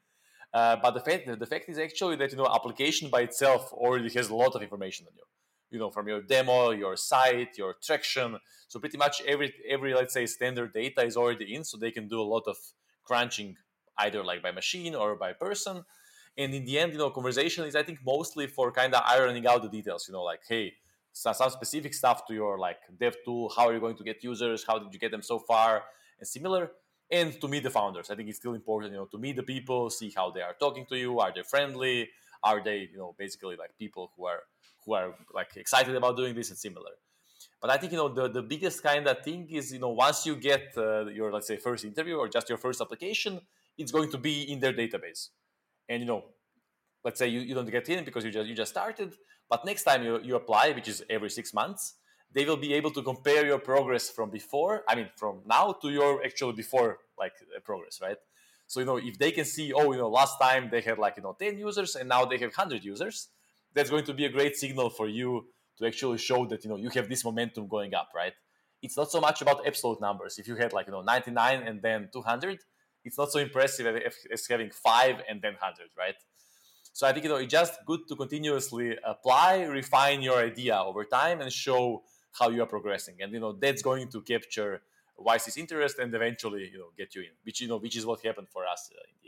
Uh, 0.52 0.76
but 0.82 0.92
the 0.92 1.00
fact 1.00 1.26
the 1.38 1.46
fact 1.46 1.68
is 1.68 1.78
actually 1.78 2.16
that 2.16 2.30
you 2.32 2.38
know, 2.38 2.46
application 2.46 3.10
by 3.10 3.20
itself 3.20 3.72
already 3.72 4.08
has 4.14 4.30
a 4.30 4.34
lot 4.34 4.54
of 4.54 4.62
information 4.62 5.06
on 5.06 5.12
you 5.14 5.24
you 5.74 5.80
know 5.80 5.90
from 5.90 6.08
your 6.08 6.22
demo 6.22 6.70
your 6.70 6.96
site 6.96 7.58
your 7.58 7.74
traction. 7.82 8.38
So 8.68 8.80
pretty 8.80 8.96
much 8.96 9.22
every 9.26 9.52
every 9.68 9.94
let's 9.94 10.14
say 10.14 10.26
standard 10.26 10.72
data 10.72 11.02
is 11.04 11.16
already 11.16 11.54
in 11.54 11.64
so 11.64 11.76
they 11.76 11.90
can 11.90 12.08
do 12.08 12.20
a 12.20 12.28
lot 12.34 12.44
of 12.46 12.56
crunching 13.04 13.56
either 13.98 14.24
like 14.24 14.42
by 14.42 14.52
machine 14.52 14.94
or 14.94 15.16
by 15.16 15.32
person. 15.32 15.84
And 16.36 16.52
in 16.52 16.64
the 16.64 16.78
end 16.78 16.92
you 16.92 16.98
know 16.98 17.10
conversation 17.10 17.64
is 17.64 17.76
i 17.76 17.84
think 17.84 18.00
mostly 18.04 18.46
for 18.48 18.72
kind 18.72 18.92
of 18.92 19.02
ironing 19.06 19.46
out 19.46 19.62
the 19.62 19.68
details 19.68 20.06
you 20.08 20.12
know 20.14 20.24
like 20.24 20.40
hey 20.48 20.72
some 21.12 21.50
specific 21.50 21.94
stuff 21.94 22.26
to 22.26 22.34
your 22.34 22.58
like 22.58 22.78
dev 22.98 23.14
tool 23.24 23.52
how 23.56 23.68
are 23.68 23.74
you 23.74 23.78
going 23.78 23.96
to 23.96 24.02
get 24.02 24.24
users 24.24 24.64
how 24.66 24.78
did 24.80 24.92
you 24.92 24.98
get 24.98 25.12
them 25.12 25.22
so 25.22 25.38
far 25.38 25.84
and 26.18 26.26
similar. 26.26 26.70
And 27.10 27.38
to 27.40 27.46
meet 27.48 27.62
the 27.62 27.70
founders 27.70 28.10
i 28.10 28.16
think 28.16 28.28
it's 28.28 28.38
still 28.38 28.54
important 28.54 28.92
you 28.92 28.98
know 28.98 29.06
to 29.06 29.18
meet 29.18 29.36
the 29.36 29.42
people 29.44 29.90
see 29.90 30.12
how 30.16 30.30
they 30.30 30.40
are 30.40 30.56
talking 30.58 30.86
to 30.86 30.96
you 30.96 31.20
are 31.20 31.32
they 31.32 31.42
friendly 31.42 32.08
are 32.42 32.64
they 32.64 32.88
you 32.92 32.98
know 32.98 33.14
basically 33.18 33.56
like 33.56 33.72
people 33.78 34.10
who 34.16 34.26
are 34.26 34.40
who 34.84 34.94
are 34.94 35.14
like 35.32 35.56
excited 35.56 35.94
about 35.94 36.16
doing 36.16 36.34
this 36.34 36.50
and 36.50 36.58
similar. 36.58 36.92
But 37.60 37.70
I 37.70 37.76
think 37.78 37.92
you 37.92 37.98
know 37.98 38.08
the, 38.08 38.28
the 38.28 38.42
biggest 38.42 38.82
kind 38.82 39.06
of 39.06 39.22
thing 39.24 39.48
is 39.50 39.72
you 39.72 39.78
know 39.78 39.90
once 39.90 40.26
you 40.26 40.36
get 40.36 40.74
uh, 40.76 41.06
your 41.06 41.32
let's 41.32 41.46
say 41.46 41.56
first 41.56 41.84
interview 41.84 42.16
or 42.16 42.28
just 42.28 42.48
your 42.48 42.58
first 42.58 42.80
application, 42.80 43.40
it's 43.78 43.90
going 43.90 44.10
to 44.10 44.18
be 44.18 44.42
in 44.52 44.60
their 44.60 44.72
database, 44.72 45.28
and 45.88 46.00
you 46.00 46.06
know 46.06 46.24
let's 47.04 47.18
say 47.18 47.28
you, 47.28 47.40
you 47.40 47.54
don't 47.54 47.70
get 47.70 47.88
in 47.88 48.04
because 48.04 48.24
you 48.24 48.30
just 48.30 48.48
you 48.48 48.54
just 48.54 48.70
started, 48.70 49.14
but 49.48 49.64
next 49.64 49.84
time 49.84 50.02
you, 50.02 50.20
you 50.22 50.36
apply, 50.36 50.72
which 50.72 50.88
is 50.88 51.04
every 51.08 51.30
six 51.30 51.54
months, 51.54 51.94
they 52.32 52.44
will 52.44 52.56
be 52.56 52.74
able 52.74 52.90
to 52.90 53.02
compare 53.02 53.46
your 53.46 53.58
progress 53.58 54.10
from 54.10 54.30
before, 54.30 54.82
I 54.88 54.94
mean 54.94 55.08
from 55.16 55.40
now 55.46 55.72
to 55.82 55.90
your 55.90 56.24
actual 56.24 56.52
before 56.52 56.98
like 57.18 57.34
uh, 57.42 57.60
progress, 57.60 58.00
right? 58.02 58.18
So 58.66 58.80
you 58.80 58.86
know 58.86 58.96
if 58.96 59.18
they 59.18 59.30
can 59.30 59.44
see, 59.44 59.72
oh, 59.72 59.92
you 59.92 59.98
know, 59.98 60.08
last 60.08 60.38
time 60.40 60.68
they 60.70 60.80
had 60.80 60.98
like 60.98 61.16
you 61.16 61.22
know 61.22 61.36
10 61.38 61.58
users 61.58 61.96
and 61.96 62.08
now 62.08 62.24
they 62.24 62.38
have 62.38 62.50
100 62.50 62.84
users, 62.84 63.28
that's 63.74 63.90
going 63.90 64.04
to 64.04 64.14
be 64.14 64.24
a 64.24 64.30
great 64.30 64.56
signal 64.56 64.90
for 64.90 65.08
you 65.08 65.46
to 65.78 65.86
actually 65.86 66.18
show 66.18 66.46
that 66.46 66.64
you 66.64 66.70
know 66.70 66.76
you 66.76 66.90
have 66.90 67.08
this 67.08 67.24
momentum 67.24 67.68
going 67.68 67.94
up, 67.94 68.08
right? 68.14 68.32
It's 68.82 68.96
not 68.96 69.10
so 69.10 69.20
much 69.20 69.42
about 69.42 69.66
absolute 69.66 70.00
numbers. 70.00 70.38
If 70.38 70.46
you 70.46 70.56
had 70.56 70.72
like 70.72 70.86
you 70.86 70.92
know 70.92 71.02
99 71.02 71.62
and 71.62 71.82
then 71.82 72.08
200, 72.12 72.58
it's 73.04 73.18
not 73.18 73.32
so 73.32 73.38
impressive 73.38 73.86
as 74.32 74.46
having 74.46 74.70
five 74.70 75.16
and 75.28 75.40
then 75.42 75.54
100, 75.54 75.88
right? 75.98 76.14
So 76.92 77.06
I 77.06 77.12
think 77.12 77.24
you 77.24 77.30
know 77.30 77.36
it's 77.36 77.50
just 77.50 77.74
good 77.86 78.00
to 78.08 78.16
continuously 78.16 78.96
apply, 79.04 79.64
refine 79.64 80.22
your 80.22 80.38
idea 80.38 80.78
over 80.78 81.04
time, 81.04 81.40
and 81.40 81.52
show 81.52 82.04
how 82.38 82.50
you 82.50 82.62
are 82.62 82.66
progressing. 82.66 83.16
And 83.20 83.32
you 83.32 83.40
know 83.40 83.52
that's 83.52 83.82
going 83.82 84.08
to 84.10 84.20
capture 84.22 84.82
YC's 85.18 85.56
interest 85.56 85.98
and 85.98 86.14
eventually 86.14 86.68
you 86.72 86.78
know 86.78 86.90
get 86.96 87.14
you 87.14 87.22
in, 87.22 87.34
which 87.42 87.60
you 87.60 87.68
know 87.68 87.78
which 87.78 87.96
is 87.96 88.06
what 88.06 88.24
happened 88.24 88.48
for 88.48 88.64
us 88.66 88.90
uh, 88.92 89.00
in. 89.22 89.23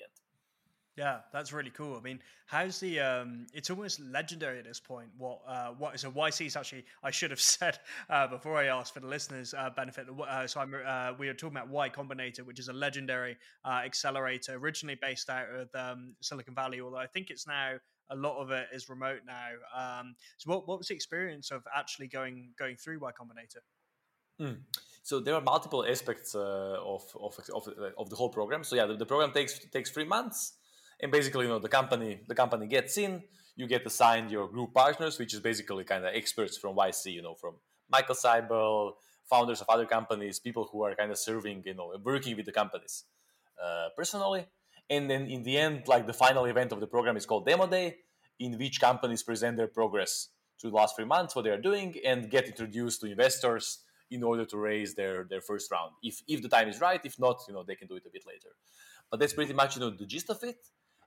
Yeah, 0.97 1.18
that's 1.30 1.53
really 1.53 1.70
cool. 1.70 1.94
I 1.97 2.01
mean, 2.01 2.20
how's 2.47 2.80
the? 2.80 3.01
Um, 3.01 3.47
it's 3.53 3.68
almost 3.68 4.01
legendary 4.01 4.59
at 4.59 4.64
this 4.64 4.80
point. 4.80 5.09
What? 5.18 5.40
Uh, 5.47 5.68
what? 5.76 6.01
So 6.01 6.11
YC 6.11 6.47
is 6.47 6.57
actually. 6.57 6.86
I 7.03 7.11
should 7.11 7.30
have 7.30 7.40
said 7.61 7.78
uh, 8.09 8.26
before 8.26 8.57
I 8.57 8.66
asked 8.66 8.94
for 8.94 9.01
the 9.01 9.07
listeners' 9.07 9.53
uh, 9.53 9.68
benefit. 9.76 10.07
Uh, 10.09 10.47
so 10.47 10.61
I'm. 10.61 10.74
Uh, 10.74 11.12
we 11.18 11.28
are 11.28 11.34
talking 11.34 11.57
about 11.57 11.68
Y 11.68 11.90
Combinator, 11.90 12.40
which 12.40 12.59
is 12.59 12.68
a 12.68 12.72
legendary 12.72 13.36
uh, 13.64 13.82
accelerator 13.84 14.55
originally 14.55 14.99
based 15.01 15.28
out 15.28 15.49
of 15.51 15.68
um, 15.74 16.14
Silicon 16.22 16.55
Valley. 16.55 16.80
Although 16.80 16.97
I 16.97 17.07
think 17.07 17.28
it's 17.28 17.47
now 17.47 17.74
a 18.09 18.16
lot 18.16 18.40
of 18.40 18.51
it 18.51 18.68
is 18.72 18.88
remote 18.88 19.20
now. 19.26 20.01
Um, 20.01 20.16
so 20.38 20.51
what? 20.51 20.66
What 20.66 20.78
was 20.78 20.88
the 20.88 20.94
experience 20.94 21.51
of 21.51 21.62
actually 21.76 22.07
going 22.07 22.53
going 22.59 22.76
through 22.76 23.01
Y 23.01 23.11
Combinator? 23.11 23.61
Mm. 24.40 24.61
So 25.03 25.20
there 25.20 25.34
are 25.34 25.42
multiple 25.42 25.84
aspects 25.86 26.34
of, 26.34 27.05
of, 27.20 27.38
of, 27.55 27.68
of 27.97 28.11
the 28.11 28.16
whole 28.16 28.28
program. 28.28 28.64
So 28.64 28.76
yeah, 28.76 28.86
the, 28.86 28.97
the 28.97 29.07
program 29.07 29.32
takes 29.32 29.59
takes 29.66 29.90
three 29.90 30.07
months 30.07 30.55
and 31.01 31.12
basically 31.12 31.44
you 31.44 31.49
know 31.49 31.59
the 31.59 31.68
company 31.68 32.20
the 32.28 32.34
company 32.34 32.66
gets 32.66 32.97
in 32.99 33.22
you 33.57 33.66
get 33.66 33.84
assigned 33.86 34.30
your 34.30 34.49
group 34.49 34.72
partners 34.74 35.18
which 35.18 35.32
is 35.34 35.40
basically 35.40 35.84
kind 35.84 36.05
of 36.05 36.14
experts 36.14 36.57
from 36.57 36.76
yc 36.76 37.05
you 37.05 37.22
know 37.22 37.34
from 37.34 37.55
michael 37.90 38.14
seibel 38.14 38.92
founders 39.28 39.61
of 39.61 39.68
other 39.68 39.86
companies 39.86 40.38
people 40.38 40.68
who 40.70 40.82
are 40.82 40.94
kind 40.94 41.11
of 41.11 41.18
serving 41.18 41.62
you 41.66 41.74
know 41.74 41.92
working 42.05 42.36
with 42.36 42.47
the 42.47 42.53
companies 42.53 43.05
uh, 43.62 43.88
personally. 43.97 44.47
And 44.88 45.11
then 45.11 45.26
in 45.26 45.42
the 45.42 45.57
end 45.57 45.88
like 45.88 46.07
the 46.07 46.12
final 46.12 46.44
event 46.44 46.72
of 46.72 46.80
the 46.80 46.86
program 46.86 47.16
is 47.16 47.26
called 47.26 47.47
demo 47.47 47.66
day 47.66 47.97
in 48.38 48.57
which 48.59 48.80
companies 48.80 49.22
present 49.22 49.57
their 49.57 49.66
progress 49.66 50.28
to 50.61 50.70
the 50.70 50.76
last 50.76 50.94
three 50.94 51.05
months 51.05 51.34
what 51.34 51.42
they 51.44 51.51
are 51.51 51.61
doing 51.61 51.97
and 52.05 52.30
get 52.30 52.47
introduced 52.47 53.01
to 53.01 53.07
investors 53.07 53.80
in 54.11 54.22
order 54.22 54.44
to 54.44 54.57
raise 54.57 54.94
their 54.94 55.24
their 55.24 55.40
first 55.40 55.70
round. 55.72 55.92
If 56.03 56.22
if 56.28 56.40
the 56.42 56.49
time 56.49 56.68
is 56.68 56.80
right 56.80 57.01
if 57.05 57.18
not 57.18 57.42
you 57.49 57.55
know 57.55 57.64
they 57.64 57.74
can 57.74 57.88
do 57.88 57.97
it 57.97 58.05
a 58.07 58.11
bit 58.11 58.24
later. 58.26 58.51
But 59.11 59.20
that's 59.20 59.32
pretty 59.32 59.55
much 59.55 59.76
you 59.76 59.80
know 59.80 59.90
the 59.90 60.07
gist 60.07 60.30
of 60.30 60.42
it 60.44 60.59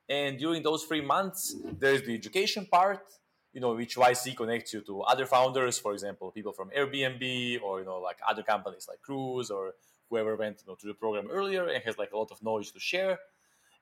and 0.09 0.39
during 0.39 0.63
those 0.63 0.83
three 0.85 1.01
months, 1.01 1.55
there's 1.77 2.01
the 2.01 2.15
education 2.15 2.65
part, 2.65 3.05
you 3.53 3.61
know, 3.61 3.75
which 3.75 3.95
YC 3.95 4.35
connects 4.35 4.73
you 4.73 4.81
to 4.81 5.01
other 5.01 5.27
founders, 5.27 5.77
for 5.77 5.93
example, 5.93 6.31
people 6.31 6.51
from 6.51 6.71
Airbnb 6.71 7.61
or, 7.61 7.79
you 7.79 7.85
know, 7.85 7.99
like 7.99 8.17
other 8.27 8.41
companies 8.41 8.87
like 8.89 9.01
Cruise 9.01 9.51
or 9.51 9.73
whoever 10.09 10.35
went 10.35 10.63
you 10.65 10.71
know, 10.71 10.75
to 10.75 10.87
the 10.87 10.95
program 10.95 11.27
earlier 11.31 11.67
and 11.67 11.83
has 11.83 11.99
like 11.99 12.11
a 12.11 12.17
lot 12.17 12.31
of 12.31 12.41
knowledge 12.41 12.71
to 12.73 12.79
share. 12.79 13.19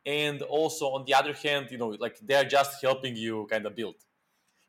And 0.06 0.42
also 0.42 0.88
on 0.88 1.06
the 1.06 1.14
other 1.14 1.34
hand, 1.34 1.68
you 1.72 1.78
know, 1.78 1.90
like 2.00 2.18
they're 2.22 2.46
just 2.46 2.82
helping 2.82 3.16
you 3.16 3.48
kind 3.50 3.66
of 3.66 3.76
build. 3.76 3.96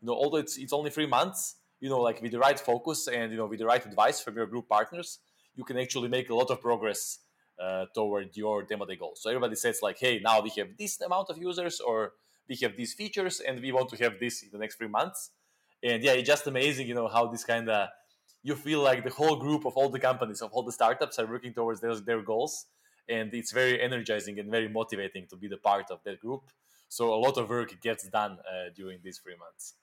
You 0.01 0.07
know, 0.07 0.15
although 0.15 0.39
it's 0.39 0.57
it's 0.57 0.73
only 0.73 0.91
three 0.91 1.07
months, 1.07 1.57
you 1.81 1.89
know, 1.89 2.01
like 2.01 2.23
with 2.23 2.31
the 2.31 2.39
right 2.39 2.59
focus 2.59 3.09
and 3.09 3.33
you 3.33 3.39
know 3.39 3.47
with 3.47 3.59
the 3.59 3.67
right 3.67 3.85
advice 3.85 4.21
from 4.21 4.37
your 4.37 4.47
group 4.47 4.69
partners, 4.69 5.19
you 5.57 5.65
can 5.65 5.77
actually 5.77 6.09
make 6.09 6.31
a 6.31 6.35
lot 6.35 6.51
of 6.51 6.61
progress 6.61 7.19
uh, 7.63 7.87
toward 7.95 8.37
your 8.37 8.63
demo 8.63 8.85
day 8.87 8.97
goal. 8.97 9.15
So 9.17 9.31
everybody 9.31 9.57
says 9.57 9.81
like, 9.83 9.99
hey, 9.99 10.21
now 10.23 10.41
we 10.41 10.51
have 10.59 10.77
this 10.79 11.01
amount 11.01 11.31
of 11.31 11.39
users 11.39 11.81
or 11.81 12.13
we 12.49 12.57
have 12.57 12.77
these 12.77 12.95
features 12.95 13.41
and 13.41 13.61
we 13.61 13.73
want 13.73 13.89
to 13.91 13.97
have 13.97 14.19
this 14.21 14.43
in 14.43 14.51
the 14.53 14.59
next 14.59 14.77
three 14.77 14.89
months. 14.89 15.31
And 15.83 16.03
yeah, 16.03 16.13
it's 16.13 16.29
just 16.29 16.47
amazing, 16.47 16.89
you 16.89 16.95
know, 16.95 17.09
how 17.09 17.27
this 17.27 17.45
kind 17.45 17.69
of 17.69 17.89
you 18.43 18.55
feel 18.55 18.81
like 18.83 19.05
the 19.05 19.11
whole 19.11 19.37
group 19.37 19.65
of 19.65 19.77
all 19.77 19.89
the 19.89 19.99
companies 19.99 20.41
of 20.43 20.53
all 20.53 20.63
the 20.63 20.73
startups 20.73 21.19
are 21.19 21.27
working 21.27 21.53
towards 21.53 21.81
their, 21.81 21.95
their 21.97 22.23
goals 22.23 22.67
and 23.09 23.33
it's 23.35 23.53
very 23.53 23.81
energizing 23.81 24.39
and 24.39 24.51
very 24.51 24.69
motivating 24.69 25.27
to 25.29 25.37
be 25.37 25.49
the 25.49 25.57
part 25.57 25.91
of 25.91 25.99
that 26.05 26.21
group 26.21 26.43
so 26.89 27.13
a 27.13 27.17
lot 27.17 27.37
of 27.37 27.49
work 27.49 27.81
gets 27.81 28.09
done 28.09 28.33
uh, 28.33 28.71
during 28.77 28.99
these 29.03 29.19
three 29.19 29.37
months 29.37 29.75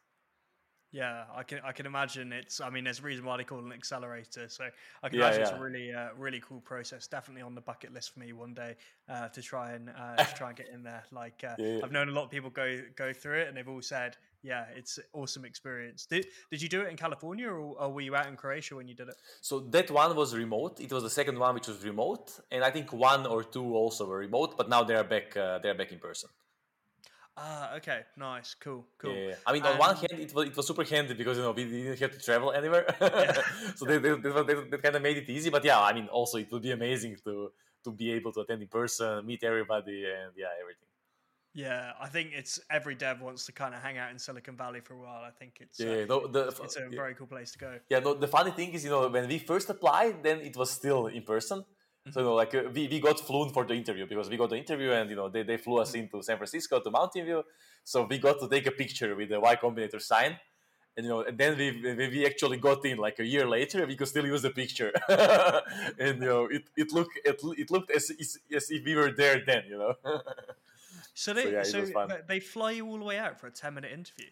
yeah, 0.91 1.23
I 1.35 1.43
can 1.43 1.59
I 1.65 1.71
can 1.71 1.85
imagine 1.85 2.31
it's. 2.31 2.61
I 2.61 2.69
mean, 2.69 2.85
there's 2.85 2.99
a 2.99 3.03
reason 3.03 3.25
why 3.25 3.37
they 3.37 3.43
call 3.43 3.59
it 3.59 3.65
an 3.65 3.73
accelerator. 3.73 4.47
So 4.47 4.65
I 5.03 5.09
can 5.09 5.19
yeah, 5.19 5.25
imagine 5.25 5.41
yeah. 5.41 5.47
it's 5.49 5.57
a 5.57 5.61
really 5.61 5.93
uh, 5.93 6.09
really 6.17 6.41
cool 6.47 6.61
process. 6.61 7.07
Definitely 7.07 7.41
on 7.41 7.53
the 7.53 7.61
bucket 7.61 7.93
list 7.93 8.13
for 8.13 8.19
me 8.19 8.31
one 8.31 8.53
day 8.53 8.75
uh, 9.09 9.27
to 9.29 9.41
try 9.41 9.73
and 9.73 9.89
uh, 9.89 10.15
to 10.23 10.35
try 10.35 10.49
and 10.49 10.57
get 10.57 10.69
in 10.69 10.83
there. 10.83 11.03
Like 11.11 11.43
uh, 11.43 11.55
yeah, 11.59 11.79
I've 11.83 11.91
known 11.91 12.09
a 12.09 12.11
lot 12.13 12.23
of 12.23 12.31
people 12.31 12.49
go 12.49 12.81
go 12.95 13.11
through 13.11 13.39
it, 13.39 13.47
and 13.49 13.57
they've 13.57 13.67
all 13.67 13.81
said, 13.81 14.15
"Yeah, 14.41 14.65
it's 14.73 14.97
awesome 15.13 15.43
experience." 15.43 16.05
Did 16.05 16.27
Did 16.49 16.61
you 16.61 16.69
do 16.69 16.83
it 16.83 16.89
in 16.89 16.95
California, 16.95 17.49
or, 17.49 17.59
or 17.59 17.89
were 17.91 18.01
you 18.01 18.15
out 18.15 18.27
in 18.27 18.37
Croatia 18.37 18.75
when 18.75 18.87
you 18.87 18.95
did 18.95 19.09
it? 19.09 19.15
So 19.41 19.59
that 19.59 19.91
one 19.91 20.15
was 20.15 20.33
remote. 20.35 20.79
It 20.79 20.93
was 20.93 21.03
the 21.03 21.09
second 21.09 21.37
one 21.37 21.55
which 21.55 21.67
was 21.67 21.83
remote, 21.83 22.39
and 22.51 22.63
I 22.63 22.71
think 22.71 22.93
one 22.93 23.25
or 23.25 23.43
two 23.43 23.75
also 23.75 24.05
were 24.05 24.19
remote. 24.19 24.55
But 24.55 24.69
now 24.69 24.83
they 24.83 24.95
are 24.95 25.03
back. 25.03 25.35
Uh, 25.35 25.59
they 25.59 25.69
are 25.69 25.75
back 25.75 25.91
in 25.91 25.99
person. 25.99 26.29
Ah, 27.37 27.75
okay, 27.75 28.03
nice, 28.15 28.55
cool, 28.55 28.85
cool. 28.97 29.13
Yeah, 29.13 29.35
I 29.45 29.51
mean, 29.51 29.63
on 29.63 29.73
um, 29.73 29.77
one 29.77 29.95
hand, 29.97 30.19
it 30.19 30.33
was 30.33 30.47
it 30.47 30.55
was 30.55 30.65
super 30.67 30.85
handy 30.85 31.15
because 31.15 31.35
you 31.35 31.43
know 31.43 31.51
we 31.51 31.65
didn't 31.65 31.99
have 31.99 32.11
to 32.11 32.19
travel 32.19 32.53
anywhere, 32.53 32.85
yeah. 33.01 33.41
so 33.75 33.83
they, 33.83 33.97
they, 33.97 34.15
they, 34.15 34.31
they, 34.71 34.77
kind 34.77 34.95
of 34.95 35.01
made 35.01 35.17
it 35.17 35.29
easy. 35.29 35.49
But 35.49 35.65
yeah, 35.65 35.81
I 35.81 35.91
mean, 35.91 36.07
also 36.07 36.37
it 36.37 36.49
would 36.51 36.61
be 36.61 36.71
amazing 36.71 37.17
to 37.25 37.51
to 37.83 37.91
be 37.91 38.13
able 38.13 38.31
to 38.31 38.39
attend 38.39 38.61
in 38.61 38.69
person, 38.69 39.25
meet 39.25 39.43
everybody, 39.43 40.05
and 40.05 40.31
yeah, 40.37 40.47
everything. 40.61 40.87
Yeah, 41.53 41.91
I 42.01 42.07
think 42.07 42.31
it's 42.33 42.59
every 42.69 42.95
dev 42.95 43.21
wants 43.21 43.45
to 43.45 43.53
kind 43.53 43.73
of 43.73 43.81
hang 43.81 43.97
out 43.97 44.11
in 44.11 44.19
Silicon 44.19 44.57
Valley 44.57 44.81
for 44.81 44.93
a 44.93 44.99
while. 44.99 45.23
I 45.23 45.31
think 45.31 45.57
it's 45.61 45.79
yeah, 45.79 46.03
uh, 46.03 46.05
no, 46.07 46.27
the, 46.27 46.47
it's 46.63 46.77
a 46.77 46.89
very 46.89 47.15
cool 47.15 47.27
place 47.27 47.51
to 47.51 47.57
go. 47.57 47.79
Yeah, 47.89 47.99
no, 47.99 48.13
the 48.13 48.27
funny 48.27 48.51
thing 48.51 48.73
is, 48.73 48.83
you 48.83 48.89
know, 48.89 49.07
when 49.07 49.27
we 49.27 49.39
first 49.39 49.69
applied, 49.69 50.21
then 50.21 50.39
it 50.39 50.55
was 50.55 50.69
still 50.69 51.07
in 51.07 51.23
person. 51.23 51.63
So 52.11 52.19
you 52.19 52.25
know, 52.27 52.35
like 52.35 52.53
uh, 52.53 52.63
we, 52.71 52.87
we 52.87 52.99
got 52.99 53.19
flown 53.19 53.49
for 53.49 53.65
the 53.65 53.73
interview 53.73 54.05
because 54.05 54.29
we 54.29 54.37
got 54.37 54.51
the 54.51 54.57
interview 54.57 54.91
and 54.91 55.09
you 55.09 55.15
know 55.15 55.27
they, 55.27 55.41
they 55.43 55.57
flew 55.57 55.79
us 55.79 55.91
mm-hmm. 55.91 56.01
into 56.01 56.21
San 56.21 56.37
Francisco 56.37 56.79
to 56.79 56.91
Mountain 56.91 57.25
View. 57.25 57.43
So 57.83 58.05
we 58.07 58.19
got 58.19 58.39
to 58.39 58.47
take 58.47 58.67
a 58.67 58.71
picture 58.71 59.15
with 59.15 59.29
the 59.29 59.39
Y 59.39 59.55
Combinator 59.55 60.01
sign. 60.01 60.37
And 60.97 61.05
you 61.05 61.11
know, 61.11 61.21
and 61.21 61.37
then 61.37 61.57
we, 61.57 62.07
we 62.07 62.25
actually 62.25 62.57
got 62.57 62.85
in 62.85 62.97
like 62.97 63.19
a 63.19 63.25
year 63.25 63.45
later, 63.47 63.85
we 63.85 63.95
could 63.95 64.07
still 64.07 64.25
use 64.25 64.43
the 64.43 64.49
picture, 64.49 64.93
and 65.99 66.21
you 66.21 66.29
know, 66.29 66.45
it, 66.45 66.63
it 66.77 66.93
looked 66.93 67.19
it, 67.25 67.41
it 67.57 67.69
looked 67.69 67.91
as, 67.91 68.11
as 68.55 68.71
if 68.71 68.85
we 68.85 68.95
were 68.95 69.11
there 69.11 69.43
then, 69.45 69.63
you 69.67 69.77
know. 69.77 69.95
so 71.13 71.33
they 71.33 71.43
so, 71.43 71.49
yeah, 71.49 71.63
so 71.63 72.07
they 72.29 72.39
fly 72.39 72.71
you 72.71 72.87
all 72.87 72.97
the 72.97 73.03
way 73.03 73.17
out 73.17 73.37
for 73.37 73.47
a 73.47 73.51
ten 73.51 73.73
minute 73.73 73.91
interview. 73.91 74.27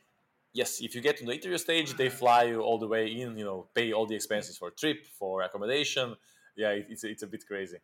Yes, 0.53 0.80
if 0.82 0.95
you 0.95 1.01
get 1.01 1.17
to 1.17 1.26
the 1.26 1.34
interview 1.34 1.57
stage, 1.57 1.97
they 1.97 2.07
fly 2.07 2.43
you 2.43 2.61
all 2.61 2.78
the 2.78 2.88
way 2.88 3.07
in. 3.07 3.38
You 3.38 3.43
know, 3.43 3.67
pay 3.76 3.91
all 3.91 4.05
the 4.05 4.15
expenses 4.15 4.57
for 4.57 4.71
trip, 4.71 5.05
for 5.19 5.41
accommodation, 5.41 6.15
yeah, 6.55 6.69
it's 6.71 7.03
it's 7.03 7.23
a 7.23 7.27
bit 7.27 7.45
crazy. 7.45 7.77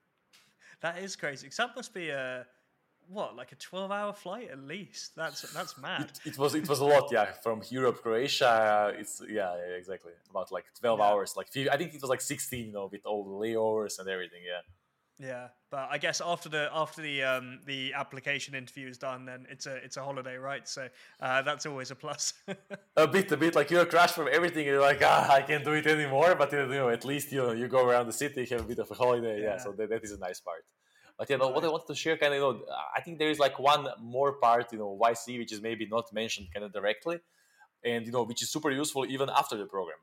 That 0.82 1.00
is 1.00 1.16
crazy. 1.16 1.48
Because 1.48 1.58
that 1.58 1.76
must 1.76 1.94
be 1.94 2.10
a 2.10 2.46
what, 3.10 3.36
like 3.36 3.52
a 3.52 3.56
twelve-hour 3.56 4.14
flight 4.14 4.50
at 4.52 4.60
least. 4.60 5.16
That's 5.16 5.42
that's 5.54 5.78
mad. 5.78 6.12
It, 6.26 6.32
it, 6.32 6.38
was 6.38 6.56
it 6.56 6.70
was 6.70 6.80
a 6.80 6.86
lot, 6.86 7.10
yeah. 7.12 7.32
From 7.44 7.62
Europe, 7.70 8.02
Croatia, 8.02 8.94
it's 8.98 9.22
yeah, 9.28 9.56
yeah 9.56 9.76
exactly 9.76 10.14
about 10.30 10.52
like 10.52 10.66
twelve 10.80 11.00
yeah. 11.00 11.06
hours. 11.06 11.36
Like 11.36 11.48
I 11.72 11.78
think 11.78 11.94
it 11.94 12.02
was 12.02 12.10
like 12.10 12.22
sixteen, 12.22 12.68
you 12.68 12.74
know, 12.74 12.90
with 12.92 13.06
all 13.06 13.24
the 13.24 13.48
layovers 13.48 14.00
and 14.00 14.08
everything. 14.08 14.42
Yeah. 14.46 14.62
Yeah, 15.20 15.50
but 15.70 15.90
I 15.92 15.98
guess 15.98 16.22
after 16.26 16.48
the 16.48 16.70
after 16.74 17.02
the 17.02 17.24
um, 17.24 17.60
the 17.66 17.94
application 17.94 18.56
interview 18.56 18.88
is 18.88 18.98
done, 18.98 19.26
then 19.26 19.46
it's 19.50 19.66
a 19.66 19.76
it's 19.76 19.98
a 19.98 20.04
holiday, 20.04 20.38
right? 20.38 20.66
So 20.66 20.88
uh, 21.20 21.42
that's 21.42 21.66
always 21.66 21.92
a 21.92 21.96
plus. 21.96 22.34
a 22.96 23.06
bit, 23.06 23.30
a 23.34 23.38
bit 23.38 23.54
like 23.54 23.70
you're 23.70 23.86
crashed 23.86 24.16
from 24.16 24.30
everything. 24.32 24.66
You're 24.66 24.80
like, 24.80 25.02
ah, 25.04 25.30
I 25.30 25.42
can't 25.42 25.66
do 25.66 25.74
it 25.74 25.86
anymore. 25.88 26.36
But 26.36 26.54
you 26.54 26.66
know, 26.68 26.88
at 26.88 27.04
least 27.04 27.34
you 27.34 27.42
know, 27.42 27.52
you 27.52 27.68
go 27.68 27.86
around 27.86 28.08
the 28.08 28.14
city, 28.14 28.46
have 28.46 28.62
a 28.62 28.64
bit 28.64 28.80
of 28.80 28.90
a 28.90 28.94
holiday. 28.94 29.42
Yeah, 29.42 29.56
yeah 29.56 29.58
so 29.58 29.74
that, 29.74 29.90
that 29.90 30.04
is 30.06 30.14
a 30.14 30.20
nice 30.20 30.40
part. 30.40 30.64
But 31.18 31.30
you 31.30 31.38
know, 31.38 31.50
what 31.50 31.66
I 31.66 31.68
wanted 31.68 31.88
to 31.88 31.96
share, 31.96 32.16
kind 32.16 32.34
of, 32.34 32.38
you 32.38 32.46
know, 32.46 32.62
I 32.96 33.02
think 33.02 33.20
there 33.20 33.30
is 33.30 33.40
like 33.40 33.60
one 33.60 33.90
more 34.02 34.40
part, 34.40 34.72
you 34.72 34.80
know, 34.80 34.98
YC, 35.04 35.38
which 35.38 35.52
is 35.52 35.62
maybe 35.62 35.86
not 35.86 36.06
mentioned 36.14 36.48
kind 36.54 36.66
of 36.66 36.72
directly, 36.72 37.20
and 37.84 38.06
you 38.06 38.14
know, 38.14 38.24
which 38.24 38.42
is 38.42 38.50
super 38.50 38.72
useful 38.72 39.06
even 39.06 39.30
after 39.30 39.58
the 39.58 39.66
program. 39.66 39.98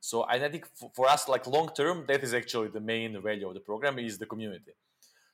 So 0.00 0.24
I 0.26 0.38
think 0.48 0.66
for 0.94 1.06
us, 1.08 1.28
like 1.28 1.46
long 1.46 1.70
term, 1.76 2.04
that 2.08 2.24
is 2.24 2.32
actually 2.32 2.68
the 2.68 2.80
main 2.80 3.20
value 3.22 3.46
of 3.46 3.54
the 3.54 3.60
program 3.60 3.98
is 3.98 4.16
the 4.16 4.26
community. 4.26 4.72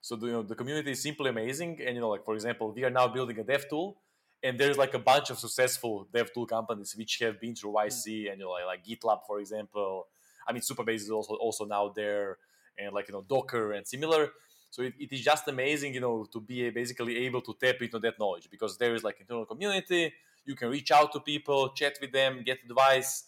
So 0.01 0.17
the, 0.17 0.27
you 0.27 0.33
know, 0.33 0.43
the 0.43 0.57
community 0.57 0.91
is 0.91 1.03
simply 1.03 1.31
amazing, 1.31 1.81
and 1.85 1.95
you 1.95 2.01
know, 2.01 2.11
like 2.11 2.25
for 2.25 2.35
example, 2.35 2.73
we 2.73 2.85
are 2.85 2.91
now 2.91 3.07
building 3.07 3.39
a 3.39 3.45
dev 3.45 3.69
tool, 3.69 3.97
and 4.43 4.59
there's 4.59 4.77
like 4.77 4.95
a 4.95 4.99
bunch 4.99 5.31
of 5.31 5.39
successful 5.39 6.09
dev 6.13 6.33
tool 6.33 6.47
companies 6.47 6.95
which 6.97 7.19
have 7.21 7.41
been 7.41 7.55
through 7.55 7.71
hmm. 7.71 7.87
YC, 7.87 8.31
and 8.31 8.41
you 8.41 8.45
know, 8.45 8.51
like, 8.51 8.67
like 8.67 8.85
GitLab, 8.85 9.21
for 9.27 9.39
example. 9.39 10.09
I 10.49 10.53
mean, 10.53 10.63
Supabase 10.63 11.07
is 11.07 11.11
also 11.11 11.35
also 11.35 11.65
now 11.65 11.93
there, 11.95 12.39
and 12.77 12.93
like 12.93 13.09
you 13.09 13.15
know, 13.15 13.23
Docker 13.23 13.73
and 13.73 13.87
similar. 13.87 14.31
So 14.71 14.83
it, 14.83 14.95
it 14.99 15.13
is 15.13 15.21
just 15.21 15.47
amazing, 15.47 15.95
you 15.95 16.01
know, 16.01 16.27
to 16.33 16.41
be 16.41 16.69
basically 16.71 17.19
able 17.19 17.41
to 17.43 17.55
tap 17.59 17.81
into 17.81 18.01
that 18.01 18.19
knowledge 18.19 18.51
because 18.51 18.77
there 18.77 18.95
is 18.97 19.05
like 19.05 19.21
internal 19.21 19.47
community. 19.47 20.13
You 20.45 20.57
can 20.57 20.69
reach 20.69 20.91
out 20.91 21.13
to 21.13 21.21
people, 21.21 21.71
chat 21.71 21.99
with 22.01 22.13
them, 22.13 22.43
get 22.45 22.59
advice 22.69 23.25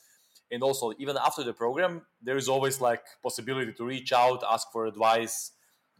and 0.51 0.62
also 0.62 0.92
even 0.99 1.16
after 1.16 1.42
the 1.42 1.53
program 1.53 2.03
there 2.22 2.36
is 2.36 2.49
always 2.49 2.80
like 2.80 3.05
possibility 3.22 3.72
to 3.72 3.84
reach 3.84 4.12
out 4.12 4.42
ask 4.51 4.68
for 4.72 4.86
advice 4.86 5.53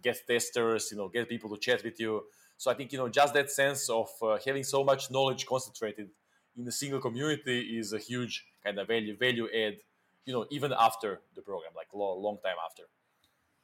get 0.03 0.19
testers 0.27 0.91
you 0.91 0.97
know 0.97 1.09
get 1.09 1.29
people 1.29 1.51
to 1.51 1.59
chat 1.59 1.83
with 1.85 1.99
you. 2.01 2.23
So 2.57 2.71
i 2.71 2.75
think 2.75 2.93
you 2.93 2.99
know 2.99 3.09
just 3.09 3.35
that 3.35 3.51
sense 3.51 3.89
of 3.89 4.09
uh, 4.23 4.39
having 4.45 4.65
so 4.65 4.83
much 4.85 5.11
knowledge 5.11 5.47
concentrated 5.47 6.09
in 6.57 6.67
a 6.67 6.73
single 6.73 7.01
community 7.01 7.79
is 7.79 7.93
a 7.93 7.99
huge 7.99 8.45
kind 8.65 8.79
of 8.79 8.89
value 8.89 9.17
value 9.17 9.49
add 9.55 9.77
you 10.25 10.33
know 10.33 10.47
even 10.51 10.73
after 10.79 11.21
the 11.35 11.43
program 11.43 11.73
like 11.75 11.89
long, 11.95 12.23
long 12.23 12.39
time 12.45 12.57
after. 12.65 12.85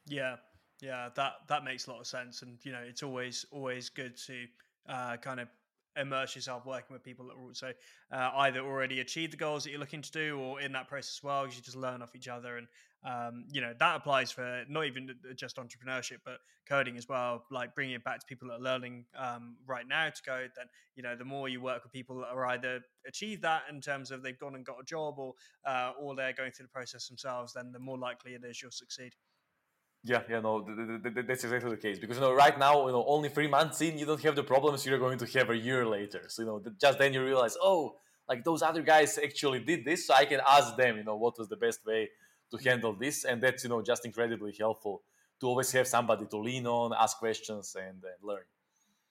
Yeah. 0.06 0.36
Yeah 0.80 1.08
that 1.14 1.32
that 1.48 1.64
makes 1.64 1.86
a 1.86 1.90
lot 1.90 2.00
of 2.00 2.06
sense. 2.06 2.42
And 2.42 2.58
you 2.62 2.72
know 2.72 2.82
it's 2.86 3.02
always 3.02 3.46
always 3.50 3.88
good 3.88 4.16
to 4.26 4.46
uh, 4.88 5.16
kind 5.18 5.40
of 5.40 5.48
immerse 5.96 6.34
yourself 6.34 6.66
working 6.66 6.92
with 6.92 7.02
people 7.02 7.26
that 7.26 7.34
are 7.34 7.42
also 7.42 7.72
uh, 8.12 8.30
either 8.38 8.60
already 8.60 9.00
achieved 9.00 9.32
the 9.32 9.36
goals 9.36 9.64
that 9.64 9.70
you're 9.70 9.80
looking 9.80 10.02
to 10.02 10.10
do 10.10 10.38
or 10.38 10.60
in 10.60 10.72
that 10.72 10.88
process 10.88 11.18
as 11.18 11.22
well 11.22 11.42
because 11.42 11.56
you 11.56 11.62
just 11.62 11.76
learn 11.76 12.02
off 12.02 12.14
each 12.14 12.28
other 12.28 12.56
and 12.56 12.66
um, 13.04 13.44
you 13.52 13.60
know 13.60 13.74
that 13.78 13.96
applies 13.96 14.30
for 14.30 14.64
not 14.68 14.86
even 14.86 15.10
just 15.36 15.56
entrepreneurship 15.56 16.18
but 16.24 16.38
coding 16.68 16.96
as 16.96 17.08
well 17.08 17.44
like 17.50 17.74
bringing 17.74 17.94
it 17.94 18.04
back 18.04 18.18
to 18.18 18.26
people 18.26 18.48
that 18.48 18.54
are 18.54 18.60
learning 18.60 19.04
um, 19.18 19.56
right 19.66 19.86
now 19.86 20.08
to 20.08 20.22
code 20.22 20.50
then 20.56 20.66
you 20.96 21.02
know 21.02 21.14
the 21.14 21.24
more 21.24 21.48
you 21.48 21.60
work 21.60 21.82
with 21.82 21.92
people 21.92 22.16
that 22.18 22.28
are 22.28 22.46
either 22.46 22.80
achieved 23.06 23.42
that 23.42 23.62
in 23.70 23.80
terms 23.80 24.10
of 24.10 24.22
they've 24.22 24.38
gone 24.38 24.54
and 24.54 24.64
got 24.64 24.76
a 24.80 24.84
job 24.84 25.18
or 25.18 25.34
uh, 25.66 25.92
or 26.00 26.14
they're 26.14 26.32
going 26.32 26.50
through 26.50 26.64
the 26.66 26.72
process 26.72 27.06
themselves 27.08 27.52
then 27.52 27.72
the 27.72 27.78
more 27.78 27.98
likely 27.98 28.32
it 28.32 28.42
is 28.44 28.60
you'll 28.62 28.70
succeed 28.70 29.12
yeah, 30.04 30.22
yeah, 30.28 30.40
no, 30.40 30.60
th- 30.60 30.76
th- 31.02 31.14
th- 31.14 31.26
that's 31.26 31.44
exactly 31.44 31.70
the 31.70 31.78
case. 31.78 31.98
Because 31.98 32.18
you 32.18 32.20
know, 32.20 32.34
right 32.34 32.58
now, 32.58 32.86
you 32.86 32.92
know, 32.92 33.04
only 33.08 33.30
three 33.30 33.48
months 33.48 33.80
in, 33.80 33.96
you 33.98 34.04
don't 34.04 34.22
have 34.22 34.36
the 34.36 34.44
problems 34.44 34.84
you're 34.84 34.98
going 34.98 35.18
to 35.18 35.26
have 35.38 35.48
a 35.48 35.56
year 35.56 35.86
later. 35.86 36.24
So 36.28 36.42
you 36.42 36.46
know, 36.46 36.62
just 36.78 36.98
then 36.98 37.14
you 37.14 37.24
realize, 37.24 37.56
oh, 37.62 37.96
like 38.28 38.44
those 38.44 38.60
other 38.60 38.82
guys 38.82 39.18
actually 39.18 39.60
did 39.60 39.84
this, 39.86 40.06
so 40.06 40.14
I 40.14 40.26
can 40.26 40.40
ask 40.46 40.76
them, 40.76 40.98
you 40.98 41.04
know, 41.04 41.16
what 41.16 41.38
was 41.38 41.48
the 41.48 41.56
best 41.56 41.86
way 41.86 42.10
to 42.50 42.68
handle 42.68 42.92
this, 42.92 43.24
and 43.24 43.42
that's 43.42 43.64
you 43.64 43.70
know 43.70 43.80
just 43.82 44.04
incredibly 44.04 44.54
helpful 44.58 45.02
to 45.40 45.46
always 45.46 45.72
have 45.72 45.86
somebody 45.86 46.26
to 46.26 46.36
lean 46.36 46.66
on, 46.66 46.92
ask 46.98 47.18
questions, 47.18 47.74
and, 47.74 48.02
and 48.04 48.22
learn. 48.22 48.44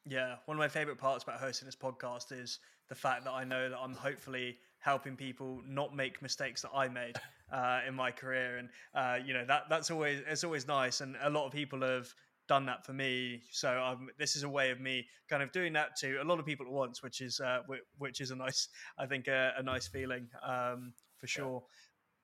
Yeah, 0.06 0.36
one 0.46 0.58
of 0.58 0.60
my 0.60 0.68
favorite 0.68 1.00
parts 1.00 1.24
about 1.24 1.40
hosting 1.40 1.66
this 1.66 1.76
podcast 1.76 2.32
is 2.32 2.60
the 2.90 2.96
fact 2.96 3.24
that 3.24 3.32
I 3.32 3.44
know 3.44 3.70
that 3.70 3.78
I'm 3.78 3.96
hopefully 3.96 4.58
helping 4.80 5.16
people 5.16 5.62
not 5.66 5.96
make 5.96 6.22
mistakes 6.22 6.62
that 6.62 6.72
I 6.76 6.88
made 6.88 7.16
uh, 7.54 7.82
in 7.88 7.94
my 7.94 8.12
career, 8.12 8.58
and 8.58 8.70
uh, 8.96 9.24
you 9.24 9.34
know 9.34 9.46
that 9.46 9.64
that's 9.70 9.92
always 9.92 10.22
it's 10.28 10.44
always 10.44 10.68
nice, 10.68 11.02
and 11.02 11.16
a 11.22 11.30
lot 11.30 11.46
of 11.46 11.52
people 11.54 11.82
have 11.82 12.14
done 12.48 12.66
that 12.66 12.86
for 12.86 12.94
me. 12.94 13.42
So 13.52 13.82
um, 13.82 14.10
this 14.18 14.36
is 14.36 14.44
a 14.44 14.50
way 14.50 14.72
of 14.72 14.82
me 14.82 15.06
kind 15.30 15.42
of 15.42 15.52
doing 15.52 15.74
that 15.74 15.96
to 15.98 16.18
a 16.22 16.26
lot 16.26 16.40
of 16.40 16.46
people 16.46 16.66
at 16.66 16.72
once, 16.72 17.02
which 17.02 17.22
is 17.22 17.40
uh, 17.40 17.60
which 17.98 18.20
is 18.20 18.32
a 18.32 18.36
nice, 18.36 18.68
I 18.98 19.06
think, 19.06 19.28
a, 19.28 19.54
a 19.58 19.64
nice 19.64 19.88
feeling 19.88 20.28
um, 20.46 20.94
for 21.20 21.28
sure. 21.28 21.64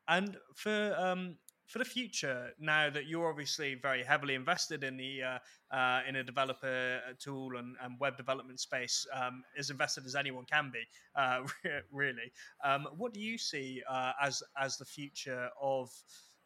And 0.08 0.38
for 0.56 0.96
um, 0.98 1.36
for 1.70 1.78
the 1.78 1.86
future, 1.86 2.50
now 2.60 2.90
that 2.90 3.06
you're 3.06 3.30
obviously 3.30 3.76
very 3.76 4.04
heavily 4.04 4.34
invested 4.34 4.84
in 4.84 4.98
the 4.98 5.22
uh, 5.22 5.76
uh, 5.76 6.02
in 6.08 6.16
a 6.16 6.24
developer 6.24 7.00
uh, 7.08 7.14
tool 7.20 7.58
and, 7.58 7.76
and 7.84 8.00
web 8.00 8.18
development 8.18 8.60
space, 8.60 9.06
um, 9.14 9.44
as 9.58 9.70
invested 9.70 10.04
as 10.08 10.16
anyone 10.16 10.46
can 10.46 10.72
be, 10.74 10.82
uh, 11.16 11.42
really, 11.92 12.32
um, 12.66 12.88
what 12.98 13.14
do 13.14 13.20
you 13.20 13.38
see 13.38 13.84
uh, 13.88 14.14
as 14.20 14.42
as 14.60 14.78
the 14.78 14.86
future 14.86 15.48
of 15.62 15.92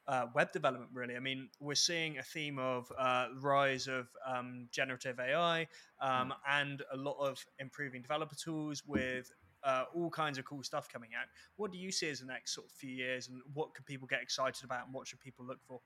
uh, 0.09 0.25
web 0.35 0.51
development? 0.51 0.91
Really, 0.93 1.15
I 1.15 1.21
mean, 1.21 1.47
we're 1.61 1.75
seeing 1.75 2.17
a 2.17 2.23
theme 2.23 2.59
of 2.59 2.91
rise 3.41 3.87
of 3.87 4.09
um, 4.27 4.67
generative 4.71 5.21
AI 5.21 5.61
um, 6.01 6.09
mm. 6.09 6.31
and 6.49 6.83
a 6.91 6.97
lot 6.97 7.15
of 7.19 7.43
improving 7.59 8.01
developer 8.01 8.35
tools 8.35 8.83
with 8.85 9.31
uh, 9.63 9.85
all 9.93 10.09
kinds 10.09 10.37
of 10.37 10.45
cool 10.45 10.63
stuff 10.63 10.87
coming 10.91 11.11
out. 11.19 11.27
What 11.55 11.71
do 11.71 11.77
you 11.77 11.91
see 11.91 12.09
as 12.09 12.19
the 12.19 12.25
next 12.25 12.53
sort 12.53 12.67
of 12.67 12.71
few 12.73 12.91
years, 12.91 13.27
and 13.27 13.41
what 13.53 13.73
can 13.73 13.83
people 13.85 14.07
get 14.07 14.21
excited 14.21 14.63
about, 14.63 14.85
and 14.85 14.93
what 14.93 15.07
should 15.07 15.19
people 15.19 15.45
look 15.45 15.59
for? 15.63 15.81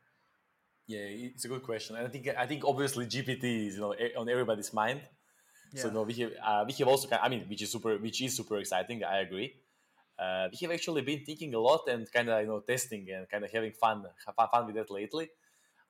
Yeah, 0.87 0.99
it's 0.99 1.45
a 1.45 1.47
good 1.49 1.63
question, 1.63 1.95
and 1.97 2.07
I 2.07 2.09
think 2.09 2.29
I 2.37 2.45
think 2.45 2.63
obviously 2.65 3.05
GPT 3.05 3.67
is 3.67 3.75
you 3.75 3.81
know 3.81 3.95
on 4.17 4.29
everybody's 4.29 4.73
mind. 4.73 5.01
Yeah. 5.73 5.81
So 5.83 5.89
no, 5.89 6.03
we 6.03 6.13
have 6.13 6.31
uh, 6.43 6.63
we 6.65 6.73
have 6.73 6.87
also 6.87 7.09
I 7.21 7.29
mean 7.29 7.45
which 7.49 7.61
is 7.61 7.71
super 7.71 7.97
which 7.97 8.21
is 8.21 8.35
super 8.37 8.57
exciting. 8.57 9.03
I 9.03 9.19
agree. 9.19 9.53
Uh, 10.17 10.47
we 10.51 10.57
have 10.61 10.71
actually 10.71 11.01
been 11.03 11.23
thinking 11.23 11.53
a 11.53 11.59
lot 11.59 11.87
and 11.89 12.11
kind 12.11 12.29
of 12.29 12.41
you 12.41 12.47
know 12.47 12.61
testing 12.61 13.07
and 13.11 13.29
kind 13.29 13.43
of 13.43 13.51
having 13.51 13.73
fun 13.73 14.03
have 14.25 14.49
fun 14.49 14.65
with 14.65 14.75
that 14.75 14.89
lately. 14.89 15.29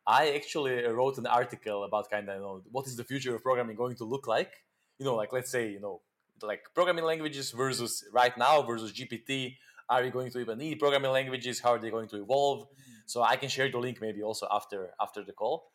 I 0.06 0.32
actually 0.32 0.84
wrote 0.84 1.18
an 1.18 1.28
article 1.28 1.84
about 1.84 2.10
kind 2.10 2.28
of 2.30 2.36
you 2.36 2.42
know 2.42 2.62
what 2.72 2.88
is 2.88 2.96
the 2.96 3.04
future 3.04 3.36
of 3.36 3.44
programming 3.44 3.76
going 3.76 3.96
to 3.98 4.04
look 4.04 4.26
like. 4.26 4.52
You 5.00 5.06
know, 5.06 5.16
like 5.16 5.32
let's 5.32 5.52
say 5.52 5.70
you 5.70 5.80
know 5.80 6.02
like 6.42 6.64
programming 6.74 7.06
languages 7.06 7.52
versus 7.52 8.04
right 8.14 8.38
now 8.38 8.62
versus 8.62 8.92
GPT. 8.94 9.56
Are 9.90 10.04
we 10.04 10.10
going 10.10 10.30
to 10.32 10.40
even 10.40 10.58
need 10.58 10.80
programming 10.80 11.12
languages? 11.12 11.60
How 11.62 11.72
are 11.72 11.80
they 11.80 11.90
going 11.90 12.10
to 12.10 12.22
evolve? 12.22 12.64
Mm-hmm. 12.64 12.94
So 13.06 13.24
I 13.24 13.38
can 13.38 13.50
share 13.50 13.72
the 13.72 13.78
link 13.78 14.00
maybe 14.02 14.22
also 14.22 14.48
after 14.52 14.92
after 15.02 15.24
the 15.24 15.34
call. 15.34 15.72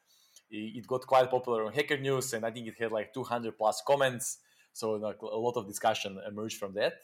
It 0.50 0.86
got 0.86 1.06
quite 1.06 1.30
popular 1.30 1.64
on 1.64 1.72
Hacker 1.72 1.96
News, 1.96 2.34
and 2.34 2.44
I 2.44 2.50
think 2.50 2.66
it 2.66 2.74
had 2.78 2.92
like 2.92 3.14
200 3.14 3.56
plus 3.56 3.82
comments. 3.86 4.38
So 4.74 4.92
like 4.92 5.22
a 5.22 5.26
lot 5.26 5.56
of 5.56 5.66
discussion 5.66 6.18
emerged 6.28 6.58
from 6.58 6.74
that. 6.74 6.94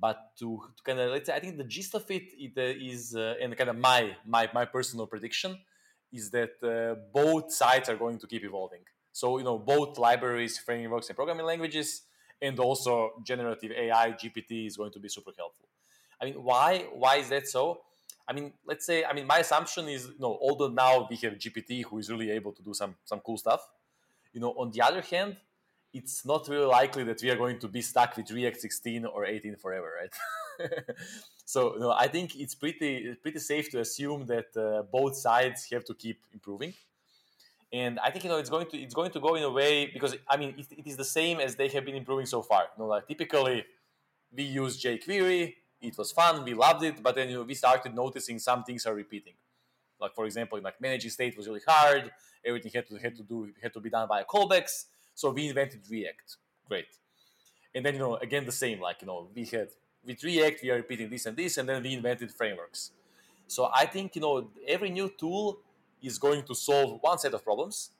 But 0.00 0.18
to, 0.38 0.60
to 0.76 0.82
kind 0.82 1.00
of 1.00 1.10
let's 1.10 1.26
say, 1.26 1.34
I 1.34 1.40
think 1.40 1.58
the 1.58 1.64
gist 1.64 1.94
of 1.94 2.10
it, 2.10 2.22
it 2.38 2.52
uh, 2.56 2.92
is, 2.92 3.14
uh, 3.14 3.34
and 3.42 3.56
kind 3.56 3.70
of 3.70 3.76
my 3.76 4.16
my 4.24 4.48
my 4.54 4.64
personal 4.64 5.06
prediction 5.06 5.58
is 6.12 6.30
that 6.30 6.54
uh, 6.62 6.94
both 7.12 7.52
sides 7.52 7.88
are 7.88 7.96
going 7.96 8.18
to 8.18 8.26
keep 8.26 8.44
evolving. 8.44 8.84
So 9.12 9.38
you 9.38 9.44
know 9.44 9.58
both 9.58 9.98
libraries, 9.98 10.56
frameworks, 10.58 11.08
and 11.08 11.16
programming 11.16 11.46
languages 11.46 12.02
and 12.40 12.58
also 12.58 13.12
generative 13.24 13.72
AI 13.72 14.12
GPT 14.12 14.66
is 14.66 14.76
going 14.76 14.92
to 14.92 14.98
be 14.98 15.08
super 15.08 15.32
helpful. 15.36 15.66
I 16.20 16.26
mean, 16.26 16.34
why 16.34 16.86
why 16.92 17.16
is 17.16 17.28
that 17.28 17.48
so? 17.48 17.80
I 18.28 18.34
mean, 18.34 18.52
let's 18.66 18.84
say, 18.84 19.04
I 19.04 19.14
mean, 19.14 19.26
my 19.26 19.38
assumption 19.38 19.88
is, 19.88 20.06
you 20.06 20.20
know, 20.20 20.38
although 20.42 20.68
now 20.68 21.06
we 21.08 21.16
have 21.16 21.34
GPT 21.34 21.84
who 21.84 21.98
is 21.98 22.10
really 22.10 22.30
able 22.30 22.52
to 22.52 22.62
do 22.62 22.74
some 22.74 22.96
some 23.04 23.20
cool 23.20 23.38
stuff, 23.38 23.66
you 24.32 24.40
know, 24.40 24.50
on 24.52 24.70
the 24.70 24.82
other 24.82 25.00
hand, 25.00 25.36
it's 25.92 26.26
not 26.26 26.46
really 26.48 26.66
likely 26.66 27.04
that 27.04 27.22
we 27.22 27.30
are 27.30 27.36
going 27.36 27.58
to 27.58 27.68
be 27.68 27.80
stuck 27.80 28.16
with 28.16 28.30
React 28.30 28.60
16 28.60 29.06
or 29.06 29.24
18 29.24 29.56
forever, 29.56 29.90
right? 30.00 30.70
so, 31.44 31.74
you 31.74 31.80
know, 31.80 31.92
I 31.92 32.08
think 32.08 32.36
it's 32.36 32.54
pretty 32.54 33.14
pretty 33.22 33.38
safe 33.38 33.70
to 33.70 33.80
assume 33.80 34.26
that 34.26 34.56
uh, 34.56 34.82
both 34.82 35.16
sides 35.16 35.68
have 35.72 35.84
to 35.84 35.94
keep 35.94 36.20
improving 36.32 36.74
and 37.72 37.98
I 38.00 38.10
think 38.10 38.24
you 38.24 38.30
know 38.30 38.38
it's 38.38 38.50
going 38.50 38.66
to 38.70 38.78
it's 38.78 38.94
going 38.94 39.10
to 39.10 39.20
go 39.20 39.34
in 39.34 39.42
a 39.42 39.50
way 39.50 39.86
because 39.86 40.16
I 40.28 40.36
mean 40.36 40.54
it, 40.56 40.66
it 40.70 40.86
is 40.86 40.96
the 40.96 41.04
same 41.04 41.38
as 41.38 41.56
they 41.56 41.68
have 41.68 41.84
been 41.84 41.94
improving 41.94 42.26
so 42.26 42.42
far. 42.42 42.62
You 42.76 42.84
know, 42.84 42.88
like 42.88 43.06
typically 43.06 43.64
we 44.34 44.44
use 44.44 44.82
jQuery, 44.82 45.54
it 45.80 45.96
was 45.96 46.12
fun, 46.12 46.44
we 46.44 46.54
loved 46.54 46.82
it, 46.84 47.02
but 47.02 47.14
then 47.14 47.28
you 47.28 47.36
know 47.36 47.42
we 47.42 47.54
started 47.54 47.94
noticing 47.94 48.38
some 48.38 48.64
things 48.64 48.86
are 48.86 48.94
repeating. 48.94 49.34
Like 50.00 50.14
for 50.14 50.24
example, 50.24 50.60
like 50.62 50.80
managing 50.80 51.10
state 51.10 51.36
was 51.36 51.46
really 51.46 51.60
hard. 51.66 52.10
Everything 52.44 52.72
had 52.74 52.86
to 52.88 52.96
had 52.96 53.16
to 53.16 53.22
do 53.22 53.52
had 53.62 53.74
to 53.74 53.80
be 53.80 53.90
done 53.90 54.08
by 54.08 54.22
callbacks. 54.22 54.86
So 55.14 55.30
we 55.30 55.48
invented 55.48 55.80
React. 55.90 56.36
Great. 56.68 56.86
And 57.74 57.84
then 57.84 57.94
you 57.94 58.00
know 58.00 58.16
again 58.16 58.46
the 58.46 58.52
same 58.52 58.80
like 58.80 59.02
you 59.02 59.08
know 59.08 59.28
we 59.34 59.44
had 59.44 59.68
with 60.06 60.24
React 60.24 60.62
we 60.62 60.70
are 60.70 60.76
repeating 60.76 61.10
this 61.10 61.26
and 61.26 61.36
this, 61.36 61.58
and 61.58 61.68
then 61.68 61.82
we 61.82 61.92
invented 61.92 62.32
frameworks. 62.32 62.92
So 63.46 63.70
I 63.74 63.84
think 63.84 64.14
you 64.14 64.22
know 64.22 64.50
every 64.66 64.88
new 64.88 65.12
tool 65.18 65.58
is 66.02 66.18
going 66.18 66.42
to 66.44 66.54
solve 66.54 66.98
one 67.02 67.18
set 67.18 67.34
of 67.34 67.44
problems 67.44 67.90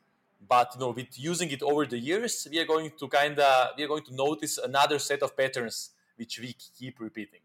but 0.47 0.71
you 0.75 0.81
know 0.81 0.91
with 0.91 1.19
using 1.19 1.51
it 1.51 1.63
over 1.63 1.85
the 1.87 1.99
years 1.99 2.47
we 2.51 2.59
are 2.59 2.67
going 2.67 2.91
to 2.99 3.09
kind 3.09 3.39
of 3.39 3.71
we 3.77 3.85
are 3.85 3.89
going 3.89 4.05
to 4.05 4.15
notice 4.15 4.59
another 4.59 4.99
set 4.99 5.23
of 5.23 5.37
patterns 5.37 5.91
which 6.17 6.41
we 6.41 6.55
keep 6.77 6.99
repeating. 7.01 7.41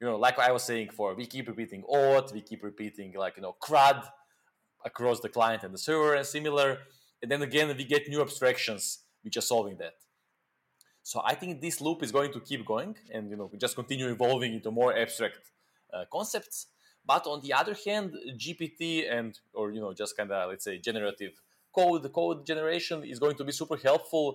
You 0.00 0.06
know 0.06 0.16
like 0.16 0.38
i 0.38 0.52
was 0.52 0.62
saying 0.62 0.88
before 0.88 1.14
we 1.14 1.26
keep 1.26 1.48
repeating 1.48 1.82
auth 1.82 2.32
we 2.32 2.40
keep 2.40 2.62
repeating 2.62 3.12
like 3.14 3.36
you 3.36 3.42
know 3.42 3.56
crud 3.60 4.08
across 4.84 5.20
the 5.20 5.28
client 5.28 5.64
and 5.64 5.74
the 5.74 5.78
server 5.78 6.14
and 6.14 6.24
similar 6.24 6.78
and 7.20 7.30
then 7.30 7.42
again 7.42 7.74
we 7.76 7.84
get 7.84 8.08
new 8.08 8.20
abstractions 8.20 9.00
which 9.22 9.36
are 9.36 9.46
solving 9.52 9.76
that. 9.78 9.94
So 11.02 11.22
i 11.24 11.34
think 11.34 11.60
this 11.60 11.80
loop 11.80 12.02
is 12.02 12.12
going 12.12 12.32
to 12.32 12.40
keep 12.40 12.64
going 12.66 12.96
and 13.12 13.30
you 13.30 13.36
know 13.36 13.50
just 13.58 13.74
continue 13.74 14.08
evolving 14.08 14.52
into 14.54 14.70
more 14.70 14.96
abstract 14.96 15.40
uh, 15.92 16.04
concepts 16.12 16.66
but 17.08 17.26
on 17.26 17.40
the 17.40 17.54
other 17.54 17.74
hand, 17.86 18.14
GPT 18.36 19.10
and 19.10 19.32
or 19.54 19.72
you 19.72 19.80
know 19.80 19.92
just 19.94 20.16
kind 20.16 20.30
of 20.30 20.50
let's 20.50 20.64
say 20.68 20.76
generative 20.78 21.32
code 21.74 22.12
code 22.12 22.46
generation 22.46 23.02
is 23.02 23.18
going 23.18 23.36
to 23.36 23.44
be 23.44 23.52
super 23.60 23.78
helpful 23.88 24.26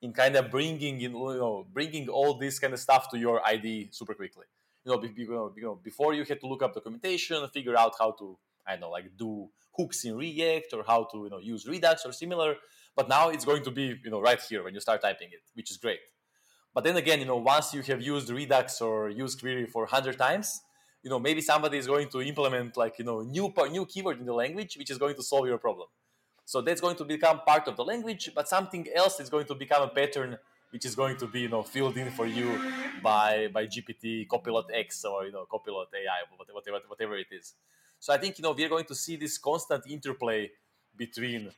in 0.00 0.12
kind 0.12 0.34
of 0.36 0.50
bringing 0.50 0.96
in 1.06 1.12
you 1.12 1.40
know 1.44 1.66
bringing 1.78 2.08
all 2.08 2.32
this 2.44 2.58
kind 2.58 2.72
of 2.72 2.80
stuff 2.80 3.10
to 3.10 3.18
your 3.18 3.36
IDE 3.46 3.94
super 4.00 4.14
quickly. 4.14 4.46
You 4.84 4.90
know, 4.90 4.98
be, 4.98 5.12
you 5.14 5.52
know, 5.58 5.78
before 5.90 6.12
you 6.12 6.24
had 6.24 6.40
to 6.40 6.46
look 6.48 6.62
up 6.62 6.74
documentation, 6.74 7.36
figure 7.50 7.76
out 7.78 7.92
how 8.00 8.10
to 8.12 8.38
I 8.66 8.72
don't 8.72 8.80
know 8.80 8.90
like 8.90 9.16
do 9.16 9.50
hooks 9.76 10.04
in 10.04 10.16
React 10.16 10.70
or 10.74 10.82
how 10.84 11.04
to 11.12 11.16
you 11.24 11.30
know 11.30 11.38
use 11.38 11.68
Redux 11.68 12.06
or 12.06 12.12
similar. 12.12 12.56
But 12.96 13.08
now 13.08 13.28
it's 13.28 13.44
going 13.44 13.62
to 13.64 13.70
be 13.70 13.86
you 14.04 14.10
know 14.10 14.22
right 14.22 14.40
here 14.40 14.62
when 14.64 14.72
you 14.74 14.80
start 14.80 15.02
typing 15.02 15.28
it, 15.32 15.42
which 15.52 15.70
is 15.70 15.76
great. 15.76 16.00
But 16.74 16.84
then 16.84 16.96
again, 16.96 17.18
you 17.20 17.26
know, 17.26 17.36
once 17.36 17.74
you 17.74 17.82
have 17.82 18.00
used 18.00 18.30
Redux 18.30 18.80
or 18.80 19.10
used 19.10 19.38
Query 19.40 19.66
for 19.66 19.84
hundred 19.84 20.16
times, 20.16 20.62
you 21.02 21.10
know 21.10 21.18
maybe 21.18 21.40
somebody 21.40 21.78
is 21.78 21.86
going 21.86 22.08
to 22.08 22.22
implement 22.22 22.76
like 22.76 22.98
you 22.98 23.04
know 23.04 23.22
new 23.22 23.52
new 23.70 23.86
keyword 23.86 24.18
in 24.20 24.26
the 24.26 24.32
language 24.32 24.76
which 24.76 24.90
is 24.90 24.98
going 24.98 25.14
to 25.14 25.22
solve 25.22 25.46
your 25.46 25.58
problem. 25.58 25.88
So 26.44 26.60
that's 26.60 26.80
going 26.80 26.96
to 26.96 27.04
become 27.04 27.40
part 27.40 27.68
of 27.68 27.76
the 27.76 27.84
language 27.84 28.30
but 28.34 28.48
something 28.48 28.86
else 28.94 29.20
is 29.20 29.28
going 29.30 29.46
to 29.46 29.54
become 29.54 29.82
a 29.82 29.88
pattern 29.88 30.38
which 30.70 30.84
is 30.84 30.94
going 30.94 31.16
to 31.18 31.26
be 31.26 31.40
you 31.40 31.48
know 31.48 31.62
filled 31.62 31.96
in 31.96 32.10
for 32.10 32.26
you 32.26 32.48
by 33.02 33.48
by 33.52 33.66
gpt 33.66 34.28
copilot 34.28 34.66
x 34.72 35.04
or 35.04 35.26
you 35.26 35.32
know 35.32 35.44
copilot 35.50 35.88
ai 35.94 36.20
whatever 36.36 36.78
whatever 36.88 37.16
it 37.16 37.30
is. 37.30 37.54
So 37.98 38.12
i 38.12 38.18
think 38.18 38.38
you 38.38 38.42
know 38.42 38.52
we're 38.52 38.68
going 38.68 38.86
to 38.86 38.94
see 38.94 39.16
this 39.16 39.38
constant 39.38 39.84
interplay 39.88 40.50
between 40.96 41.50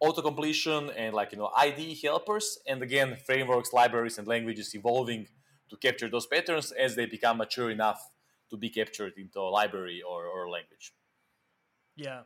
auto 0.00 0.20
completion 0.20 0.90
and 0.96 1.14
like 1.14 1.30
you 1.32 1.38
know 1.38 1.50
IDE 1.56 1.96
helpers 2.02 2.58
and 2.66 2.82
again 2.82 3.16
frameworks 3.24 3.72
libraries 3.72 4.18
and 4.18 4.26
languages 4.26 4.74
evolving 4.74 5.28
to 5.70 5.76
capture 5.76 6.08
those 6.08 6.26
patterns 6.26 6.72
as 6.72 6.96
they 6.96 7.06
become 7.06 7.38
mature 7.38 7.70
enough 7.70 8.10
to 8.52 8.56
be 8.58 8.68
captured 8.70 9.14
into 9.16 9.40
a 9.40 9.50
library 9.50 10.02
or, 10.08 10.26
or 10.26 10.48
language. 10.48 10.92
Yeah, 11.96 12.20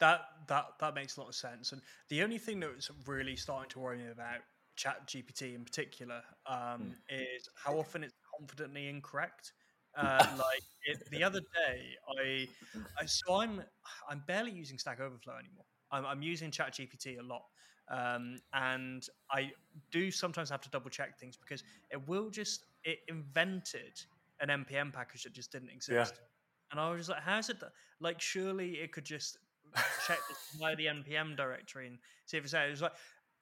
that 0.00 0.20
that 0.48 0.66
that 0.80 0.94
makes 0.94 1.16
a 1.16 1.20
lot 1.20 1.28
of 1.28 1.34
sense. 1.34 1.72
And 1.72 1.80
the 2.08 2.22
only 2.22 2.38
thing 2.38 2.60
that's 2.60 2.90
really 3.06 3.36
starting 3.36 3.70
to 3.70 3.78
worry 3.78 3.98
me 3.98 4.10
about 4.10 4.40
Chat 4.76 5.08
GPT 5.08 5.54
in 5.54 5.64
particular 5.64 6.20
um, 6.46 6.56
mm. 6.58 6.94
is 7.08 7.48
how 7.54 7.78
often 7.78 8.04
it's 8.04 8.14
confidently 8.38 8.88
incorrect. 8.88 9.52
Uh, 9.96 10.24
like 10.38 10.62
it, 10.84 11.10
the 11.10 11.24
other 11.24 11.40
day, 11.40 11.82
I, 12.20 12.48
I, 13.00 13.06
so 13.06 13.36
I'm 13.36 13.62
I'm 14.08 14.22
barely 14.26 14.52
using 14.52 14.78
Stack 14.78 15.00
Overflow 15.00 15.34
anymore. 15.34 15.64
I'm, 15.90 16.04
I'm 16.04 16.22
using 16.22 16.50
ChatGPT 16.50 17.18
a 17.18 17.22
lot, 17.22 17.44
um, 17.90 18.36
and 18.52 19.04
I 19.32 19.50
do 19.90 20.10
sometimes 20.10 20.50
have 20.50 20.60
to 20.60 20.70
double 20.70 20.90
check 20.90 21.18
things 21.18 21.36
because 21.36 21.64
it 21.90 22.06
will 22.06 22.30
just 22.30 22.66
it 22.84 22.98
invented 23.08 24.00
an 24.40 24.64
npm 24.64 24.92
package 24.92 25.24
that 25.24 25.32
just 25.32 25.52
didn't 25.52 25.70
exist, 25.70 26.14
yeah. 26.16 26.72
and 26.72 26.80
I 26.80 26.90
was 26.90 27.00
just 27.00 27.10
like, 27.10 27.22
how's 27.22 27.48
it? 27.48 27.56
Like, 28.00 28.20
surely 28.20 28.74
it 28.74 28.92
could 28.92 29.04
just 29.04 29.38
check 30.06 30.18
via 30.58 30.76
the 30.76 30.86
npm 30.86 31.36
directory 31.36 31.86
and 31.86 31.98
see 32.26 32.36
if 32.36 32.44
it's 32.44 32.52
there. 32.52 32.66
It 32.66 32.70
was 32.70 32.82
like, 32.82 32.92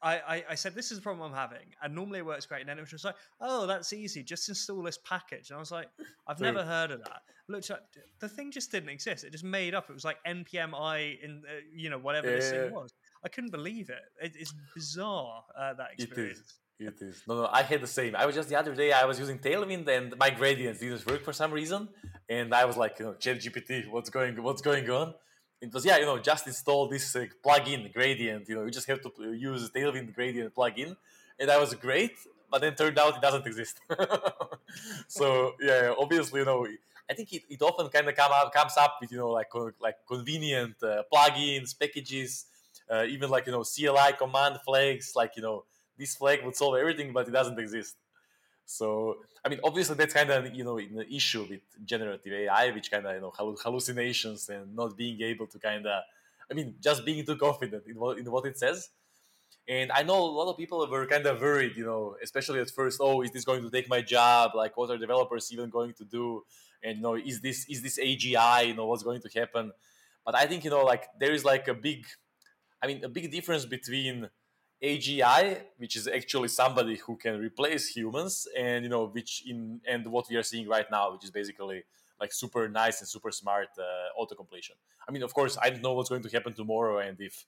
I, 0.03 0.15
I, 0.19 0.45
I, 0.51 0.55
said, 0.55 0.75
this 0.75 0.91
is 0.91 0.99
the 0.99 1.03
problem 1.03 1.33
I'm 1.33 1.37
having. 1.37 1.67
And 1.83 1.95
normally 1.95 2.19
it 2.19 2.27
works 2.27 2.45
great. 2.45 2.61
And 2.61 2.69
then 2.69 2.79
it 2.79 2.83
was 2.83 2.91
just 2.91 3.05
like, 3.05 3.15
oh, 3.41 3.67
that's 3.67 3.93
easy. 3.93 4.23
Just 4.23 4.49
install 4.49 4.83
this 4.83 4.99
package. 4.99 5.51
And 5.51 5.57
I 5.57 5.61
was 5.61 5.73
like, 5.73 5.89
I've 6.27 6.41
never 6.41 6.63
heard 6.63 6.91
of 6.91 7.03
that. 7.05 7.23
Looked 7.49 7.71
like 7.71 7.81
the 8.21 8.29
thing 8.29 8.51
just 8.51 8.71
didn't 8.71 8.91
exist. 8.91 9.25
It 9.25 9.33
just 9.33 9.45
made 9.45 9.75
up. 9.75 9.89
It 9.89 9.95
was 9.95 10.05
like 10.05 10.19
npm 10.27 10.75
i 10.79 11.17
in, 11.23 11.43
uh, 11.49 11.61
you 11.75 11.91
know, 11.91 11.99
whatever 11.99 12.29
yeah, 12.29 12.37
this 12.37 12.51
thing 12.51 12.73
was. 12.73 12.93
I 13.25 13.29
couldn't 13.29 13.51
believe 13.51 13.89
it. 13.89 14.03
it 14.21 14.37
it's 14.39 14.53
bizarre, 14.75 15.45
uh, 15.59 15.75
that 15.75 15.93
experience. 15.99 16.55
It 16.79 17.01
is. 17.01 17.22
No, 17.27 17.43
no, 17.43 17.49
I 17.51 17.62
had 17.62 17.81
the 17.81 17.87
same. 17.87 18.14
I 18.14 18.27
was 18.27 18.35
just 18.35 18.49
the 18.49 18.57
other 18.57 18.74
day, 18.74 18.93
I 18.93 19.07
was 19.07 19.18
using 19.18 19.39
Tailwind 19.39 19.89
and 19.89 20.14
my 20.18 20.31
gradients 20.31 20.81
didn't 20.81 21.07
work 21.07 21.22
for 21.24 21.33
some 21.33 21.51
reason. 21.51 21.89
And 22.29 22.55
I 22.55 22.64
was 22.66 22.77
like, 22.77 22.99
you 22.99 23.07
know, 23.07 23.12
ChatGPT, 23.12 23.89
what's 23.89 24.11
going, 24.11 24.43
what's 24.43 24.61
going 24.61 24.89
on? 24.91 25.14
it 25.61 25.72
was 25.72 25.85
yeah 25.85 25.97
you 25.97 26.05
know 26.05 26.18
just 26.18 26.47
install 26.47 26.89
this 26.89 27.16
uh, 27.16 27.24
plugin 27.45 27.93
gradient 27.93 28.49
you 28.49 28.55
know 28.55 28.64
you 28.64 28.70
just 28.70 28.87
have 28.87 29.01
to 29.01 29.11
use 29.33 29.70
tailwind 29.70 30.14
gradient 30.14 30.55
plugin 30.55 30.97
and 31.39 31.49
that 31.49 31.59
was 31.61 31.74
great 31.74 32.12
but 32.51 32.61
then 32.61 32.74
turned 32.74 32.99
out 32.99 33.16
it 33.16 33.22
doesn't 33.22 33.47
exist 33.47 33.81
so 35.09 35.55
yeah 35.61 35.93
obviously 35.99 36.41
you 36.41 36.47
know 36.47 36.66
i 37.09 37.14
think 37.14 37.33
it, 37.33 37.43
it 37.49 37.62
often 37.62 37.89
kind 37.89 38.09
of 38.09 38.14
come 38.14 38.31
up, 38.33 38.53
comes 38.53 38.77
up 38.77 38.99
with 39.01 39.11
you 39.11 39.18
know 39.18 39.31
like 39.31 39.49
like 39.81 39.97
convenient 40.07 40.74
uh, 40.83 41.03
plugins 41.12 41.79
packages 41.79 42.47
uh, 42.91 43.05
even 43.09 43.31
like 43.31 43.47
you 43.47 43.53
know 43.53 43.64
cli 43.64 44.12
command 44.18 44.59
flags 44.64 45.12
like 45.16 45.33
you 45.37 45.43
know 45.43 45.64
this 45.99 46.15
flag 46.17 46.45
would 46.45 46.57
solve 46.57 46.77
everything 46.77 47.13
but 47.13 47.29
it 47.29 47.33
doesn't 47.33 47.59
exist 47.59 47.97
so 48.67 49.19
I 49.45 49.49
mean, 49.49 49.61
obviously 49.63 49.95
that's 49.95 50.13
kind 50.13 50.29
of 50.31 50.53
you 50.53 50.65
know 50.65 50.77
an 50.79 51.07
issue 51.11 51.47
with 51.49 51.61
generative 51.85 52.33
AI, 52.33 52.73
which 52.73 52.91
kind 52.91 53.07
of 53.07 53.15
you 53.15 53.21
know 53.21 53.33
hallucinations 53.63 54.49
and 54.49 54.75
not 54.75 54.97
being 54.97 55.21
able 55.23 55.47
to 55.47 55.59
kind 55.61 55.87
of, 55.87 56.03
I 56.51 56.55
mean, 56.55 56.75
just 56.81 57.05
being 57.05 57.25
too 57.25 57.37
confident 57.37 57.85
in 57.87 57.95
what 57.95 58.19
in 58.19 58.31
what 58.31 58.45
it 58.45 58.59
says. 58.59 58.91
And 59.69 59.93
I 59.93 60.03
know 60.03 60.19
a 60.19 60.35
lot 60.39 60.51
of 60.51 60.57
people 60.57 60.85
were 60.89 61.07
kind 61.07 61.27
of 61.27 61.41
worried, 61.41 61.77
you 61.77 61.85
know, 61.85 62.17
especially 62.23 62.61
at 62.61 62.71
first. 62.71 62.99
Oh, 63.01 63.23
is 63.23 63.31
this 63.31 63.45
going 63.45 63.63
to 63.63 63.71
take 63.71 63.89
my 63.89 64.01
job? 64.03 64.53
Like, 64.55 64.77
what 64.77 64.91
are 64.91 64.99
developers 64.99 65.53
even 65.53 65.71
going 65.71 65.93
to 65.95 66.05
do? 66.05 66.45
And 66.83 66.97
you 66.97 67.03
know, 67.03 67.15
is 67.15 67.41
this 67.41 67.67
is 67.69 67.83
this 67.83 68.01
AGI? 68.01 68.67
You 68.67 68.75
know, 68.75 68.87
what's 68.87 69.05
going 69.05 69.21
to 69.23 69.29
happen? 69.39 69.71
But 70.25 70.35
I 70.35 70.47
think 70.47 70.65
you 70.65 70.71
know, 70.71 70.85
like 70.85 71.07
there 71.21 71.33
is 71.33 71.45
like 71.45 71.69
a 71.69 71.75
big, 71.75 72.05
I 72.83 72.89
mean, 72.89 73.05
a 73.05 73.09
big 73.09 73.31
difference 73.31 73.65
between 73.65 74.29
AGI, 74.83 75.62
which 75.79 75.97
is 75.97 76.07
actually 76.07 76.49
somebody 76.49 76.97
who 76.97 77.16
can 77.16 77.39
replace 77.39 77.89
humans, 77.89 78.47
and 78.57 78.85
you 78.85 78.91
know, 78.91 79.07
which 79.07 79.43
in 79.47 79.81
and 79.89 80.07
what 80.07 80.27
we 80.29 80.37
are 80.37 80.43
seeing 80.43 80.68
right 80.68 80.87
now, 80.91 81.12
which 81.12 81.24
is 81.24 81.31
basically 81.31 81.85
like 82.20 82.33
super 82.33 82.68
nice 82.68 83.01
and 83.01 83.09
super 83.09 83.31
smart 83.31 83.68
uh, 83.79 84.20
auto 84.20 84.35
completion. 84.35 84.77
I 85.09 85.12
mean, 85.12 85.22
of 85.22 85.33
course, 85.35 85.57
I 85.61 85.70
don't 85.70 85.83
know 85.83 85.93
what's 85.93 86.09
going 86.09 86.22
to 86.22 86.29
happen 86.31 86.53
tomorrow 86.53 86.99
and 86.99 87.20
if 87.20 87.45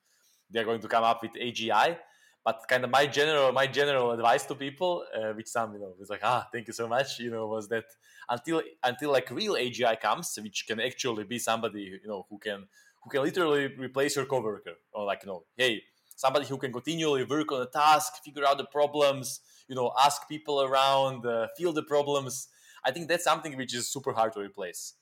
they're 0.51 0.65
going 0.65 0.81
to 0.81 0.89
come 0.89 1.05
up 1.05 1.23
with 1.23 1.33
AGI. 1.33 1.99
But 2.45 2.63
kind 2.67 2.85
of 2.85 2.91
my 2.91 3.07
general 3.07 3.53
my 3.53 3.67
general 3.67 4.13
advice 4.13 4.47
to 4.47 4.55
people, 4.55 5.05
uh, 5.15 5.33
which 5.33 5.49
some 5.49 5.75
you 5.75 5.81
know 5.81 5.93
was 5.99 6.09
like, 6.09 6.21
ah, 6.23 6.49
thank 6.51 6.67
you 6.67 6.73
so 6.73 6.89
much, 6.89 7.19
you 7.19 7.31
know, 7.31 7.47
was 7.47 7.69
that 7.69 7.85
until 8.29 8.63
until 8.83 9.13
like 9.13 9.31
real 9.31 9.55
AGI 9.55 10.01
comes, 10.01 10.39
which 10.43 10.67
can 10.67 10.81
actually 10.81 11.25
be 11.25 11.39
somebody 11.39 11.83
you 12.03 12.09
know 12.09 12.25
who 12.31 12.39
can 12.39 12.67
who 13.03 13.11
can 13.11 13.23
literally 13.23 13.67
replace 13.77 14.17
your 14.17 14.25
coworker, 14.25 14.77
or 14.93 15.05
like 15.05 15.25
you 15.25 15.29
know, 15.29 15.45
hey, 15.57 15.83
somebody 16.19 16.45
who 16.47 16.59
can 16.59 16.73
continually 16.73 17.25
work 17.25 17.51
on 17.53 17.63
a 17.63 17.67
task, 17.67 18.25
figure 18.25 18.45
out 18.45 18.59
the 18.59 18.65
problems, 18.65 19.41
you 19.69 19.77
know, 19.77 19.93
ask 20.07 20.29
people 20.29 20.61
around, 20.61 21.25
uh, 21.25 21.47
feel 21.57 21.73
the 21.73 21.85
problems. 21.85 22.49
I 22.85 22.91
think 22.91 23.09
that's 23.09 23.23
something 23.23 23.57
which 23.57 23.73
is 23.73 23.89
super 23.89 24.13
hard 24.13 24.33
to 24.33 24.41
replace. 24.41 24.95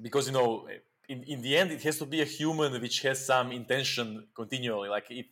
Because, 0.00 0.26
you 0.26 0.32
know, 0.32 0.66
in, 1.08 1.22
in 1.22 1.42
the 1.42 1.56
end, 1.56 1.70
it 1.70 1.82
has 1.82 1.96
to 1.98 2.06
be 2.06 2.20
a 2.20 2.24
human 2.24 2.72
which 2.80 3.02
has 3.02 3.24
some 3.24 3.52
intention 3.52 4.26
continually. 4.34 4.88
Like 4.88 5.06
if 5.10 5.26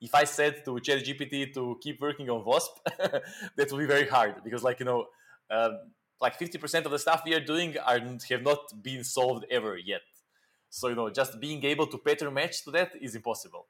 if 0.00 0.14
I 0.14 0.24
said 0.24 0.64
to 0.66 0.72
ChatGPT 0.72 1.54
to 1.54 1.78
keep 1.80 2.00
working 2.00 2.28
on 2.28 2.44
WASP, 2.44 2.72
that 3.56 3.66
would 3.70 3.78
be 3.78 3.86
very 3.86 4.06
hard 4.06 4.34
because, 4.44 4.62
like 4.62 4.78
you 4.80 4.86
know, 4.90 5.06
um, 5.50 5.72
like 6.20 6.34
fifty 6.36 6.58
percent 6.58 6.86
of 6.86 6.92
the 6.92 6.98
stuff 6.98 7.22
we 7.24 7.34
are 7.34 7.46
doing 7.54 7.78
are 7.78 8.00
have 8.30 8.42
not 8.42 8.60
been 8.82 9.04
solved 9.04 9.46
ever 9.50 9.76
yet. 9.78 10.02
So 10.70 10.88
you 10.88 10.96
know, 10.96 11.08
just 11.08 11.40
being 11.40 11.64
able 11.64 11.86
to 11.86 11.98
pattern 11.98 12.34
match 12.34 12.64
to 12.64 12.70
that 12.72 12.90
is 13.00 13.14
impossible. 13.14 13.66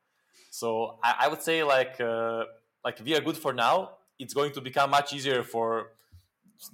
So 0.61 0.99
I, 1.05 1.11
I 1.25 1.29
would 1.29 1.43
say 1.43 1.63
like 1.63 2.01
uh, 2.01 2.45
like 2.83 2.99
we 3.05 3.15
are 3.15 3.21
good 3.21 3.37
for 3.37 3.53
now. 3.53 3.77
It's 4.19 4.33
going 4.33 4.53
to 4.53 4.63
become 4.63 4.89
much 4.91 5.13
easier 5.13 5.43
for 5.43 5.93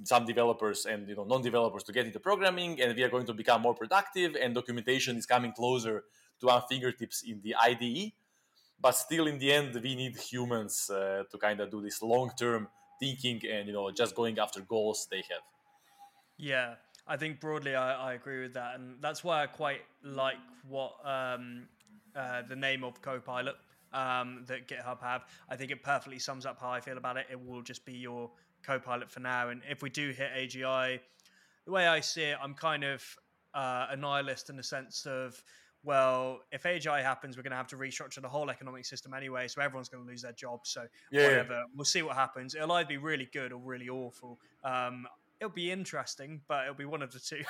some 0.05 0.25
developers 0.25 0.87
and 0.87 1.09
you 1.09 1.17
know 1.17 1.25
non-developers 1.25 1.83
to 1.89 1.93
get 1.93 2.07
into 2.07 2.21
programming, 2.21 2.81
and 2.81 2.95
we 2.95 3.03
are 3.03 3.09
going 3.09 3.27
to 3.27 3.35
become 3.35 3.61
more 3.61 3.75
productive. 3.75 4.37
And 4.41 4.55
documentation 4.55 5.17
is 5.17 5.27
coming 5.27 5.53
closer 5.53 6.05
to 6.41 6.49
our 6.49 6.63
fingertips 6.71 7.25
in 7.27 7.41
the 7.43 7.57
IDE. 7.57 8.13
But 8.81 8.93
still, 8.93 9.27
in 9.27 9.39
the 9.41 9.51
end, 9.53 9.75
we 9.75 9.97
need 9.97 10.17
humans 10.17 10.89
uh, 10.89 11.25
to 11.31 11.37
kind 11.39 11.59
of 11.61 11.69
do 11.69 11.83
this 11.83 12.01
long-term 12.03 12.69
thinking 13.01 13.41
and 13.51 13.67
you 13.67 13.73
know 13.73 13.91
just 13.91 14.15
going 14.15 14.39
after 14.39 14.61
goals 14.61 15.09
they 15.11 15.23
have. 15.33 15.45
Yeah, 16.37 16.75
I 17.05 17.17
think 17.17 17.41
broadly 17.41 17.75
I, 17.75 18.11
I, 18.11 18.13
agree 18.15 18.43
with 18.43 18.55
that, 18.55 18.77
and 18.77 19.03
that's 19.03 19.25
why 19.25 19.43
I 19.43 19.47
quite 19.49 19.83
like 20.05 20.43
what 20.69 20.93
um, 21.05 21.67
uh, 22.15 22.43
the 22.49 22.57
name 22.57 22.85
of 22.85 23.03
Copilot 23.03 23.57
um, 23.95 24.45
that 24.47 24.69
GitHub 24.69 25.01
have. 25.01 25.27
I 25.49 25.57
think 25.57 25.71
it 25.71 25.83
perfectly 25.83 26.19
sums 26.19 26.47
up 26.47 26.59
how 26.61 26.71
I 26.71 26.81
feel 26.81 26.99
about 26.99 27.17
it. 27.17 27.27
It 27.31 27.41
will 27.45 27.63
just 27.63 27.85
be 27.85 27.95
your 27.95 28.31
Copilot 28.63 29.11
for 29.11 29.21
now, 29.21 29.49
and 29.49 29.61
if 29.69 29.83
we 29.83 29.91
do 29.91 30.11
hit 30.11 30.31
AGI, 30.37 31.01
the 31.65 31.73
way 31.73 31.89
I 31.89 31.99
see 31.99 32.23
it, 32.23 32.39
I'm 32.41 32.55
kind 32.55 32.85
of 32.85 33.05
uh, 33.55 33.87
a 33.91 33.97
nihilist 33.97 34.51
in 34.51 34.57
the 34.57 34.63
sense 34.63 35.05
of 35.05 35.43
well, 35.85 36.41
if 36.53 36.63
AGI 36.63 37.03
happens, 37.03 37.37
we're 37.37 37.43
going 37.43 37.51
to 37.51 37.57
have 37.57 37.67
to 37.69 37.77
restructure 37.77 38.23
the 38.23 38.29
whole 38.29 38.51
economic 38.51 38.85
system 38.85 39.15
anyway, 39.15 39.49
so 39.49 39.61
everyone's 39.61 39.89
going 39.89 40.05
to 40.05 40.09
lose 40.09 40.23
their 40.23 40.33
jobs. 40.33 40.71
So 40.71 40.87
yeah, 41.11 41.25
whatever, 41.25 41.55
yeah. 41.55 41.63
we'll 41.75 41.85
see 41.85 42.03
what 42.03 42.15
happens. 42.15 42.55
It'll 42.55 42.71
either 42.73 42.89
be 42.89 42.99
really 42.99 43.29
good 43.33 43.53
or 43.53 43.59
really 43.59 43.89
awful. 43.89 44.39
Um, 44.63 45.07
it'll 45.43 45.51
be 45.51 45.73
interesting, 45.73 46.41
but 46.47 46.63
it'll 46.63 46.77
be 46.77 46.85
one 46.85 47.03
of 47.03 47.11
the 47.11 47.19
two. 47.19 47.43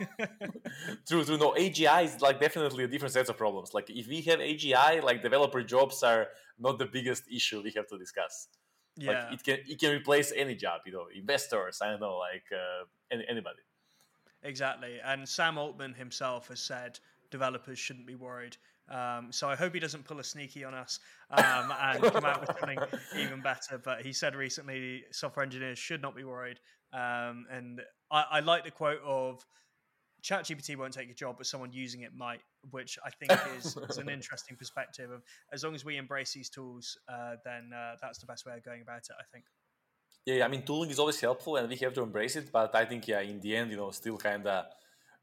true, 1.06 1.24
true. 1.24 1.36
No, 1.36 1.52
AGI 1.52 2.04
is 2.04 2.22
like 2.22 2.40
definitely 2.40 2.84
a 2.84 2.88
different 2.88 3.12
set 3.12 3.28
of 3.28 3.36
problems. 3.36 3.74
Like 3.74 3.90
if 3.90 4.08
we 4.08 4.22
have 4.22 4.38
AGI, 4.38 5.02
like 5.02 5.22
developer 5.22 5.62
jobs 5.62 6.02
are 6.02 6.28
not 6.58 6.78
the 6.78 6.86
biggest 6.86 7.24
issue 7.30 7.60
we 7.62 7.72
have 7.76 7.86
to 7.88 7.98
discuss. 7.98 8.48
Yeah, 8.96 9.24
like 9.24 9.34
it 9.34 9.44
can 9.44 9.58
it 9.66 9.78
can 9.78 9.92
replace 9.92 10.32
any 10.34 10.54
job. 10.54 10.80
You 10.86 10.92
know, 10.92 11.06
investors. 11.14 11.80
I 11.82 11.90
don't 11.90 12.00
know, 12.00 12.16
like 12.16 12.46
uh, 12.50 12.86
any, 13.12 13.26
anybody. 13.28 13.60
Exactly, 14.42 14.98
and 15.04 15.28
Sam 15.28 15.58
Altman 15.58 15.92
himself 15.92 16.48
has 16.48 16.60
said 16.60 16.98
developers 17.30 17.78
shouldn't 17.78 18.06
be 18.06 18.14
worried. 18.14 18.56
Um, 18.88 19.32
so 19.32 19.48
I 19.48 19.56
hope 19.56 19.72
he 19.72 19.80
doesn't 19.80 20.04
pull 20.04 20.20
a 20.20 20.24
sneaky 20.24 20.62
on 20.62 20.74
us 20.74 21.00
um, 21.30 21.72
and 21.80 22.02
come 22.02 22.24
out 22.24 22.40
with 22.40 22.50
something 22.58 22.78
even 23.18 23.40
better. 23.40 23.78
But 23.78 24.02
he 24.02 24.12
said 24.12 24.34
recently, 24.34 25.04
software 25.10 25.42
engineers 25.42 25.78
should 25.78 26.02
not 26.02 26.14
be 26.14 26.24
worried. 26.24 26.60
Um, 26.94 27.46
and 27.50 27.80
I, 28.10 28.24
I, 28.30 28.40
like 28.40 28.64
the 28.64 28.70
quote 28.70 29.00
of 29.04 29.44
ChatGPT 30.22 30.76
won't 30.76 30.94
take 30.94 31.06
your 31.06 31.16
job, 31.16 31.34
but 31.36 31.46
someone 31.46 31.72
using 31.72 32.02
it 32.02 32.14
might, 32.14 32.40
which 32.70 32.98
I 33.04 33.10
think 33.10 33.32
is, 33.58 33.76
is 33.90 33.98
an 33.98 34.08
interesting 34.18 34.56
perspective. 34.56 35.10
Of 35.10 35.22
as 35.52 35.64
long 35.64 35.74
as 35.74 35.84
we 35.84 35.96
embrace 35.96 36.32
these 36.32 36.48
tools, 36.48 36.96
uh, 37.08 37.34
then 37.44 37.72
uh, 37.74 37.96
that's 38.00 38.18
the 38.18 38.26
best 38.26 38.46
way 38.46 38.54
of 38.56 38.64
going 38.64 38.80
about 38.80 38.98
it. 38.98 39.16
I 39.18 39.24
think. 39.32 39.44
Yeah, 40.24 40.44
I 40.44 40.48
mean, 40.48 40.62
tooling 40.62 40.90
is 40.90 41.00
always 41.00 41.20
helpful, 41.20 41.56
and 41.56 41.68
we 41.68 41.76
have 41.76 41.92
to 41.94 42.02
embrace 42.02 42.36
it. 42.36 42.50
But 42.52 42.74
I 42.74 42.84
think, 42.84 43.08
yeah, 43.08 43.20
in 43.20 43.40
the 43.40 43.56
end, 43.56 43.70
you 43.70 43.76
know, 43.76 43.90
still 43.90 44.16
kind 44.16 44.46
of. 44.46 44.66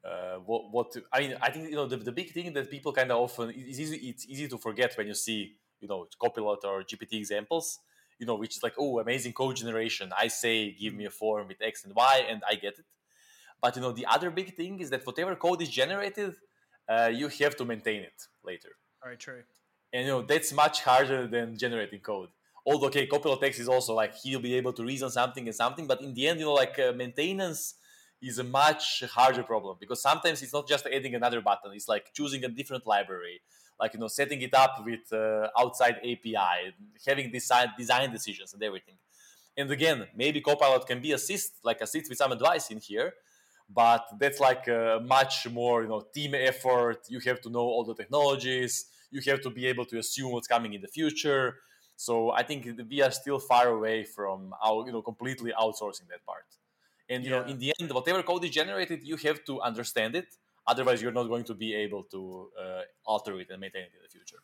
Uh, 0.03 0.37
what 0.47 0.71
what 0.71 0.95
I 1.13 1.19
mean 1.19 1.35
I 1.39 1.51
think 1.51 1.69
you 1.69 1.75
know 1.75 1.85
the, 1.85 1.97
the 1.97 2.11
big 2.11 2.33
thing 2.33 2.51
that 2.53 2.71
people 2.71 2.91
kind 2.91 3.11
of 3.11 3.19
often 3.19 3.53
it's 3.55 3.79
easy 3.79 3.97
it's 3.97 4.25
easy 4.27 4.47
to 4.47 4.57
forget 4.57 4.97
when 4.97 5.05
you 5.05 5.13
see 5.13 5.57
you 5.79 5.87
know 5.87 6.07
Copilot 6.19 6.65
or 6.65 6.81
GPT 6.81 7.19
examples 7.19 7.77
you 8.21 8.27
know, 8.27 8.35
which 8.35 8.55
is 8.55 8.63
like, 8.63 8.75
oh, 8.77 8.99
amazing 8.99 9.33
code 9.33 9.55
generation. 9.55 10.13
I 10.17 10.27
say, 10.27 10.71
give 10.79 10.93
me 10.93 11.05
a 11.05 11.09
form 11.09 11.47
with 11.47 11.57
X 11.59 11.83
and 11.85 11.93
Y, 11.95 12.25
and 12.29 12.43
I 12.47 12.53
get 12.53 12.75
it. 12.77 12.85
But 13.59 13.75
you 13.75 13.81
know, 13.81 13.91
the 13.91 14.05
other 14.05 14.29
big 14.29 14.55
thing 14.55 14.79
is 14.79 14.91
that 14.91 15.05
whatever 15.07 15.35
code 15.35 15.61
is 15.63 15.69
generated, 15.69 16.35
uh, 16.87 17.09
you 17.11 17.27
have 17.27 17.55
to 17.57 17.65
maintain 17.65 18.01
it 18.03 18.19
later. 18.45 18.69
Very 19.03 19.17
true. 19.17 19.41
And 19.91 20.05
you 20.05 20.11
know, 20.13 20.21
that's 20.21 20.53
much 20.53 20.83
harder 20.83 21.27
than 21.27 21.57
generating 21.57 21.99
code. 21.99 22.29
Although, 22.63 22.87
okay, 22.87 23.07
Copilot 23.07 23.43
X 23.43 23.59
is 23.59 23.67
also 23.67 23.95
like 23.95 24.13
he'll 24.15 24.39
be 24.39 24.53
able 24.53 24.73
to 24.73 24.83
reason 24.83 25.09
something 25.09 25.47
and 25.47 25.55
something, 25.55 25.87
but 25.87 25.99
in 26.01 26.13
the 26.13 26.27
end, 26.27 26.39
you 26.39 26.45
know, 26.45 26.53
like 26.53 26.77
uh, 26.77 26.93
maintenance 26.93 27.73
is 28.21 28.37
a 28.37 28.43
much 28.43 29.03
harder 29.11 29.41
problem 29.41 29.77
because 29.79 29.99
sometimes 29.99 30.43
it's 30.43 30.53
not 30.53 30.67
just 30.67 30.85
adding 30.85 31.15
another 31.15 31.41
button 31.41 31.71
it's 31.73 31.87
like 31.87 32.13
choosing 32.13 32.43
a 32.45 32.47
different 32.47 32.85
library 32.85 33.41
like 33.81 33.93
you 33.93 33.99
know 33.99 34.07
setting 34.07 34.41
it 34.41 34.53
up 34.53 34.73
with 34.85 35.11
uh, 35.11 35.47
outside 35.59 35.95
api 35.97 36.35
having 37.07 37.31
design 37.31 37.67
design 37.77 38.11
decisions 38.11 38.53
and 38.53 38.63
everything. 38.63 38.97
And 39.57 39.69
again 39.71 40.07
maybe 40.15 40.39
copilot 40.41 40.85
can 40.87 41.01
be 41.01 41.11
assist 41.11 41.51
like 41.63 41.81
assist 41.81 42.07
with 42.09 42.17
some 42.17 42.31
advice 42.31 42.69
in 42.71 42.79
here 42.79 43.13
but 43.73 44.05
that's 44.19 44.39
like 44.39 44.67
a 44.67 45.01
much 45.05 45.47
more 45.49 45.83
you 45.83 45.89
know 45.89 46.03
team 46.13 46.35
effort. 46.35 46.99
You 47.09 47.19
have 47.25 47.41
to 47.41 47.49
know 47.49 47.61
all 47.61 47.83
the 47.83 47.95
technologies. 47.95 48.85
You 49.11 49.21
have 49.31 49.41
to 49.41 49.49
be 49.49 49.65
able 49.67 49.85
to 49.85 49.97
assume 49.99 50.31
what's 50.31 50.47
coming 50.47 50.73
in 50.73 50.81
the 50.81 50.87
future. 50.87 51.57
So 51.95 52.31
i 52.31 52.43
think 52.43 52.59
we 52.89 53.01
are 53.05 53.11
still 53.11 53.39
far 53.51 53.67
away 53.77 54.03
from 54.03 54.37
our 54.65 54.85
you 54.85 54.91
know 54.91 55.01
completely 55.01 55.51
outsourcing 55.63 56.07
that 56.09 56.25
part. 56.25 56.47
And 57.09 57.23
you 57.25 57.31
yeah. 57.31 57.39
know 57.39 57.45
in 57.51 57.57
the 57.59 57.73
end 57.79 57.91
whatever 57.91 58.21
code 58.23 58.43
is 58.45 58.51
generated 58.51 58.99
you 59.03 59.17
have 59.27 59.43
to 59.49 59.61
understand 59.61 60.15
it 60.15 60.29
otherwise 60.71 61.01
you're 61.01 61.17
not 61.21 61.27
going 61.33 61.43
to 61.51 61.53
be 61.53 61.73
able 61.73 62.03
to 62.03 62.49
uh, 62.63 62.81
alter 63.05 63.33
it 63.41 63.49
and 63.51 63.59
maintain 63.61 63.83
it 63.83 63.91
in 63.97 64.03
the 64.03 64.13
future 64.17 64.41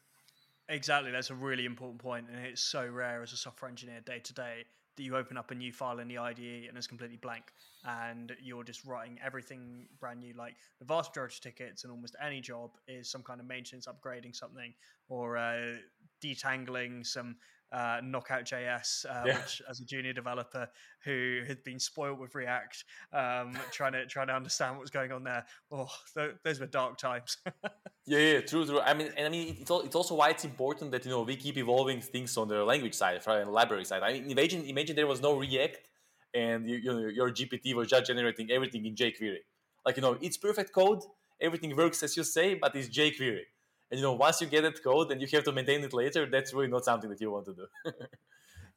exactly 0.70 1.12
that's 1.12 1.32
a 1.38 1.40
really 1.50 1.66
important 1.66 2.00
point 2.00 2.26
and 2.32 2.46
it's 2.46 2.62
so 2.62 2.84
rare 3.04 3.22
as 3.24 3.32
a 3.34 3.38
software 3.38 3.70
engineer 3.70 4.02
day 4.02 4.20
to 4.20 4.34
day 4.34 4.58
that 4.98 5.04
you 5.04 5.16
open 5.16 5.38
up 5.38 5.52
a 5.52 5.56
new 5.56 5.72
file 5.72 6.00
in 6.00 6.08
the 6.08 6.18
IDE 6.18 6.66
and 6.68 6.76
it's 6.76 6.88
completely 6.88 7.18
blank, 7.18 7.54
and 7.86 8.36
you're 8.42 8.64
just 8.64 8.84
writing 8.84 9.18
everything 9.24 9.86
brand 10.00 10.20
new. 10.20 10.34
Like 10.34 10.56
the 10.80 10.86
vast 10.86 11.12
majority 11.12 11.36
of 11.38 11.42
tickets 11.42 11.84
and 11.84 11.92
almost 11.92 12.16
any 12.24 12.42
job 12.42 12.72
is 12.88 13.10
some 13.10 13.22
kind 13.22 13.40
of 13.40 13.46
maintenance, 13.46 13.88
upgrading 13.88 14.36
something, 14.36 14.74
or 15.08 15.38
uh, 15.38 15.76
detangling 16.24 17.06
some 17.06 17.36
uh, 17.72 18.00
Knockout 18.04 18.46
JS, 18.46 19.06
uh, 19.06 19.24
yeah. 19.26 19.38
which 19.38 19.62
as 19.70 19.80
a 19.80 19.86
junior 19.86 20.14
developer 20.14 20.70
who 21.04 21.42
had 21.48 21.64
been 21.64 21.80
spoiled 21.80 22.20
with 22.20 22.36
React, 22.36 22.84
um, 23.14 23.58
trying 23.72 23.94
to 23.94 24.06
trying 24.06 24.28
to 24.28 24.34
understand 24.34 24.76
what 24.76 24.82
was 24.82 24.90
going 24.90 25.12
on 25.12 25.24
there. 25.24 25.46
Oh, 25.72 25.90
th- 26.16 26.36
those 26.44 26.60
were 26.60 26.68
dark 26.68 26.98
times. 26.98 27.38
yeah, 28.06 28.20
yeah, 28.20 28.42
true, 28.42 28.66
true. 28.66 28.80
I 28.80 28.94
mean, 28.94 29.12
and 29.18 29.28
I 29.28 29.30
mean, 29.30 29.58
it's, 29.60 29.72
it's 29.72 29.96
also 29.96 30.16
why 30.16 30.30
it's 30.30 30.46
important 30.46 30.92
that 30.92 31.06
you 31.06 31.12
know 31.12 31.22
we 31.22 31.36
keep 31.36 31.58
evolving 31.58 32.02
things 32.02 32.38
on 32.38 32.48
the 32.48 32.64
language 32.64 32.94
side, 32.94 33.20
right, 33.28 33.42
and 33.42 33.52
library 33.52 33.86
side. 33.86 34.04
I 34.04 34.14
mean, 34.14 34.32
imagine 34.32 34.64
imagine 34.66 34.96
there 34.96 35.08
was 35.08 35.22
no 35.22 35.38
React, 35.38 35.90
and 36.34 36.70
you, 36.70 36.78
you 36.78 36.94
know, 36.94 37.08
your 37.08 37.32
GPT 37.32 37.74
was 37.74 37.90
just 37.90 38.06
generating 38.06 38.50
everything 38.52 38.86
in 38.86 38.96
jQuery. 38.96 39.40
Like 39.86 39.98
you 39.98 40.02
know, 40.02 40.18
it's 40.22 40.38
perfect 40.38 40.74
code, 40.74 41.02
everything 41.42 41.76
works 41.76 42.04
as 42.04 42.16
you 42.16 42.24
say, 42.24 42.56
but 42.56 42.76
it's 42.76 42.90
jQuery 42.90 43.44
and 43.90 44.00
you 44.00 44.04
know 44.04 44.14
once 44.14 44.42
you 44.42 44.48
get 44.48 44.62
that 44.62 44.82
code 44.84 45.12
and 45.12 45.22
you 45.22 45.28
have 45.32 45.44
to 45.44 45.52
maintain 45.52 45.84
it 45.84 45.94
later 45.94 46.26
that's 46.26 46.54
really 46.54 46.68
not 46.68 46.84
something 46.86 47.10
that 47.10 47.22
you 47.22 47.32
want 47.32 47.46
to 47.46 47.54
do. 47.54 47.68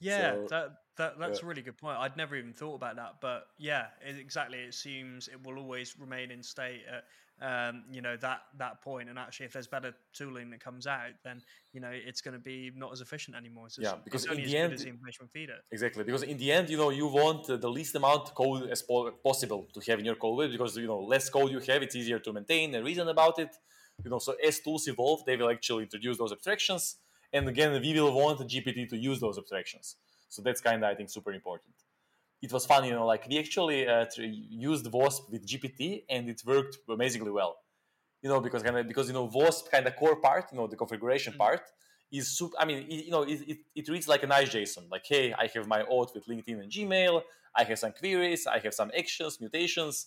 Yeah 0.02 0.32
so, 0.32 0.46
that, 0.48 0.68
that 0.96 1.18
that's 1.18 1.40
yeah. 1.40 1.44
a 1.44 1.48
really 1.48 1.62
good 1.62 1.76
point. 1.76 1.98
I'd 1.98 2.16
never 2.16 2.34
even 2.34 2.54
thought 2.54 2.74
about 2.74 2.96
that 2.96 3.16
but 3.20 3.48
yeah 3.58 3.86
it, 4.00 4.16
exactly 4.16 4.58
it 4.58 4.74
seems 4.74 5.28
it 5.28 5.44
will 5.44 5.58
always 5.58 5.94
remain 5.98 6.30
in 6.30 6.42
state 6.42 6.82
at 6.90 7.04
um, 7.42 7.84
you 7.90 8.02
know 8.02 8.16
that 8.18 8.40
that 8.58 8.82
point 8.82 9.08
and 9.08 9.18
actually 9.18 9.46
if 9.46 9.52
there's 9.52 9.66
better 9.66 9.94
tooling 10.12 10.50
that 10.50 10.60
comes 10.60 10.86
out 10.86 11.12
then 11.24 11.42
you 11.72 11.80
know 11.80 11.90
it's 11.90 12.20
going 12.20 12.34
to 12.34 12.40
be 12.40 12.70
not 12.76 12.92
as 12.92 13.00
efficient 13.00 13.36
anymore. 13.36 13.68
Yeah 13.78 13.94
because 14.04 14.26
in 14.26 14.36
the 14.36 14.56
end 14.56 14.78
the 14.78 14.88
information 14.88 15.26
feeder 15.32 15.56
exactly 15.72 16.04
because 16.04 16.22
in 16.22 16.36
the 16.36 16.52
end 16.52 16.68
you 16.68 16.76
know 16.76 16.90
you 16.90 17.06
want 17.06 17.46
the 17.46 17.70
least 17.70 17.94
amount 17.94 18.28
of 18.28 18.34
code 18.34 18.68
as 18.70 18.82
possible 19.22 19.66
to 19.72 19.80
have 19.90 19.98
in 19.98 20.04
your 20.04 20.16
code 20.16 20.50
because 20.50 20.76
you 20.76 20.86
know 20.86 21.00
less 21.00 21.30
code 21.30 21.50
you 21.50 21.60
have 21.60 21.82
it's 21.82 21.96
easier 21.96 22.18
to 22.18 22.32
maintain 22.32 22.74
and 22.74 22.84
reason 22.84 23.08
about 23.08 23.38
it 23.38 23.56
you 24.04 24.10
know, 24.10 24.18
so 24.18 24.34
as 24.46 24.60
tools 24.60 24.86
evolve, 24.88 25.24
they 25.24 25.36
will 25.36 25.50
actually 25.50 25.84
introduce 25.84 26.18
those 26.18 26.32
abstractions. 26.32 26.96
And 27.32 27.48
again, 27.48 27.80
we 27.80 27.92
will 28.00 28.12
want 28.12 28.40
GPT 28.40 28.88
to 28.88 28.96
use 28.96 29.20
those 29.20 29.38
abstractions. 29.38 29.96
So 30.28 30.42
that's 30.42 30.60
kind 30.60 30.82
of, 30.82 30.90
I 30.90 30.94
think, 30.94 31.10
super 31.10 31.32
important. 31.32 31.74
It 32.42 32.52
was 32.52 32.64
fun, 32.64 32.84
you 32.84 32.92
know, 32.92 33.06
like 33.06 33.26
we 33.28 33.38
actually 33.38 33.86
uh, 33.86 34.06
used 34.16 34.86
WASP 34.90 35.30
with 35.30 35.46
GPT 35.46 36.04
and 36.08 36.28
it 36.28 36.42
worked 36.46 36.78
amazingly 36.88 37.30
well. 37.30 37.56
You 38.22 38.28
know, 38.28 38.40
because 38.40 38.62
kind 38.62 38.76
of 38.76 38.86
because 38.86 39.08
you 39.08 39.14
know 39.14 39.30
WASP 39.32 39.70
kind 39.70 39.86
of 39.86 39.96
core 39.96 40.16
part, 40.16 40.46
you 40.52 40.58
know, 40.58 40.66
the 40.66 40.76
configuration 40.76 41.32
mm-hmm. 41.32 41.38
part 41.38 41.62
is 42.12 42.36
super. 42.36 42.54
I 42.58 42.64
mean, 42.64 42.78
it, 42.88 43.04
you 43.06 43.10
know, 43.10 43.22
it, 43.22 43.40
it, 43.46 43.58
it 43.74 43.88
reads 43.88 44.08
like 44.08 44.22
a 44.22 44.26
nice 44.26 44.50
JSON. 44.50 44.90
Like, 44.90 45.04
hey, 45.06 45.32
I 45.32 45.48
have 45.54 45.66
my 45.66 45.82
auth 45.82 46.14
with 46.14 46.26
LinkedIn 46.26 46.60
and 46.60 46.70
Gmail. 46.70 47.22
I 47.56 47.64
have 47.64 47.78
some 47.78 47.92
queries. 47.92 48.46
I 48.46 48.58
have 48.58 48.74
some 48.74 48.90
actions, 48.96 49.40
mutations. 49.40 50.06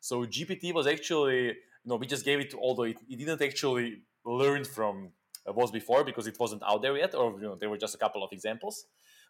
So 0.00 0.24
GPT 0.24 0.72
was 0.72 0.86
actually 0.86 1.56
no, 1.84 1.96
we 1.96 2.06
just 2.06 2.24
gave 2.24 2.40
it, 2.40 2.50
to 2.50 2.58
although 2.58 2.84
it, 2.84 2.98
it 3.08 3.18
didn't 3.18 3.42
actually 3.42 4.02
learn 4.24 4.64
from 4.64 5.10
uh, 5.48 5.52
Wasp 5.52 5.72
before 5.72 6.04
because 6.04 6.26
it 6.26 6.36
wasn't 6.38 6.62
out 6.62 6.82
there 6.82 6.96
yet, 6.96 7.14
or 7.14 7.32
you 7.32 7.46
know, 7.48 7.54
there 7.54 7.70
were 7.70 7.78
just 7.78 7.94
a 7.94 7.98
couple 7.98 8.22
of 8.22 8.30
examples. 8.32 8.86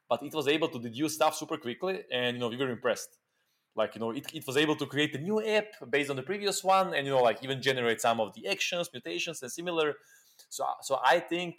But 0.09 0.23
it 0.23 0.33
was 0.33 0.49
able 0.49 0.69
to 0.69 0.79
deduce 0.79 1.15
stuff 1.15 1.37
super 1.37 1.59
quickly, 1.59 2.03
and 2.11 2.37
you 2.37 2.41
know, 2.41 2.49
we 2.49 2.57
were 2.57 2.71
impressed. 2.71 3.19
Like 3.77 3.95
you 3.95 4.01
know, 4.01 4.11
it, 4.11 4.27
it 4.35 4.47
was 4.47 4.57
able 4.57 4.77
to 4.77 4.87
create 4.87 5.15
a 5.15 5.19
new 5.19 5.45
app 5.45 5.67
based 5.91 6.11
on 6.11 6.17
the 6.17 6.23
previous 6.23 6.65
one, 6.65 6.95
and 6.95 7.07
you 7.07 7.13
know, 7.13 7.23
like 7.23 7.45
even 7.45 7.61
generate 7.63 8.01
some 8.01 8.21
of 8.21 8.35
the 8.35 8.49
actions, 8.49 8.91
mutations, 8.93 9.43
and 9.43 9.53
similar. 9.53 9.95
So, 10.49 10.65
so 10.83 10.99
I 11.05 11.21
think 11.21 11.57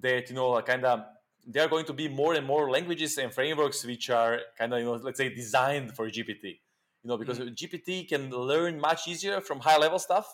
that 0.00 0.28
you 0.28 0.36
know, 0.36 0.50
like 0.50 0.66
kind 0.66 0.84
of 0.84 1.00
there 1.46 1.64
are 1.64 1.68
going 1.68 1.86
to 1.86 1.94
be 1.94 2.08
more 2.08 2.34
and 2.34 2.46
more 2.46 2.70
languages 2.70 3.16
and 3.16 3.32
frameworks 3.32 3.84
which 3.84 4.10
are 4.10 4.40
kind 4.58 4.72
of 4.74 4.78
you 4.80 4.84
know, 4.84 4.92
let's 4.92 5.16
say 5.16 5.34
designed 5.34 5.96
for 5.96 6.08
GPT 6.08 6.60
you 7.02 7.08
know 7.08 7.16
because 7.16 7.38
mm-hmm. 7.38 7.54
gpt 7.54 8.08
can 8.08 8.30
learn 8.30 8.80
much 8.80 9.06
easier 9.08 9.40
from 9.40 9.60
high 9.60 9.78
level 9.78 9.98
stuff 9.98 10.26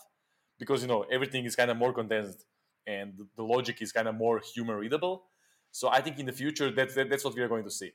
because 0.58 0.82
you 0.82 0.88
know 0.88 1.04
everything 1.10 1.44
is 1.44 1.56
kind 1.56 1.70
of 1.70 1.76
more 1.76 1.92
condensed 1.92 2.44
and 2.86 3.14
the 3.36 3.42
logic 3.42 3.80
is 3.80 3.92
kind 3.92 4.08
of 4.08 4.14
more 4.14 4.40
human 4.54 4.76
readable 4.76 5.24
so 5.70 5.88
i 5.88 6.00
think 6.00 6.18
in 6.18 6.26
the 6.26 6.32
future 6.32 6.70
that's 6.70 6.94
that's 6.94 7.24
what 7.24 7.34
we 7.34 7.42
are 7.42 7.48
going 7.48 7.64
to 7.64 7.70
see 7.70 7.92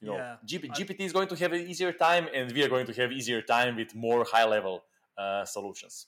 you 0.00 0.08
know 0.08 0.16
yeah. 0.16 0.36
gpt 0.46 1.00
is 1.00 1.12
going 1.12 1.28
to 1.28 1.36
have 1.36 1.52
an 1.52 1.60
easier 1.60 1.92
time 1.92 2.28
and 2.34 2.52
we 2.52 2.62
are 2.62 2.68
going 2.68 2.86
to 2.86 2.92
have 2.92 3.12
easier 3.12 3.42
time 3.42 3.76
with 3.76 3.94
more 3.94 4.24
high 4.24 4.44
level 4.44 4.82
uh, 5.18 5.44
solutions 5.44 6.06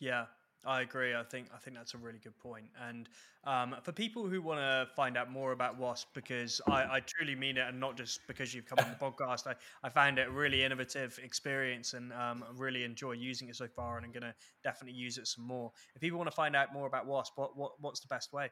yeah 0.00 0.24
I 0.64 0.82
agree. 0.82 1.14
I 1.14 1.24
think 1.24 1.48
I 1.52 1.58
think 1.58 1.76
that's 1.76 1.94
a 1.94 1.98
really 1.98 2.20
good 2.22 2.38
point. 2.38 2.66
And 2.88 3.08
um, 3.44 3.74
for 3.82 3.90
people 3.90 4.28
who 4.28 4.40
want 4.40 4.60
to 4.60 4.86
find 4.94 5.16
out 5.16 5.28
more 5.28 5.50
about 5.50 5.76
Wasp, 5.76 6.06
because 6.14 6.60
I, 6.68 6.84
I, 6.84 7.00
truly 7.00 7.34
mean 7.34 7.56
it, 7.56 7.66
and 7.66 7.80
not 7.80 7.96
just 7.96 8.20
because 8.28 8.54
you've 8.54 8.66
come 8.66 8.78
on 8.78 8.86
the 8.88 8.96
podcast, 9.04 9.48
I, 9.48 9.56
I 9.82 9.88
found 9.88 10.20
it 10.20 10.28
a 10.28 10.30
really 10.30 10.62
innovative 10.62 11.18
experience, 11.22 11.94
and 11.94 12.12
um, 12.12 12.44
really 12.56 12.84
enjoy 12.84 13.12
using 13.12 13.48
it 13.48 13.56
so 13.56 13.66
far, 13.66 13.96
and 13.96 14.06
I'm 14.06 14.12
going 14.12 14.22
to 14.22 14.34
definitely 14.62 14.96
use 14.96 15.18
it 15.18 15.26
some 15.26 15.44
more. 15.44 15.72
If 15.96 16.00
people 16.00 16.18
want 16.18 16.30
to 16.30 16.36
find 16.36 16.54
out 16.54 16.72
more 16.72 16.86
about 16.86 17.06
Wasp, 17.06 17.32
what, 17.34 17.56
what 17.56 17.72
what's 17.80 17.98
the 17.98 18.08
best 18.08 18.32
way? 18.32 18.50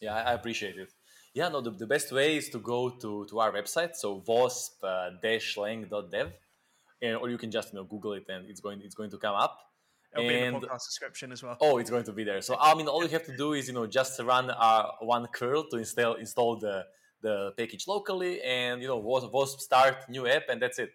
Yeah, 0.00 0.14
I 0.14 0.34
appreciate 0.34 0.76
it. 0.76 0.92
Yeah, 1.34 1.48
no, 1.48 1.60
the, 1.60 1.70
the 1.70 1.86
best 1.86 2.12
way 2.12 2.36
is 2.36 2.48
to 2.50 2.60
go 2.60 2.90
to, 2.90 3.26
to 3.28 3.40
our 3.40 3.50
website, 3.50 3.96
so 3.96 4.22
wasp-lang.dev, 4.26 6.32
uh, 7.02 7.14
or 7.14 7.28
you 7.28 7.38
can 7.38 7.50
just 7.50 7.72
you 7.72 7.80
know 7.80 7.84
Google 7.84 8.12
it, 8.12 8.26
and 8.28 8.48
it's 8.48 8.60
going 8.60 8.82
it's 8.82 8.94
going 8.94 9.10
to 9.10 9.18
come 9.18 9.34
up 9.34 9.58
It'll 10.14 10.28
and, 10.28 10.28
be 10.28 10.44
in 10.46 10.60
the 10.60 10.66
podcast 10.68 10.86
description 10.86 11.32
as 11.32 11.42
well. 11.42 11.56
Oh, 11.60 11.78
it's 11.78 11.90
going 11.90 12.04
to 12.04 12.12
be 12.12 12.24
there. 12.24 12.40
So 12.40 12.56
I 12.60 12.74
mean, 12.74 12.86
all 12.86 13.02
you 13.02 13.10
have 13.10 13.24
to 13.24 13.36
do 13.36 13.52
is 13.52 13.68
you 13.68 13.74
know 13.74 13.86
just 13.86 14.20
run 14.20 14.50
uh, 14.50 14.86
one 15.00 15.26
curl 15.28 15.64
to 15.70 15.76
install 15.78 16.14
install 16.14 16.56
the 16.56 16.84
the 17.20 17.52
package 17.56 17.88
locally, 17.88 18.40
and 18.42 18.80
you 18.80 18.88
know 18.88 18.98
wasp 18.98 19.60
start 19.60 20.08
new 20.08 20.26
app, 20.26 20.44
and 20.48 20.62
that's 20.62 20.78
it. 20.78 20.92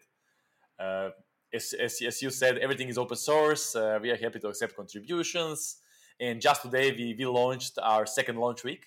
Uh, 0.80 1.10
as, 1.54 1.74
as, 1.74 2.02
as, 2.02 2.22
you 2.22 2.30
said, 2.30 2.58
everything 2.60 2.88
is 2.90 2.98
open 2.98 3.18
source. 3.18 3.76
Uh, 3.76 4.00
we 4.02 4.12
are 4.12 4.16
happy 4.16 4.40
to 4.40 4.48
accept 4.48 4.76
contributions. 4.76 5.78
And 6.20 6.40
just 6.40 6.62
today, 6.62 6.92
we, 6.92 7.16
we 7.18 7.26
launched 7.26 7.80
our 7.82 8.06
second 8.06 8.38
launch 8.38 8.64
week. 8.64 8.86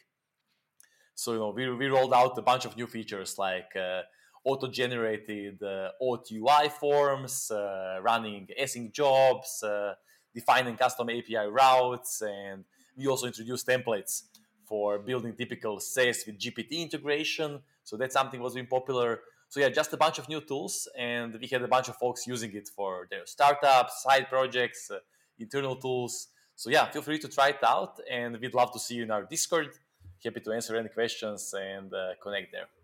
So 1.15 1.33
you 1.33 1.39
know, 1.39 1.51
we, 1.51 1.71
we 1.75 1.87
rolled 1.89 2.15
out 2.15 2.39
a 2.39 2.43
bunch 2.43 2.65
of 2.65 2.77
new 2.77 2.87
features 2.87 3.39
like 3.39 3.75
uh, 3.77 4.03
auto-generated 4.45 5.63
uh, 5.63 5.91
auth 6.03 6.31
UI 6.33 6.69
forms, 6.69 7.51
uh, 7.51 7.99
running 8.03 8.49
async 8.61 8.93
jobs, 8.93 9.63
uh, 9.63 9.95
defining 10.35 10.77
custom 10.77 11.09
API 11.11 11.47
routes, 11.49 12.23
and 12.23 12.65
we 12.97 13.07
also 13.07 13.27
introduced 13.27 13.67
templates 13.67 14.23
for 14.67 14.99
building 14.99 15.35
typical 15.35 15.81
SaaS 15.81 16.25
with 16.27 16.39
GPT 16.39 16.73
integration. 16.81 17.61
So 17.85 17.97
that's 17.97 18.15
something 18.15 18.41
was 18.41 18.55
being 18.55 18.67
popular. 18.67 19.21
So 19.49 19.61
yeah, 19.61 19.69
just 19.69 19.93
a 19.93 19.97
bunch 19.99 20.19
of 20.19 20.29
new 20.29 20.41
tools, 20.41 20.89
and 20.97 21.37
we 21.39 21.47
had 21.47 21.63
a 21.63 21.69
bunch 21.69 21.89
of 21.89 21.97
folks 21.97 22.27
using 22.27 22.55
it 22.55 22.69
for 22.75 23.07
their 23.11 23.27
startups, 23.27 24.03
side 24.03 24.29
projects, 24.31 24.91
uh, 24.91 24.99
internal 25.39 25.77
tools. 25.77 26.29
So 26.57 26.71
yeah, 26.71 26.91
feel 26.91 27.03
free 27.03 27.19
to 27.19 27.29
try 27.29 27.49
it 27.51 27.63
out, 27.63 28.01
and 28.11 28.39
we'd 28.41 28.55
love 28.55 28.73
to 28.73 28.79
see 28.79 28.95
you 28.95 29.03
in 29.03 29.11
our 29.11 29.25
Discord. 29.25 29.71
Happy 30.25 30.41
to 30.41 30.53
answer 30.53 30.77
any 30.77 30.89
questions 30.89 31.55
and 31.55 31.93
uh, 31.93 32.13
connect 32.23 32.53
there. 32.53 32.82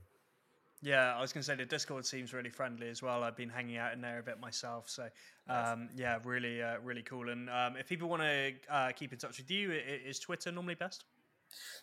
Yeah, 0.80 1.16
I 1.16 1.20
was 1.20 1.32
going 1.32 1.42
to 1.42 1.46
say 1.46 1.56
the 1.56 1.64
Discord 1.64 2.06
seems 2.06 2.32
really 2.32 2.50
friendly 2.50 2.88
as 2.88 3.02
well. 3.02 3.24
I've 3.24 3.36
been 3.36 3.48
hanging 3.48 3.78
out 3.78 3.92
in 3.92 4.00
there 4.00 4.20
a 4.20 4.22
bit 4.22 4.38
myself, 4.38 4.88
so 4.88 5.08
um, 5.48 5.88
yeah, 5.96 6.18
really, 6.24 6.62
uh, 6.62 6.76
really 6.84 7.02
cool. 7.02 7.30
And 7.30 7.50
um, 7.50 7.76
if 7.76 7.88
people 7.88 8.08
want 8.08 8.22
to 8.22 8.52
uh, 8.70 8.92
keep 8.92 9.12
in 9.12 9.18
touch 9.18 9.38
with 9.38 9.50
you, 9.50 9.72
is 9.72 10.20
Twitter 10.20 10.52
normally 10.52 10.76
best? 10.76 11.04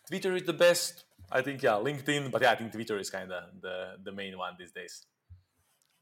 Twitter 0.08 0.34
is 0.36 0.44
the 0.44 0.54
best. 0.54 1.04
I 1.32 1.42
think 1.42 1.62
yeah, 1.62 1.72
LinkedIn, 1.72 2.32
but 2.32 2.42
yeah, 2.42 2.52
I 2.52 2.56
think 2.56 2.72
Twitter 2.72 2.98
is 2.98 3.10
kind 3.10 3.32
of 3.32 3.44
the 3.62 3.96
the 4.04 4.12
main 4.12 4.38
one 4.38 4.54
these 4.58 4.72
days. 4.72 5.06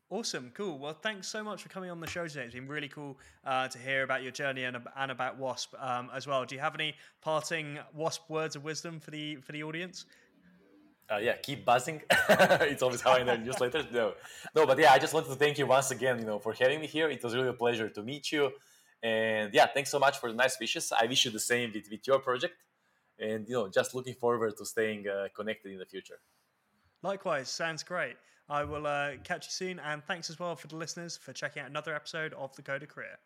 Awesome, 0.10 0.52
cool. 0.54 0.78
Well, 0.78 0.94
thanks 0.94 1.28
so 1.28 1.44
much 1.44 1.64
for 1.64 1.70
coming 1.70 1.90
on 1.90 2.00
the 2.00 2.06
show 2.06 2.28
today. 2.28 2.44
It's 2.44 2.54
been 2.54 2.68
really 2.68 2.90
cool 2.90 3.18
uh, 3.46 3.68
to 3.70 3.80
hear 3.80 4.04
about 4.04 4.22
your 4.22 4.32
journey 4.32 4.66
and, 4.66 4.78
and 4.96 5.12
about 5.12 5.40
Wasp 5.40 5.74
um, 5.80 6.12
as 6.14 6.28
well. 6.28 6.46
Do 6.46 6.54
you 6.54 6.62
have 6.62 6.76
any 6.76 6.94
parting 7.22 7.80
Wasp 7.96 8.30
words 8.30 8.56
of 8.56 8.64
wisdom 8.64 9.00
for 9.00 9.10
the 9.10 9.38
for 9.38 9.54
the 9.54 9.64
audience? 9.64 10.06
Uh, 11.14 11.18
yeah, 11.18 11.34
keep 11.38 11.66
buzzing. 11.66 12.02
it's 12.30 12.82
always 12.82 13.02
how 13.02 13.12
I 13.14 13.20
end 13.20 13.46
newsletters. 13.46 13.92
No, 13.92 14.14
no, 14.56 14.66
but 14.66 14.78
yeah, 14.80 14.92
I 14.94 15.00
just 15.00 15.14
wanted 15.14 15.30
to 15.30 15.36
thank 15.36 15.58
you 15.58 15.68
once 15.68 15.92
again, 15.92 16.20
you 16.20 16.26
know, 16.26 16.40
for 16.40 16.54
having 16.54 16.80
me 16.82 16.88
here. 16.88 17.10
It 17.10 17.24
was 17.24 17.36
really 17.36 17.50
a 17.50 17.54
pleasure 17.54 17.90
to 17.90 18.04
meet 18.04 18.32
you, 18.32 18.52
and 19.02 19.54
yeah, 19.54 19.68
thanks 19.68 19.90
so 19.90 20.00
much 20.00 20.18
for 20.20 20.30
the 20.32 20.36
nice 20.36 20.60
wishes. 20.60 20.92
I 20.92 21.06
wish 21.06 21.26
you 21.26 21.32
the 21.32 21.40
same 21.40 21.72
with, 21.74 21.86
with 21.90 22.06
your 22.08 22.20
project, 22.20 22.56
and 23.20 23.48
you 23.48 23.54
know, 23.54 23.70
just 23.70 23.94
looking 23.96 24.16
forward 24.16 24.58
to 24.58 24.66
staying 24.66 25.08
uh, 25.08 25.28
connected 25.36 25.72
in 25.72 25.80
the 25.80 25.86
future. 25.86 26.20
Likewise, 27.02 27.50
sounds 27.50 27.84
great. 27.84 28.16
I 28.50 28.64
will 28.64 28.88
uh, 28.88 29.12
catch 29.24 29.46
you 29.48 29.52
soon, 29.52 29.80
and 29.80 30.04
thanks 30.04 30.30
as 30.30 30.40
well 30.40 30.56
for 30.56 30.68
the 30.68 30.76
listeners 30.76 31.18
for 31.18 31.34
checking 31.34 31.62
out 31.62 31.70
another 31.70 31.96
episode 31.96 32.34
of 32.34 32.56
the 32.56 32.62
Coder 32.62 32.88
Career. 32.88 33.18